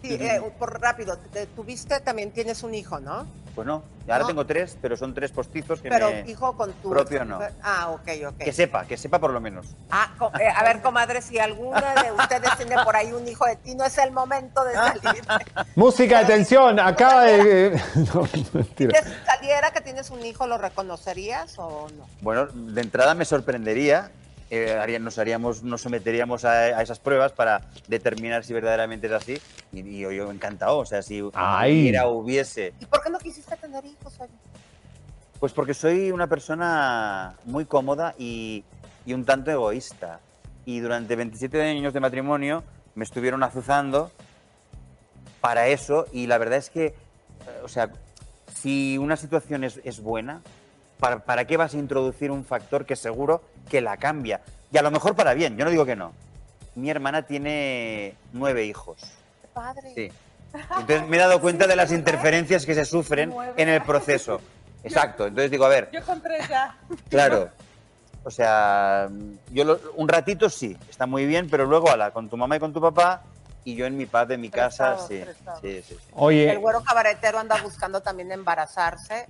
[0.02, 3.28] Sí, eh, por rápido, te- tuviste, también tienes un hijo, ¿no?
[3.54, 4.28] Pues no, ahora No.
[4.28, 6.22] tengo tres, pero son tres postizos que Pero me...
[6.32, 6.90] hijo con tu...
[6.90, 7.40] propio no.
[7.62, 8.38] Ah, ok, ok.
[8.38, 9.66] Que sepa, que sepa por lo menos.
[9.92, 10.10] Ah,
[10.40, 13.76] eh, a ver, comadre, si alguna de ustedes tiene por ahí un hijo de ti,
[13.76, 15.24] no es el momento de salir.
[15.76, 16.80] Música, atención.
[16.80, 17.78] Acaba de.
[18.14, 19.04] No, mentira.
[19.04, 22.08] Si saliera que tienes un hijo, ¿lo reconocerías o no?
[22.22, 24.12] Bueno, de entrada me sorprendería,
[24.50, 29.38] eh, nos haríamos, nos someteríamos a, a esas pruebas para determinar si verdaderamente es así.
[29.72, 32.74] Y, y yo, yo encantado, o sea, si hubiera, hubiese.
[32.80, 34.32] ¿Y por qué no quisiste tener hijos, oye?
[35.40, 38.64] Pues porque soy una persona muy cómoda y,
[39.06, 40.20] y un tanto egoísta.
[40.66, 42.64] Y durante 27 años de matrimonio
[42.96, 44.12] me estuvieron azuzando
[45.40, 46.96] para eso y la verdad es que, eh,
[47.64, 47.90] o sea,
[48.54, 50.42] si una situación es, es buena,
[51.00, 54.42] ¿para, ¿para qué vas a introducir un factor que seguro que la cambia?
[54.72, 56.14] Y a lo mejor para bien, yo no digo que no.
[56.76, 59.00] Mi hermana tiene nueve hijos.
[59.54, 59.92] Padre.
[59.96, 60.12] Sí.
[60.54, 64.42] Entonces me he dado cuenta de las interferencias que se sufren en el proceso.
[64.84, 65.28] Exacto.
[65.28, 66.76] Entonces digo, a ver, Yo con tres ya.
[67.10, 67.50] claro.
[68.24, 69.08] O sea,
[69.52, 72.60] yo lo- un ratito sí, está muy bien, pero luego ala, con tu mamá y
[72.60, 73.24] con tu papá
[73.64, 75.24] y yo en mi paz de mi casa, sí.
[75.62, 75.98] Sí, sí, sí.
[76.14, 76.52] Oye.
[76.52, 79.28] El güero cabaretero anda buscando también embarazarse,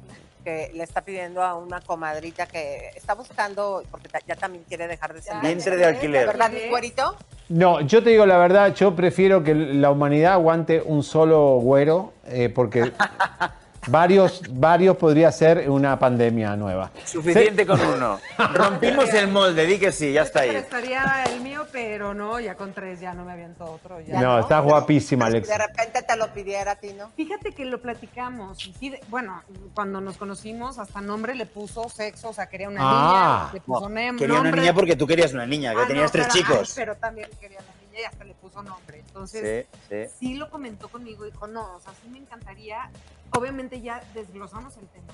[0.50, 5.14] que le está pidiendo a una comadrita que está buscando, porque ya también quiere dejar
[5.14, 6.26] de ser Vientre de alquiler.
[6.26, 7.16] ¿Verdad, mi güerito?
[7.50, 12.14] No, yo te digo la verdad, yo prefiero que la humanidad aguante un solo güero,
[12.26, 12.92] eh, porque
[13.90, 16.92] varios, varios podría ser una pandemia nueva.
[17.06, 18.20] Suficiente con uno.
[18.54, 20.56] Rompimos el molde, di que sí, ya está ahí.
[20.56, 24.00] Estaría el mío, pero no, ya con tres ya no me aviento otro.
[24.02, 25.58] Ya No, estás guapísima, De Alexa.
[25.58, 27.10] repente te lo pidiera a ti, ¿no?
[27.16, 28.66] Fíjate que lo platicamos.
[28.68, 29.42] y sí, de- bueno,
[29.74, 33.50] cuando nos conocimos, hasta nombre le puso sexo, o sea, quería una Ah.
[33.50, 34.62] niña, le puso No, quería una nombre.
[34.62, 36.70] niña porque tú querías una niña, que Ah, tenías no, tres pero- chicos.
[36.70, 39.00] ay, pero también quería la y hasta le puso nombre.
[39.00, 40.14] Entonces, Sí, sí.
[40.20, 42.90] sí lo comentó conmigo, dijo, no, o sea, sí me encantaría.
[43.38, 45.14] Obviamente ya desglosamos el tema.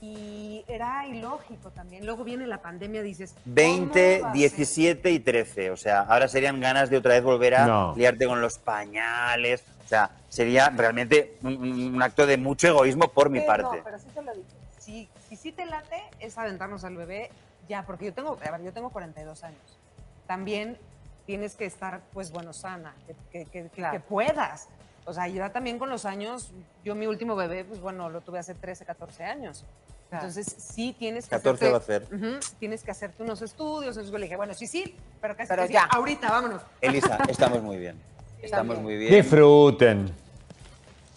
[0.00, 2.06] Y era ilógico también.
[2.06, 4.38] Luego viene la pandemia, dices, ¿cómo 20, va a ser?
[4.38, 5.70] 17 y 13.
[5.72, 7.94] O sea, ahora serían ganas de otra vez volver a No.
[7.96, 9.64] liarte con los pañales.
[9.84, 11.56] O sea, sería realmente un,
[11.94, 13.78] un- acto de mucho egoísmo por mi Pero parte.
[13.78, 14.46] No, pero sí te lo dije.
[14.78, 17.30] Si, si sí te late, es aventarnos al bebé
[17.68, 19.60] ya, porque yo tengo, a ver, yo tengo 42 años.
[20.28, 20.78] También
[21.28, 22.94] tienes que estar, pues bueno, sana,
[23.30, 24.66] que, que- que- puedas.
[25.04, 26.52] O sea, yo también con los años,
[26.86, 29.66] yo mi último bebé, pues bueno, lo tuve hace 13, 14 años.
[30.10, 32.40] Entonces, sí tienes que 14 hacerte- va a ser.
[32.58, 33.88] Tienes que hacerte unos estudios.
[33.94, 35.84] Entonces yo le dije, bueno, sí, sí, pero casi Pero que sí, ya.
[35.84, 36.62] ahorita, vámonos.
[36.80, 38.00] Elisa, estamos muy bien.
[38.40, 39.12] Estamos muy bien.
[39.12, 40.10] Disfruten.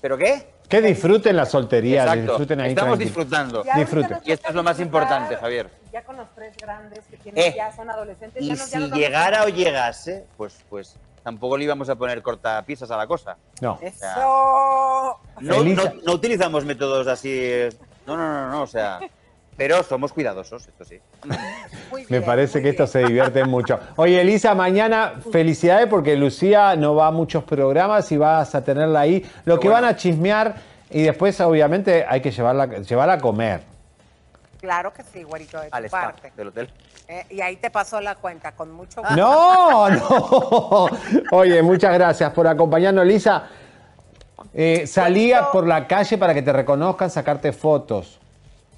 [0.02, 0.46] ¿Pero qué?
[0.68, 2.22] Que disfruten la soltería, Exacto.
[2.32, 3.08] disfruten ahí Estamos tranquilo.
[3.08, 3.64] disfrutando.
[3.78, 4.18] Disfruten.
[4.26, 5.70] Y esto es lo más importante, Javier.
[5.92, 8.42] Ya con los tres grandes que tienen, Eh, ya son adolescentes.
[8.42, 11.90] Y ya nos- ya si nos llegara a- o llegase, pues, pues tampoco le íbamos
[11.90, 13.36] a poner cortapisas a la cosa.
[13.60, 13.74] No.
[13.74, 15.20] O sea, Eso.
[15.42, 15.94] no, Elisa.
[15.96, 17.30] no- no utilizamos métodos así.
[17.32, 17.70] eh,
[18.08, 19.00] No, no, no, no, o sea.
[19.58, 21.00] Pero somos cuidadosos, esto sí.
[22.10, 22.92] Me parece que esto bien.
[22.92, 23.80] se divierte mucho.
[23.98, 29.02] Oye, Elisa, mañana felicidades porque Lucía no va a muchos programas y vas a tenerla
[29.02, 29.24] ahí.
[29.46, 30.56] Lo que van a chismear
[30.90, 33.62] y después, obviamente, hay que llevarla, llevarla a comer.
[34.62, 36.32] Claro que sí, güerito, de tu spa parte.
[36.36, 36.72] del hotel.
[37.08, 39.16] Eh, y ahí te pasó la cuenta, con mucho gusto.
[39.16, 40.88] No, no.
[41.32, 43.48] Oye, muchas gracias por acompañarnos, Elisa.
[44.54, 48.20] Eh, salía por la calle para que te reconozcan, sacarte fotos.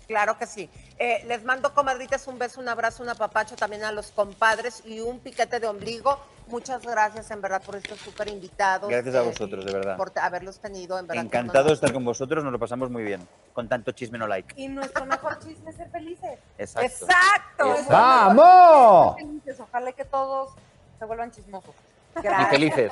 [0.07, 0.69] Claro que sí.
[0.97, 5.01] Eh, les mando, comadritas, un beso, un abrazo, un apapacho también a los compadres y
[5.01, 6.17] un piquete de ombligo.
[6.47, 8.89] Muchas gracias, en verdad, por estos súper invitados.
[8.89, 9.97] Gracias a eh, vosotros, de verdad.
[9.97, 11.23] Por haberlos tenido, en verdad.
[11.23, 13.27] Encantado de estar con vosotros, nos lo pasamos muy bien.
[13.53, 14.53] Con tanto chisme no like.
[14.61, 16.39] Y nuestro mejor chisme es ser felices.
[16.57, 17.05] Exacto.
[17.05, 17.65] ¡Exacto!
[17.71, 17.93] Exacto.
[17.93, 19.15] ¡Vamos!
[19.15, 19.59] Ser felices.
[19.59, 20.51] Ojalá que todos
[20.99, 21.75] se vuelvan chismosos.
[22.17, 22.91] Y felices.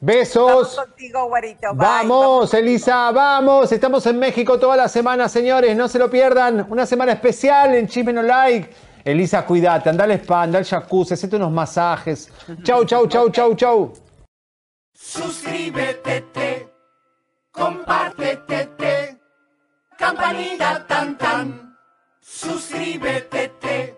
[0.00, 0.46] Besos.
[0.46, 1.74] Vamos contigo, güerito.
[1.74, 1.86] Bye.
[1.86, 3.72] Vamos, Elisa, vamos.
[3.72, 5.76] Estamos en México toda la semana, señores.
[5.76, 6.66] No se lo pierdan.
[6.68, 8.70] Una semana especial en Chisme No Like.
[9.06, 12.28] Elisa, cuídate, anda al spa, anda al jacuzzi, hacete unos masajes.
[12.64, 13.92] Chau, chau, chau, chau, chau.
[14.92, 16.68] Suscríbete, te,
[17.52, 19.20] compártete, te,
[19.96, 21.76] campanita tan tan.
[22.20, 23.96] Suscríbete, te,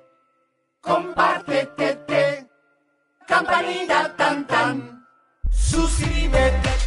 [0.82, 2.46] compártete, te,
[3.26, 5.06] campanita tan tan.
[5.50, 6.77] Suscríbete.